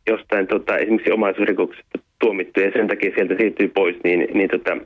jostain 0.07 0.47
tota, 0.47 0.79
esimerkiksi 0.79 1.13
omaisuusrikoksesta 1.13 1.99
tuomittu 2.19 2.61
ja 2.61 2.71
sen 2.73 2.89
takia 2.89 3.11
sieltä 3.15 3.35
siirtyy 3.37 3.69
pois, 3.69 3.97
niin, 4.05 4.29
niin 4.35 4.51
tota, 4.51 4.77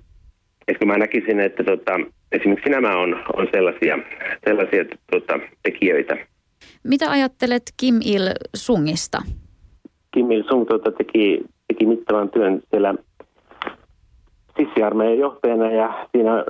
että 0.68 0.86
mä 0.86 0.98
näkisin, 0.98 1.40
että 1.40 1.64
tota, 1.64 2.00
esimerkiksi 2.32 2.70
nämä 2.70 2.98
on, 2.98 3.22
on 3.36 3.48
sellaisia, 3.52 3.98
sellaisia 4.44 4.84
tota, 5.10 5.40
tekijöitä. 5.62 6.16
Mitä 6.84 7.10
ajattelet 7.10 7.62
Kim 7.76 7.94
Il-sungista? 7.94 9.18
Kim 10.14 10.30
Il-sung 10.30 10.66
tota, 10.68 10.92
teki, 10.92 11.40
teki 11.68 11.86
mittavan 11.86 12.30
työn 12.30 12.60
siellä 12.70 12.94
sissiarmeijan 14.60 15.18
johtajana 15.18 15.70
ja 15.70 16.06
siinä 16.12 16.44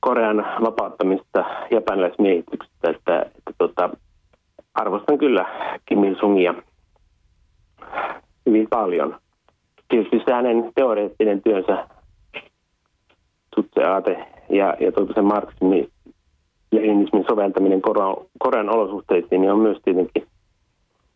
Korean 0.00 0.46
vapauttamista 0.64 1.44
japanilaismiehityksestä, 1.70 2.90
että, 2.90 3.20
että 3.20 3.52
tota, 3.58 3.90
arvostan 4.74 5.18
kyllä 5.18 5.46
Kim 5.86 6.04
Il-sungia 6.04 6.54
hyvin 8.46 8.66
paljon. 8.70 9.16
Tietysti 9.88 10.22
se 10.26 10.32
hänen 10.32 10.72
teoreettinen 10.74 11.42
työnsä, 11.42 11.88
Tutse-aate 13.56 14.26
ja, 14.48 14.76
ja 14.80 14.92
tuota 14.92 15.14
se 15.14 15.22
marksismi, 15.22 15.88
leninismin 16.70 17.24
soveltaminen 17.28 17.82
Korean, 17.82 18.16
Korean 18.38 18.70
olosuhteisiin 18.70 19.40
niin 19.40 19.52
on 19.52 19.58
myös 19.58 19.78
tietenkin 19.84 20.26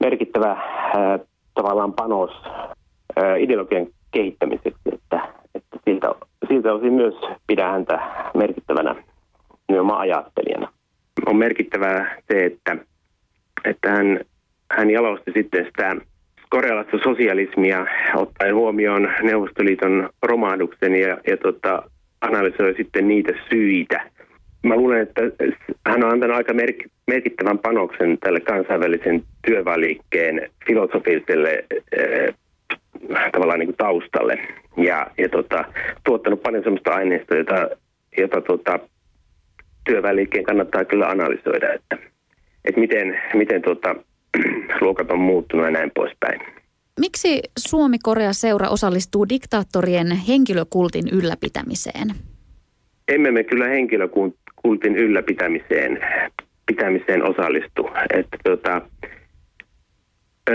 merkittävä 0.01 0.49
ää, 0.49 1.18
tavallaan 1.55 1.93
panos 1.93 2.30
ää, 3.16 3.37
ideologian 3.37 3.87
kehittämiseksi, 4.11 4.80
että, 4.93 5.28
että 5.55 5.78
siltä, 5.84 6.14
siltä 6.49 6.73
osin 6.73 6.93
myös 6.93 7.15
pidän 7.47 7.71
häntä 7.71 8.01
merkittävänä 8.35 8.95
nimenomaan 9.69 10.01
ajattelijana. 10.01 10.73
On 11.27 11.37
merkittävää 11.37 12.17
se, 12.33 12.45
että, 12.45 12.77
että 13.65 13.91
hän, 13.91 14.21
hän 14.71 14.91
jalosti 14.91 15.33
sitten 15.35 15.65
sitä 15.65 15.97
korealaista 16.51 16.99
sosialismia 17.05 17.87
ottaen 18.15 18.55
huomioon 18.55 19.09
Neuvostoliiton 19.23 20.09
romahduksen 20.23 20.95
ja, 20.95 21.19
ja 21.27 21.37
tota, 21.37 21.83
analysoi 22.21 22.75
sitten 22.77 23.09
niitä 23.09 23.33
syitä. 23.51 24.11
Mä 24.63 24.77
luulen, 24.77 25.03
että 25.03 25.23
hän 25.87 26.05
on 26.05 26.13
antanut 26.13 26.37
aika 26.37 26.55
merkittävän 27.07 27.59
panoksen 27.59 28.19
tälle 28.19 28.41
kansainvälisen 28.41 29.23
työväliikkeen 29.47 30.51
filosofiselle 30.67 31.65
äh, 31.99 32.35
tavallaan 33.33 33.59
niin 33.59 33.69
kuin 33.69 33.77
taustalle 33.77 34.39
ja, 34.77 35.07
ja 35.19 35.29
tota, 35.29 35.65
tuottanut 36.05 36.43
paljon 36.43 36.63
sellaista 36.63 36.91
aineistoa, 36.91 37.37
jota, 37.37 37.69
jota 38.19 38.41
tota, 38.41 38.79
työväliikkeen 39.85 40.45
kannattaa 40.45 40.85
kyllä 40.85 41.07
analysoida, 41.07 41.73
että, 41.73 41.99
että 42.65 42.81
miten, 42.81 43.21
miten 43.35 43.63
tota, 43.63 43.95
luokat 44.81 45.11
on 45.11 45.19
muuttunut 45.19 45.67
ja 45.67 45.71
näin 45.71 45.91
poispäin. 45.95 46.41
Miksi 47.01 47.41
Suomi-Korea-seura 47.59 48.69
osallistuu 48.69 49.29
diktaattorien 49.29 50.07
henkilökultin 50.29 51.05
ylläpitämiseen? 51.13 52.09
Emme 53.09 53.31
me 53.31 53.45
kyllä 53.45 53.69
henkilökultin 53.69 54.97
ylläpitämiseen 54.97 56.01
pitämiseen 56.67 57.23
osallistu. 57.31 57.91
Että 58.11 58.37
tota, 58.45 58.83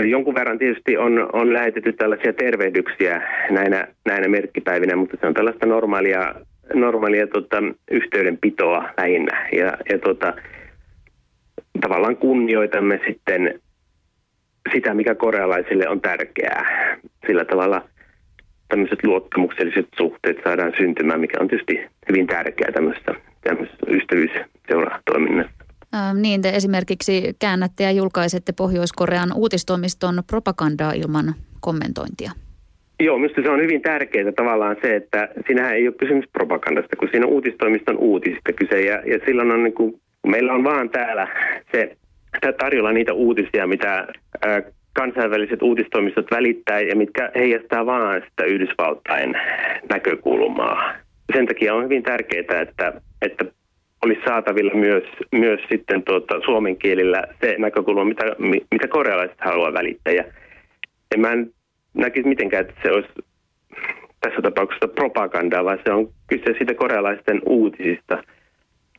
jonkun 0.00 0.34
verran 0.34 0.58
tietysti 0.58 0.96
on, 0.96 1.28
on 1.32 1.52
lähetetty 1.52 1.92
tällaisia 1.92 2.32
tervehdyksiä 2.32 3.22
näinä, 3.50 3.88
näinä 4.06 4.28
merkkipäivinä, 4.28 4.96
mutta 4.96 5.16
se 5.20 5.26
on 5.26 5.34
tällaista 5.34 5.66
normaalia, 5.66 6.34
normaalia 6.74 7.26
tota, 7.26 7.62
yhteydenpitoa 7.90 8.90
lähinnä. 8.96 9.48
Ja, 9.52 9.72
ja 9.90 9.98
tota, 9.98 10.34
tavallaan 11.80 12.16
kunnioitamme 12.16 13.00
sitten 13.06 13.60
sitä, 14.72 14.94
mikä 14.94 15.14
korealaisille 15.14 15.88
on 15.88 16.00
tärkeää. 16.00 16.96
Sillä 17.26 17.44
tavalla 17.44 17.88
tämmöiset 18.68 19.04
luottamukselliset 19.04 19.88
suhteet 19.96 20.36
saadaan 20.44 20.72
syntymään, 20.76 21.20
mikä 21.20 21.38
on 21.40 21.48
tietysti 21.48 21.80
hyvin 22.08 22.26
tärkeää 22.26 22.72
tämmöisessä, 22.72 23.14
tämmöisessä 23.40 23.86
ystävyysseuratoiminnassa. 23.88 25.61
Ähm, 25.94 26.22
niin, 26.22 26.42
te 26.42 26.48
esimerkiksi 26.48 27.36
käännätte 27.38 27.84
ja 27.84 27.90
julkaisette 27.90 28.52
Pohjois-Korean 28.52 29.32
uutistoimiston 29.34 30.22
propagandaa 30.26 30.92
ilman 30.92 31.34
kommentointia. 31.60 32.30
Joo, 33.00 33.18
minusta 33.18 33.42
se 33.42 33.50
on 33.50 33.60
hyvin 33.60 33.82
tärkeää 33.82 34.32
tavallaan 34.32 34.76
se, 34.82 34.96
että 34.96 35.28
siinähän 35.46 35.74
ei 35.74 35.88
ole 35.88 35.94
kysymys 35.98 36.24
propagandasta, 36.32 36.96
kun 36.96 37.08
siinä 37.10 37.26
on 37.26 37.32
uutistoimiston 37.32 37.98
uutisista 37.98 38.52
kyse. 38.52 38.80
Ja, 38.80 38.94
ja 38.94 39.18
silloin 39.26 39.50
on 39.50 39.62
niin 39.62 39.74
kuin, 39.74 40.00
meillä 40.26 40.52
on 40.52 40.64
vaan 40.64 40.90
täällä 40.90 41.28
se 41.72 41.96
tarjolla 42.58 42.92
niitä 42.92 43.12
uutisia, 43.12 43.66
mitä 43.66 44.06
ää, 44.46 44.62
kansainväliset 44.92 45.62
uutistoimistot 45.62 46.30
välittää 46.30 46.80
ja 46.80 46.96
mitkä 46.96 47.30
heijastaa 47.34 47.86
vaan 47.86 48.22
sitä 48.28 48.44
Yhdysvaltain 48.44 49.34
näkökulmaa. 49.92 50.92
Sen 51.32 51.46
takia 51.46 51.74
on 51.74 51.84
hyvin 51.84 52.02
tärkeää, 52.02 52.60
että, 52.60 52.92
että 53.22 53.44
olisi 54.02 54.20
saatavilla 54.24 54.74
myös, 54.74 55.04
myös 55.32 55.60
sitten 55.70 56.02
tuota, 56.02 56.40
suomen 56.44 56.76
kielillä 56.76 57.22
se 57.40 57.56
näkökulma, 57.58 58.04
mitä, 58.04 58.24
mitä 58.70 58.88
korealaiset 58.88 59.40
haluaa 59.40 59.72
välittää. 59.72 60.12
Ja 60.12 60.24
en 61.14 61.20
mä 61.20 61.28
näkisi 61.94 62.28
mitenkään, 62.28 62.66
että 62.66 62.80
se 62.82 62.92
olisi 62.92 63.08
tässä 64.20 64.42
tapauksessa 64.42 64.88
propagandaa, 64.88 65.64
vaan 65.64 65.78
se 65.84 65.92
on 65.92 66.08
kyse 66.26 66.54
siitä 66.58 66.74
korealaisten 66.74 67.42
uutisista– 67.46 68.22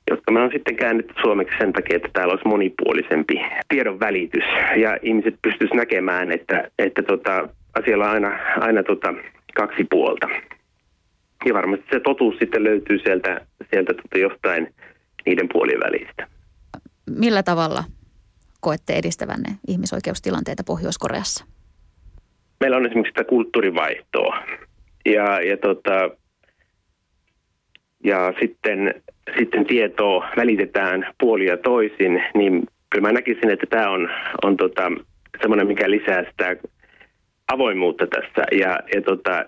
jotka 0.10 0.32
me 0.32 0.40
on 0.40 0.52
sitten 0.54 0.76
käännetty 0.76 1.14
suomeksi 1.22 1.56
sen 1.58 1.74
takia, 1.74 1.96
että 1.96 2.10
täällä 2.14 2.32
olisi 2.32 2.48
monipuolisempi 2.48 3.42
tiedon 3.68 4.00
välitys 4.00 4.44
ja 4.76 4.98
ihmiset 5.02 5.36
pystyisivät 5.42 5.78
näkemään, 5.78 6.32
että, 6.32 6.68
että 6.80 7.04
tota, 7.04 7.50
asialla 7.80 8.06
on 8.06 8.12
aina, 8.12 8.40
aina 8.60 8.84
tota, 8.84 9.14
kaksi 9.56 9.84
puolta. 9.90 10.30
Ja 11.46 11.54
varmasti 11.54 11.86
se 11.92 12.00
totuus 12.00 12.36
sitten 12.38 12.64
löytyy 12.64 13.00
sieltä, 13.00 13.42
sieltä 13.70 13.94
tota 13.94 14.18
jostain 14.18 14.74
niiden 15.26 15.50
puolien 15.54 15.80
välistä. 15.80 16.28
Millä 17.10 17.44
tavalla 17.44 17.84
koette 18.60 18.94
edistävänne 18.94 19.50
ihmisoikeustilanteita 19.68 20.64
Pohjois-Koreassa? 20.64 21.46
Meillä 22.60 22.78
on 22.78 22.86
esimerkiksi 22.86 23.12
sitä 23.12 23.24
kulttuurivaihtoa. 23.24 24.38
Ja, 25.06 25.42
ja 25.42 25.58
tota, 25.58 26.10
ja 28.04 28.34
sitten, 28.40 29.04
sitten 29.38 29.66
tietoa 29.66 30.30
välitetään 30.38 31.08
puolia 31.20 31.58
toisin, 31.58 32.24
niin 32.34 32.64
kyllä 32.90 33.08
mä 33.08 33.12
näkisin, 33.12 33.50
että 33.50 33.66
tämä 33.70 33.90
on, 33.90 34.10
on 34.44 34.58
tota, 34.58 34.92
semmoinen, 35.42 35.68
mikä 35.68 35.92
lisää 35.92 36.24
sitä 36.24 36.56
avoimuutta 37.54 38.08
tässä. 38.08 38.44
Ja, 38.52 38.80
ja 38.96 39.02
tota, 39.02 39.46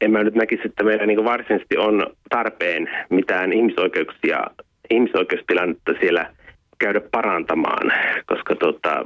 en 0.00 0.10
mä 0.10 0.24
nyt 0.24 0.34
näkisi, 0.34 0.62
että 0.64 0.84
meillä 0.84 1.06
niin 1.06 1.24
varsinaisesti 1.24 1.76
on 1.76 2.06
tarpeen 2.28 2.90
mitään 3.10 3.52
ihmisoikeuksia, 3.52 4.44
ihmisoikeustilannetta 4.90 5.92
siellä 6.00 6.30
käydä 6.78 7.00
parantamaan, 7.00 7.92
koska 8.26 8.54
tota, 8.56 9.04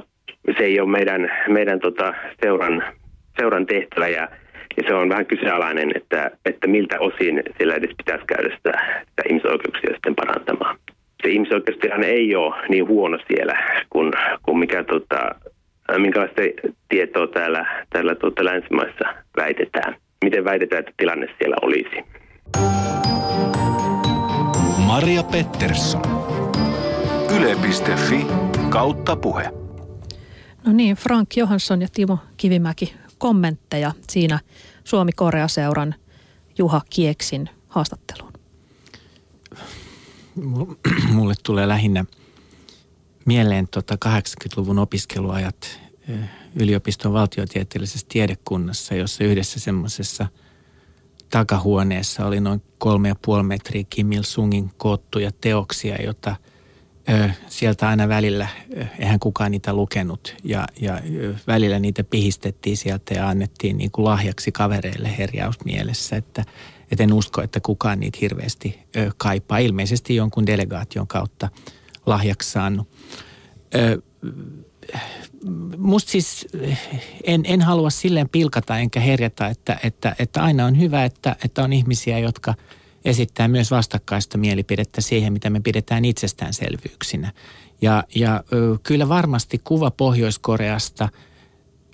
se 0.57 0.63
ei 0.63 0.79
ole 0.79 0.89
meidän, 0.89 1.31
meidän 1.47 1.79
tota 1.79 2.13
seuran, 2.43 2.83
seuran 3.39 3.65
tehtävä. 3.65 4.07
Ja 4.07 4.27
ja 4.77 4.83
se 4.87 4.93
on 4.93 5.09
vähän 5.09 5.25
kyseenalainen, 5.25 5.91
että, 5.95 6.31
että 6.45 6.67
miltä 6.67 6.99
osin 6.99 7.43
sillä 7.57 7.75
edes 7.75 7.95
pitäisi 7.97 8.25
käydä 8.25 8.55
sitä, 8.55 8.71
sitä 9.09 9.23
ihmisoikeuksia 9.29 9.93
sitten 9.93 10.15
parantamaan. 10.15 10.77
Se 11.23 11.29
ihmisoikeustilanne 11.29 12.07
ei 12.07 12.35
ole 12.35 12.55
niin 12.69 12.87
huono 12.87 13.17
siellä 13.27 13.53
kuin, 13.89 14.11
kuin 14.43 14.59
mikä, 14.59 14.83
tota, 14.83 15.35
minkälaista 15.97 16.41
tietoa 16.89 17.27
täällä, 17.27 17.85
täällä 17.89 18.15
tota, 18.15 18.45
länsimaissa 18.45 19.05
väitetään. 19.37 19.95
Miten 20.23 20.45
väitetään, 20.45 20.79
että 20.79 20.93
tilanne 20.97 21.27
siellä 21.37 21.55
olisi. 21.61 22.03
Maria 24.89 25.23
Pettersson. 25.23 26.01
Yle.fi 27.35 28.25
kautta 28.69 29.15
puhe. 29.15 29.51
No 30.65 30.73
niin, 30.73 30.95
Frank 30.95 31.37
Johansson 31.37 31.81
ja 31.81 31.87
Timo 31.93 32.17
Kivimäki 32.37 32.95
kommentteja 33.17 33.91
siinä 34.09 34.39
Suomi-Korea-seuran 34.83 35.95
Juha 36.57 36.81
Kieksin 36.89 37.49
haastatteluun? 37.67 38.33
Mulle 41.11 41.33
tulee 41.43 41.67
lähinnä 41.67 42.05
mieleen 43.25 43.67
tota 43.67 43.97
80-luvun 44.05 44.79
opiskeluajat 44.79 45.79
yliopiston 46.55 47.13
valtiotieteellisessä 47.13 48.07
tiedekunnassa, 48.09 48.95
jossa 48.95 49.23
yhdessä 49.23 49.59
semmoisessa 49.59 50.27
takahuoneessa 51.29 52.25
oli 52.25 52.39
noin 52.39 52.61
kolme 52.77 53.07
ja 53.07 53.15
puoli 53.25 53.43
metriä 53.43 53.83
Kim 53.89 54.11
Il-sungin 54.11 54.71
koottuja 54.77 55.31
teoksia, 55.41 55.95
jota– 56.03 56.35
sieltä 57.47 57.89
aina 57.89 58.07
välillä, 58.07 58.47
eihän 58.99 59.19
kukaan 59.19 59.51
niitä 59.51 59.73
lukenut 59.73 60.35
ja, 60.43 60.67
ja 60.81 61.01
välillä 61.47 61.79
niitä 61.79 62.03
pihistettiin 62.03 62.77
sieltä 62.77 63.13
ja 63.13 63.29
annettiin 63.29 63.77
niin 63.77 63.91
kuin 63.91 64.05
lahjaksi 64.05 64.51
kavereille 64.51 65.17
herjausmielessä, 65.17 66.15
että 66.15 66.45
et 66.91 67.01
en 67.01 67.13
usko, 67.13 67.41
että 67.41 67.59
kukaan 67.59 67.99
niitä 67.99 68.17
hirveästi 68.21 68.79
kaipaa. 69.17 69.57
Ilmeisesti 69.57 70.15
jonkun 70.15 70.45
delegaation 70.45 71.07
kautta 71.07 71.49
lahjaksi 72.05 72.51
saanut. 72.51 72.87
Musta 75.77 76.11
siis 76.11 76.47
en, 77.23 77.41
en 77.45 77.61
halua 77.61 77.89
silleen 77.89 78.29
pilkata 78.29 78.77
enkä 78.77 78.99
herjata, 78.99 79.47
että, 79.47 79.79
että, 79.83 80.15
että 80.19 80.43
aina 80.43 80.65
on 80.65 80.79
hyvä, 80.79 81.05
että, 81.05 81.35
että 81.45 81.63
on 81.63 81.73
ihmisiä, 81.73 82.19
jotka– 82.19 82.55
esittää 83.05 83.47
myös 83.47 83.71
vastakkaista 83.71 84.37
mielipidettä 84.37 85.01
siihen, 85.01 85.33
mitä 85.33 85.49
me 85.49 85.59
pidetään 85.59 86.05
itsestäänselvyyksinä. 86.05 87.31
Ja, 87.81 88.03
ja 88.15 88.43
kyllä 88.83 89.09
varmasti 89.09 89.61
kuva 89.63 89.91
Pohjois-Koreasta 89.91 91.09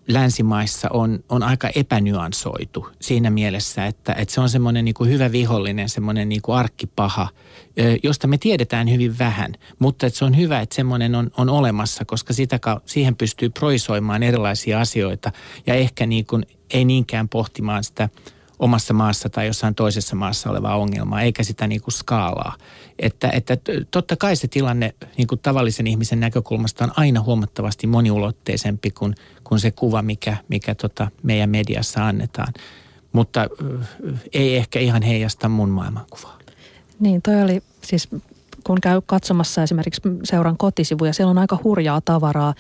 länsimaissa 0.07 0.89
on, 0.93 1.23
on 1.29 1.43
aika 1.43 1.69
epänyansoitu 1.75 2.89
siinä 3.01 3.29
mielessä, 3.29 3.85
että, 3.85 4.13
että 4.13 4.33
se 4.33 4.41
on 4.41 4.49
semmoinen 4.49 4.85
niin 4.85 4.95
kuin 4.95 5.09
hyvä 5.09 5.31
vihollinen, 5.31 5.89
semmoinen 5.89 6.29
niin 6.29 6.41
kuin 6.41 6.55
arkkipaha, 6.55 7.27
josta 8.03 8.27
me 8.27 8.37
tiedetään 8.37 8.91
hyvin 8.91 9.19
vähän. 9.19 9.53
Mutta 9.79 10.07
että 10.07 10.19
se 10.19 10.25
on 10.25 10.37
hyvä, 10.37 10.59
että 10.59 10.75
semmoinen 10.75 11.15
on, 11.15 11.31
on 11.37 11.49
olemassa, 11.49 12.05
koska 12.05 12.33
sitä, 12.33 12.59
siihen 12.85 13.15
pystyy 13.15 13.49
proisoimaan 13.49 14.23
erilaisia 14.23 14.79
asioita 14.79 15.31
ja 15.67 15.73
ehkä 15.73 16.05
niin 16.05 16.25
kuin, 16.25 16.45
ei 16.69 16.85
niinkään 16.85 17.29
pohtimaan 17.29 17.83
sitä– 17.83 18.09
omassa 18.59 18.93
maassa 18.93 19.29
tai 19.29 19.47
jossain 19.47 19.75
toisessa 19.75 20.15
maassa 20.15 20.49
olevaa 20.49 20.77
ongelmaa, 20.77 21.21
eikä 21.21 21.43
sitä 21.43 21.67
niin 21.67 21.81
kuin 21.81 21.93
skaalaa. 21.93 22.55
Että, 22.99 23.29
että 23.29 23.57
totta 23.91 24.15
kai 24.15 24.35
se 24.35 24.47
tilanne 24.47 24.95
niin 25.17 25.27
kuin 25.27 25.39
tavallisen 25.39 25.87
ihmisen 25.87 26.19
näkökulmasta 26.19 26.83
on 26.83 26.91
aina 26.95 27.21
huomattavasti 27.21 27.87
moniulotteisempi 27.87 28.91
kuin, 28.91 29.15
kuin 29.47 29.59
se 29.59 29.71
kuva, 29.71 30.01
mikä, 30.01 30.37
mikä 30.49 30.75
tota 30.75 31.07
meidän 31.23 31.49
mediassa 31.49 32.07
annetaan. 32.07 32.53
Mutta 33.11 33.47
ei 34.33 34.57
ehkä 34.57 34.79
ihan 34.79 35.01
heijasta 35.01 35.49
mun 35.49 35.69
maailmankuvaa. 35.69 36.37
Niin, 36.99 37.21
toi 37.21 37.41
oli 37.41 37.63
siis 37.81 38.09
kun 38.63 38.81
käy 38.81 39.01
katsomassa 39.05 39.63
esimerkiksi 39.63 40.01
seuran 40.23 40.57
kotisivuja, 40.57 41.13
siellä 41.13 41.31
on 41.31 41.37
aika 41.37 41.59
hurjaa 41.63 42.01
tavaraa. 42.01 42.53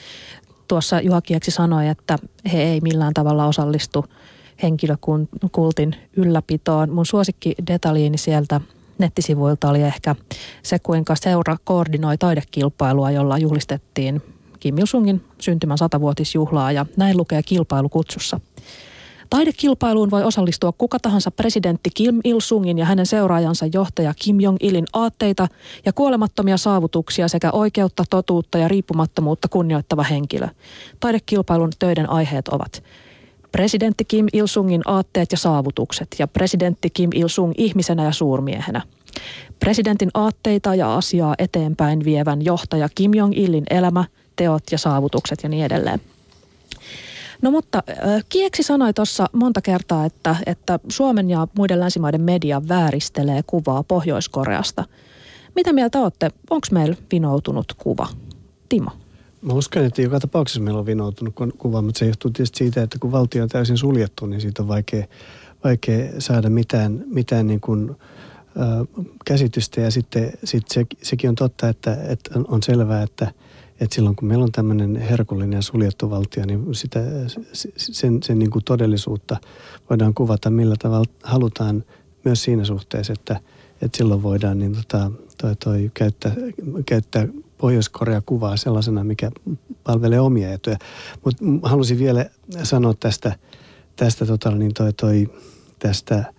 Tuossa 0.67 1.01
Juha 1.01 1.21
Kieksi 1.21 1.51
sanoi, 1.51 1.87
että 1.87 2.17
he 2.53 2.63
ei 2.63 2.81
millään 2.81 3.13
tavalla 3.13 3.45
osallistu– 3.45 4.05
henkilökultin 4.63 5.95
ylläpitoon. 6.17 6.89
Mun 6.89 7.05
suosikki 7.05 7.55
detaljiini 7.67 8.17
sieltä 8.17 8.61
nettisivuilta 8.97 9.69
oli 9.69 9.81
ehkä 9.81 10.15
se, 10.63 10.79
kuinka 10.79 11.15
seura 11.15 11.57
koordinoi 11.63 12.17
taidekilpailua, 12.17 13.11
jolla 13.11 13.37
juhlistettiin 13.37 14.21
Kim 14.65 14.77
Il-sungin 14.77 15.21
syntymän 15.41 15.77
satavuotisjuhlaa 15.77 16.71
ja 16.71 16.85
näin 16.97 17.17
lukee 17.17 17.43
kilpailukutsussa. 17.43 18.39
Taidekilpailuun 19.29 20.11
voi 20.11 20.23
osallistua 20.23 20.71
kuka 20.77 20.99
tahansa 20.99 21.31
presidentti 21.31 21.89
Kim 21.93 22.19
Il-sungin 22.23 22.77
ja 22.77 22.85
hänen 22.85 23.05
seuraajansa 23.05 23.65
johtaja 23.73 24.13
Kim 24.21 24.39
Jong-ilin 24.39 24.85
aatteita 24.93 25.47
ja 25.85 25.93
kuolemattomia 25.93 26.57
saavutuksia 26.57 27.27
sekä 27.27 27.51
oikeutta, 27.51 28.03
totuutta 28.09 28.57
ja 28.57 28.67
riippumattomuutta 28.67 29.47
kunnioittava 29.47 30.03
henkilö. 30.03 30.47
Taidekilpailun 30.99 31.71
töiden 31.79 32.09
aiheet 32.09 32.47
ovat 32.47 32.83
presidentti 33.51 34.05
Kim 34.05 34.25
Il-sungin 34.33 34.81
aatteet 34.85 35.31
ja 35.31 35.37
saavutukset 35.37 36.07
ja 36.19 36.27
presidentti 36.27 36.89
Kim 36.89 37.09
Il-sung 37.13 37.53
ihmisenä 37.57 38.03
ja 38.03 38.11
suurmiehenä. 38.11 38.81
Presidentin 39.59 40.09
aatteita 40.13 40.75
ja 40.75 40.95
asiaa 40.95 41.35
eteenpäin 41.37 42.05
vievän 42.05 42.45
johtaja 42.45 42.89
Kim 42.95 43.11
Jong-ilin 43.13 43.63
elämä, 43.69 44.05
teot 44.35 44.63
ja 44.71 44.77
saavutukset 44.77 45.43
ja 45.43 45.49
niin 45.49 45.65
edelleen. 45.65 46.01
No 47.41 47.51
mutta 47.51 47.83
Kieksi 48.29 48.63
sanoi 48.63 48.93
tuossa 48.93 49.29
monta 49.33 49.61
kertaa, 49.61 50.05
että, 50.05 50.35
että 50.45 50.79
Suomen 50.89 51.29
ja 51.29 51.47
muiden 51.57 51.79
länsimaiden 51.79 52.21
media 52.21 52.61
vääristelee 52.67 53.41
kuvaa 53.47 53.83
Pohjois-Koreasta. 53.83 54.83
Mitä 55.55 55.73
mieltä 55.73 55.99
olette? 55.99 56.31
Onko 56.49 56.67
meillä 56.71 56.95
vinoutunut 57.11 57.73
kuva? 57.77 58.07
Timo. 58.69 58.91
Mä 59.41 59.53
uskon, 59.53 59.85
että 59.85 60.01
joka 60.01 60.19
tapauksessa 60.19 60.61
meillä 60.61 60.79
on 60.79 60.85
vinoutunut 60.85 61.33
kuva, 61.57 61.81
mutta 61.81 61.99
se 61.99 62.05
johtuu 62.05 62.31
tietysti 62.31 62.57
siitä, 62.57 62.83
että 62.83 62.99
kun 62.99 63.11
valtio 63.11 63.43
on 63.43 63.49
täysin 63.49 63.77
suljettu, 63.77 64.25
niin 64.25 64.41
siitä 64.41 64.61
on 64.61 64.67
vaikea, 64.67 65.05
vaikea 65.63 66.11
saada 66.19 66.49
mitään, 66.49 67.03
mitään 67.05 67.47
niin 67.47 67.61
kuin, 67.61 67.89
ö, 67.89 68.85
käsitystä. 69.25 69.81
Ja 69.81 69.91
sitten 69.91 70.33
sit 70.43 70.67
se, 70.67 70.85
sekin 71.01 71.29
on 71.29 71.35
totta, 71.35 71.69
että, 71.69 71.97
että 72.07 72.39
on 72.47 72.63
selvää, 72.63 73.03
että, 73.03 73.31
että 73.79 73.95
silloin 73.95 74.15
kun 74.15 74.27
meillä 74.27 74.43
on 74.43 74.51
tämmöinen 74.51 74.95
herkullinen 74.95 75.57
ja 75.57 75.61
suljettu 75.61 76.09
valtio, 76.09 76.45
niin 76.45 76.75
sitä, 76.75 76.99
sen, 77.77 78.23
sen 78.23 78.39
niin 78.39 78.51
kuin 78.51 78.65
todellisuutta 78.65 79.37
voidaan 79.89 80.13
kuvata 80.13 80.49
millä 80.49 80.75
tavalla 80.79 81.05
halutaan 81.23 81.83
myös 82.23 82.43
siinä 82.43 82.65
suhteessa, 82.65 83.13
että, 83.13 83.39
että 83.81 83.97
silloin 83.97 84.23
voidaan 84.23 84.59
niin 84.59 84.75
tota, 84.75 85.11
toi, 85.41 85.55
toi, 85.55 85.91
käyttää, 85.93 86.35
käyttää 86.85 87.27
Pohjois-Korea 87.57 88.21
kuvaa 88.25 88.57
sellaisena, 88.57 89.03
mikä 89.03 89.31
palvelee 89.83 90.19
omia 90.19 90.53
etuja. 90.53 90.77
Mutta 91.25 91.43
halusin 91.63 91.99
vielä 91.99 92.25
sanoa 92.63 92.93
tästä, 92.99 93.35
tästä, 93.95 94.25
tota, 94.25 94.51
niin 94.51 94.73
toi, 94.73 94.93
toi, 94.93 95.29
tästä, 95.79 96.33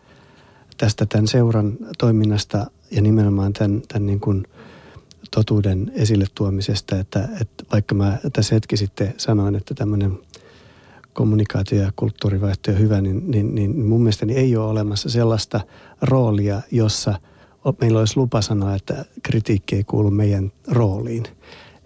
tästä 0.77 1.07
tämän 1.07 1.29
seuran 1.29 1.77
toiminnasta 1.99 2.71
ja 2.91 3.03
nimenomaan 3.03 3.53
tämän, 3.53 3.83
tämän 3.89 4.07
niin 4.07 4.21
kuin 4.21 4.45
totuuden 5.31 5.93
esille 5.95 6.27
tuomisesta, 6.35 6.99
että, 6.99 7.29
että 7.41 7.65
vaikka 7.73 7.95
mä 7.95 8.19
tässä 8.33 8.55
hetki 8.55 8.77
sitten 8.77 9.15
sanoin, 9.17 9.55
että 9.55 9.75
tämmöinen 9.75 10.19
kommunikaatio- 11.13 11.83
ja 11.83 11.93
kulttuurivaihto 11.97 12.71
on 12.71 12.79
hyvä, 12.79 13.01
niin, 13.01 13.31
niin, 13.31 13.55
niin 13.55 13.87
mun 13.87 14.01
mielestäni 14.01 14.35
ei 14.35 14.57
ole 14.57 14.71
olemassa 14.71 15.11
sellaista 15.11 15.61
roolia, 16.03 16.63
jossa– 16.71 17.15
meillä 17.81 17.99
olisi 17.99 18.17
lupa 18.17 18.43
sanoa, 18.43 18.75
että 18.75 19.05
kritiikki 19.23 19.77
ei 19.77 19.85
kuulu 19.85 20.11
meidän 20.11 20.53
rooliin. 20.69 21.25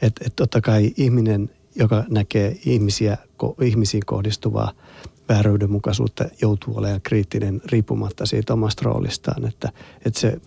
Että 0.03 0.25
et 0.27 0.37
totta 0.37 0.61
kai 0.61 0.93
ihminen, 0.97 1.51
joka 1.77 2.05
näkee 2.11 2.57
ihmisiä, 2.65 3.17
ihmisiin 3.63 4.03
kohdistuvaa 4.07 4.73
vääryydenmukaisuutta, 5.29 6.25
joutuu 6.43 6.79
olemaan 6.79 7.01
kriittinen 7.01 7.61
riippumatta 7.65 8.27
siitä 8.27 8.53
omasta 8.53 8.83
roolistaan. 8.85 9.49
Että, 9.49 9.73
että 10.07 10.21
se, 10.21 10.41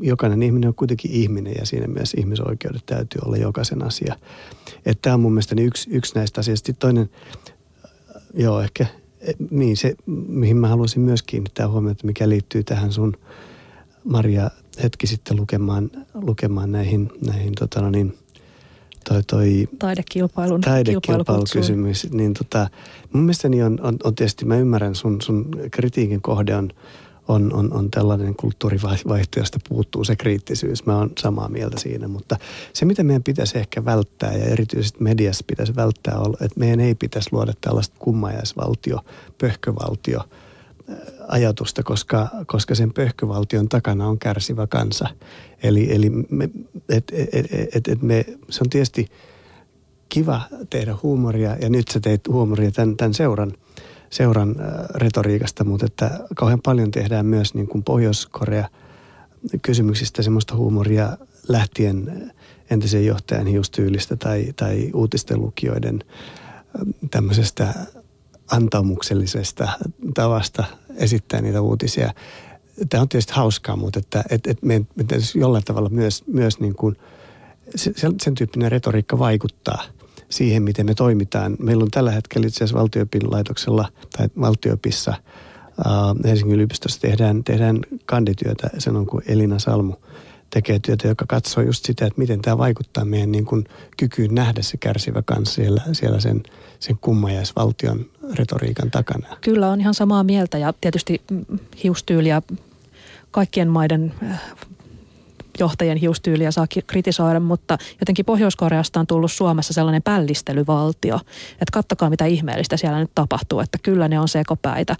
jokainen 0.00 0.42
ihminen 0.42 0.68
on 0.68 0.74
kuitenkin 0.74 1.10
ihminen 1.10 1.54
ja 1.58 1.66
siinä 1.66 1.86
mielessä 1.86 2.20
ihmisoikeudet 2.20 2.86
täytyy 2.86 3.20
olla 3.24 3.36
jokaisen 3.36 3.84
asia. 3.84 4.14
Että 4.86 5.02
tämä 5.02 5.14
on 5.14 5.20
mun 5.20 5.32
mielestä 5.32 5.54
yksi, 5.58 5.90
yksi 5.90 6.14
näistä 6.14 6.40
asioista. 6.40 6.72
Toinen, 6.72 7.10
joo 8.34 8.60
ehkä, 8.60 8.86
niin 9.50 9.76
se, 9.76 9.94
mihin 10.28 10.56
mä 10.56 10.68
haluaisin 10.68 11.02
myös 11.02 11.22
kiinnittää 11.22 11.68
huomiota, 11.68 12.06
mikä 12.06 12.28
liittyy 12.28 12.64
tähän 12.64 12.92
sun– 12.92 13.16
Maria 14.08 14.50
hetki 14.82 15.06
sitten 15.06 15.36
lukemaan, 15.36 15.90
lukemaan 16.14 16.72
näihin, 16.72 17.12
näihin 17.26 17.54
tota 17.54 17.80
no 17.80 17.90
niin, 17.90 18.18
toi, 19.08 19.22
toi 19.22 19.68
taidekilpailun 19.78 20.60
taidekilpailukysymys, 20.60 22.10
niin 22.10 22.34
tota, 22.34 22.70
mun 23.12 23.22
mielestäni 23.22 23.62
on, 23.62 23.78
on, 23.82 23.96
on, 24.04 24.14
tietysti, 24.14 24.44
mä 24.44 24.56
ymmärrän 24.56 24.94
sun, 24.94 25.22
sun 25.22 25.50
kritiikin 25.70 26.22
kohde 26.22 26.56
on, 26.56 26.70
on, 27.28 27.52
on, 27.52 27.72
on 27.72 27.90
tällainen 27.90 28.34
kulttuurivaihto, 28.34 29.38
josta 29.40 29.58
puuttuu 29.68 30.04
se 30.04 30.16
kriittisyys. 30.16 30.86
Mä 30.86 30.96
oon 30.96 31.10
samaa 31.18 31.48
mieltä 31.48 31.80
siinä, 31.80 32.08
mutta 32.08 32.36
se 32.72 32.84
mitä 32.84 33.04
meidän 33.04 33.22
pitäisi 33.22 33.58
ehkä 33.58 33.84
välttää 33.84 34.32
ja 34.32 34.44
erityisesti 34.44 35.02
mediassa 35.02 35.44
pitäisi 35.46 35.76
välttää, 35.76 36.18
on, 36.18 36.34
että 36.40 36.60
meidän 36.60 36.80
ei 36.80 36.94
pitäisi 36.94 37.28
luoda 37.32 37.52
tällaista 37.60 37.96
kummajaisvaltio, 37.98 39.00
pöhkövaltio– 39.38 40.20
ajatusta, 41.28 41.82
koska, 41.82 42.28
koska 42.46 42.74
sen 42.74 42.92
pöhkövaltion 42.92 43.68
takana 43.68 44.06
on 44.06 44.18
kärsivä 44.18 44.66
kansa. 44.66 45.08
Eli, 45.62 45.94
eli 45.94 46.10
me, 46.10 46.50
et, 46.88 47.12
et, 47.32 47.46
et, 47.74 47.88
et 47.88 48.02
me, 48.02 48.24
se 48.50 48.60
on 48.64 48.70
tietysti 48.70 49.08
kiva 50.08 50.42
tehdä 50.70 50.94
huumoria 51.02 51.56
ja 51.60 51.68
nyt 51.68 51.88
sä 51.88 52.00
teit 52.00 52.28
huumoria 52.28 52.70
tämän, 52.70 52.96
tämän 52.96 53.14
seuran, 53.14 53.52
seuran 54.10 54.56
retoriikasta, 54.94 55.64
mutta 55.64 55.86
että 55.86 56.20
kauhean 56.34 56.60
paljon 56.64 56.90
tehdään 56.90 57.26
myös 57.26 57.54
niin 57.54 57.68
kuin 57.68 57.84
Pohjois-Korea 57.84 58.68
kysymyksistä 59.62 60.22
semmoista 60.22 60.56
huumoria 60.56 61.16
lähtien 61.48 62.32
entisen 62.70 63.06
johtajan 63.06 63.46
hiustyylistä 63.46 64.16
tai, 64.16 64.52
tai 64.56 64.90
uutisten 64.94 65.40
lukijoiden 65.40 66.04
tämmöisestä 67.10 67.74
antamuksellisesta 68.50 69.68
tavasta 70.14 70.64
esittää 70.98 71.40
niitä 71.40 71.60
uutisia. 71.60 72.12
Tämä 72.90 73.02
on 73.02 73.08
tietysti 73.08 73.32
hauskaa, 73.32 73.76
mutta 73.76 73.98
että, 73.98 74.24
että, 74.30 74.50
että 74.50 74.66
me, 74.66 74.78
me 74.78 75.04
jollain 75.34 75.64
tavalla 75.64 75.88
myös, 75.88 76.24
myös 76.26 76.60
niin 76.60 76.74
kuin, 76.74 76.96
sen, 77.76 78.14
sen 78.22 78.34
tyyppinen 78.34 78.72
retoriikka 78.72 79.18
vaikuttaa 79.18 79.82
siihen, 80.28 80.62
miten 80.62 80.86
me 80.86 80.94
toimitaan. 80.94 81.56
Meillä 81.58 81.82
on 81.82 81.90
tällä 81.90 82.10
hetkellä 82.10 82.46
itse 82.46 82.56
asiassa 82.56 82.78
valtioopin 82.78 83.30
laitoksella 83.30 83.88
tai 84.16 84.28
valtioopissa 84.40 85.14
Helsingin 86.24 86.54
yliopistossa 86.54 87.00
tehdään, 87.00 87.44
tehdään 87.44 87.80
kandityötä, 88.06 88.70
sen 88.78 88.96
on 88.96 89.06
kuin 89.06 89.24
Elina 89.26 89.58
Salmu 89.58 89.94
tekee 90.50 90.78
työtä, 90.78 91.08
joka 91.08 91.24
katsoo 91.28 91.62
just 91.62 91.84
sitä, 91.84 92.06
että 92.06 92.18
miten 92.18 92.42
tämä 92.42 92.58
vaikuttaa 92.58 93.04
meidän 93.04 93.32
niin 93.32 93.44
kuin 93.44 93.64
kykyyn 93.96 94.34
nähdä 94.34 94.62
se 94.62 94.76
kärsivä 94.76 95.22
kanssa 95.22 95.54
siellä, 95.54 95.82
siellä 95.92 96.20
sen, 96.20 96.42
sen 96.80 96.98
kummajaisvaltion 97.00 98.06
retoriikan 98.34 98.90
takana. 98.90 99.36
Kyllä 99.40 99.70
on 99.70 99.80
ihan 99.80 99.94
samaa 99.94 100.24
mieltä 100.24 100.58
ja 100.58 100.74
tietysti 100.80 101.22
hiustyyliä 101.84 102.42
kaikkien 103.30 103.68
maiden 103.68 104.14
äh, 104.22 104.40
johtajien 105.58 105.96
hiustyyliä 105.96 106.50
saa 106.50 106.66
kritisoida, 106.86 107.40
mutta 107.40 107.78
jotenkin 108.00 108.24
Pohjois-Koreasta 108.24 109.00
on 109.00 109.06
tullut 109.06 109.32
Suomessa 109.32 109.72
sellainen 109.72 110.02
pällistelyvaltio, 110.02 111.16
että 111.52 111.72
kattokaa 111.72 112.10
mitä 112.10 112.24
ihmeellistä 112.24 112.76
siellä 112.76 112.98
nyt 112.98 113.10
tapahtuu, 113.14 113.60
että 113.60 113.78
kyllä 113.82 114.08
ne 114.08 114.20
on 114.20 114.28
sekopäitä. 114.28 114.96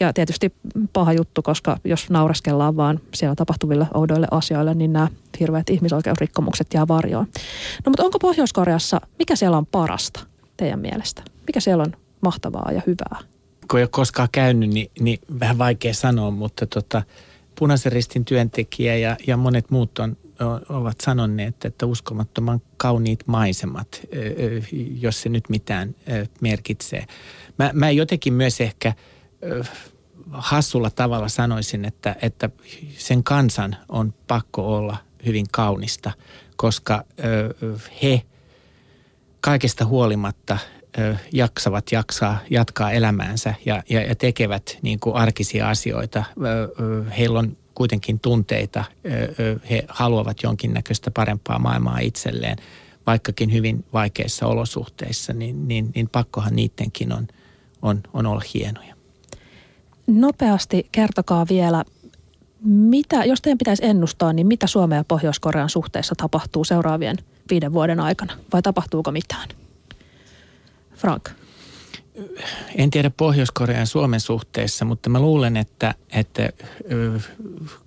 Ja 0.00 0.12
tietysti 0.12 0.52
paha 0.92 1.12
juttu, 1.12 1.42
koska 1.42 1.76
jos 1.84 2.10
naureskellaan 2.10 2.76
vaan 2.76 3.00
siellä 3.14 3.34
tapahtuville 3.34 3.86
oudoille 3.94 4.26
asioille, 4.30 4.74
niin 4.74 4.92
nämä 4.92 5.08
hirveät 5.40 5.70
ihmisoikeusrikkomukset 5.70 6.66
jää 6.74 6.88
varjoon. 6.88 7.26
No 7.86 7.90
mutta 7.90 8.04
onko 8.04 8.18
Pohjois-Koreassa, 8.18 9.00
mikä 9.18 9.36
siellä 9.36 9.56
on 9.58 9.66
parasta 9.66 10.20
teidän 10.56 10.80
mielestä? 10.80 11.22
Mikä 11.46 11.60
siellä 11.60 11.82
on 11.82 11.92
mahtavaa 12.20 12.72
ja 12.72 12.82
hyvää? 12.86 13.18
Kun 13.70 13.78
ei 13.78 13.84
ole 13.84 13.88
koskaan 13.88 14.28
käynyt, 14.32 14.70
niin, 14.70 14.90
niin 15.00 15.18
vähän 15.40 15.58
vaikea 15.58 15.94
sanoa, 15.94 16.30
mutta 16.30 16.66
tota, 16.66 17.02
punaisen 17.58 17.92
ristin 17.92 18.24
työntekijä 18.24 18.96
ja, 18.96 19.16
ja 19.26 19.36
monet 19.36 19.70
muut 19.70 19.98
on, 19.98 20.16
ovat 20.68 21.00
sanoneet, 21.00 21.64
että 21.64 21.86
uskomattoman 21.86 22.62
kauniit 22.76 23.26
maisemat, 23.26 24.00
jos 25.00 25.22
se 25.22 25.28
nyt 25.28 25.48
mitään 25.48 25.94
merkitsee. 26.40 27.06
Mä, 27.58 27.70
mä 27.72 27.90
jotenkin 27.90 28.32
myös 28.32 28.60
ehkä 28.60 28.92
hassulla 30.30 30.90
tavalla 30.90 31.28
sanoisin, 31.28 31.84
että, 31.84 32.16
että 32.22 32.50
sen 32.98 33.24
kansan 33.24 33.76
on 33.88 34.14
pakko 34.26 34.76
olla 34.76 34.96
hyvin 35.26 35.46
kaunista, 35.50 36.12
koska 36.56 37.04
he 38.02 38.22
kaikesta 39.40 39.84
huolimatta 39.84 40.58
jaksavat 41.32 41.92
jaksaa, 41.92 42.38
jatkaa 42.50 42.92
elämäänsä 42.92 43.54
ja, 43.66 43.82
ja, 43.88 44.02
ja 44.02 44.14
tekevät 44.14 44.78
niin 44.82 45.00
kuin 45.00 45.16
arkisia 45.16 45.68
asioita. 45.68 46.24
Heillä 47.18 47.38
on 47.38 47.56
kuitenkin 47.74 48.20
tunteita, 48.20 48.84
he 49.70 49.84
haluavat 49.88 50.42
jonkinnäköistä 50.42 51.10
parempaa 51.10 51.58
maailmaa 51.58 51.98
itselleen, 51.98 52.56
vaikkakin 53.06 53.52
hyvin 53.52 53.84
vaikeissa 53.92 54.46
olosuhteissa, 54.46 55.32
niin, 55.32 55.68
niin, 55.68 55.90
niin 55.94 56.08
pakkohan 56.08 56.56
niidenkin 56.56 57.12
on, 57.12 57.28
on, 57.82 58.02
on 58.12 58.26
olla 58.26 58.42
hienoja. 58.54 58.94
Nopeasti 60.06 60.88
kertokaa 60.92 61.46
vielä, 61.48 61.84
mitä, 62.64 63.24
jos 63.24 63.42
teidän 63.42 63.58
pitäisi 63.58 63.84
ennustaa, 63.84 64.32
niin 64.32 64.46
mitä 64.46 64.66
Suomen 64.66 64.96
ja 64.96 65.04
Pohjois-Korean 65.04 65.70
suhteessa 65.70 66.14
tapahtuu 66.16 66.64
seuraavien 66.64 67.16
viiden 67.50 67.72
vuoden 67.72 68.00
aikana, 68.00 68.32
vai 68.52 68.62
tapahtuuko 68.62 69.12
mitään? 69.12 69.48
Frank? 70.96 71.30
En 72.74 72.90
tiedä 72.90 73.10
Pohjois-Korean 73.10 73.86
Suomen 73.86 74.20
suhteessa, 74.20 74.84
mutta 74.84 75.10
mä 75.10 75.20
luulen, 75.20 75.56
että, 75.56 75.94
että 76.12 76.50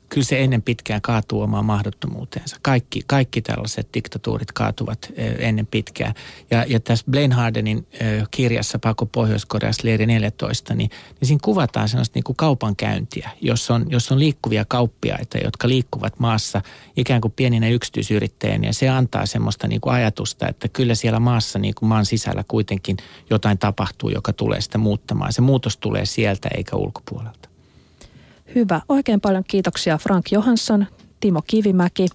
kyllä 0.09 0.25
se 0.25 0.43
ennen 0.43 0.61
pitkään 0.61 1.01
kaatuu 1.01 1.41
omaan 1.41 1.65
mahdottomuuteensa. 1.65 2.57
Kaikki, 2.61 3.01
kaikki 3.07 3.41
tällaiset 3.41 3.89
diktatuurit 3.93 4.51
kaatuvat 4.51 5.11
ennen 5.39 5.67
pitkään. 5.67 6.13
Ja, 6.51 6.65
ja 6.67 6.79
tässä 6.79 7.05
Blaine 7.11 7.35
Hardenin 7.35 7.87
kirjassa 8.31 8.79
Pako 8.79 9.05
Pohjois-Koreassa 9.05 9.87
Leiri 9.87 10.05
14, 10.05 10.75
niin, 10.75 10.89
niin 11.19 11.27
siinä 11.27 11.39
kuvataan 11.43 11.89
sellaista 11.89 12.17
niin 12.17 12.23
kuin 12.23 12.35
kaupankäyntiä, 12.35 13.29
jossa 13.41 13.75
on, 13.75 13.85
jos 13.89 14.11
on 14.11 14.19
liikkuvia 14.19 14.65
kauppiaita, 14.65 15.37
jotka 15.37 15.67
liikkuvat 15.67 16.19
maassa 16.19 16.61
ikään 16.97 17.21
kuin 17.21 17.33
pieninä 17.35 17.69
yksityisyrittäjinä. 17.69 18.67
Ja 18.67 18.73
se 18.73 18.89
antaa 18.89 19.25
semmoista 19.25 19.67
niin 19.67 19.81
kuin 19.81 19.93
ajatusta, 19.93 20.47
että 20.47 20.67
kyllä 20.67 20.95
siellä 20.95 21.19
maassa 21.19 21.59
niin 21.59 21.75
kuin 21.75 21.89
maan 21.89 22.05
sisällä 22.05 22.43
kuitenkin 22.47 22.97
jotain 23.29 23.57
tapahtuu, 23.57 24.09
joka 24.09 24.33
tulee 24.33 24.61
sitä 24.61 24.77
muuttamaan. 24.77 25.33
Se 25.33 25.41
muutos 25.41 25.77
tulee 25.77 26.05
sieltä 26.05 26.49
eikä 26.57 26.75
ulkopuolelta. 26.75 27.56
Hyvä. 28.55 28.81
Oikein 28.89 29.21
paljon 29.21 29.43
kiitoksia 29.47 29.97
Frank 29.97 30.31
Johansson, 30.31 30.87
Timo 31.19 31.41
Kivimäki. 31.47 32.07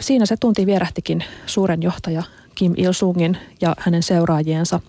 Siinä 0.00 0.26
se 0.26 0.36
tunti 0.36 0.66
vierähtikin 0.66 1.24
suuren 1.46 1.82
johtaja 1.82 2.22
Kim 2.54 2.74
Il-sungin 2.76 3.36
ja 3.60 3.76
hänen 3.78 4.02
seuraajiensa 4.02 4.80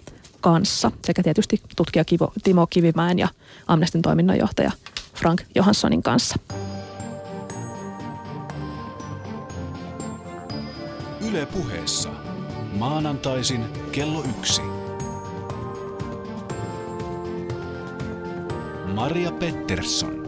kanssa 0.41 0.91
sekä 1.05 1.23
tietysti 1.23 1.61
tutkija 1.75 2.05
Kivo, 2.05 2.33
Timo 2.43 2.67
Kivimäen 2.67 3.19
ja 3.19 3.27
Amnestin 3.67 4.01
toiminnanjohtaja 4.01 4.71
Frank 5.15 5.41
Johanssonin 5.55 6.03
kanssa. 6.03 6.35
Yle 11.29 11.45
puheessa. 11.45 12.09
Maanantaisin 12.73 13.65
kello 13.91 14.23
yksi. 14.39 14.61
Maria 18.93 19.31
Pettersson. 19.31 20.20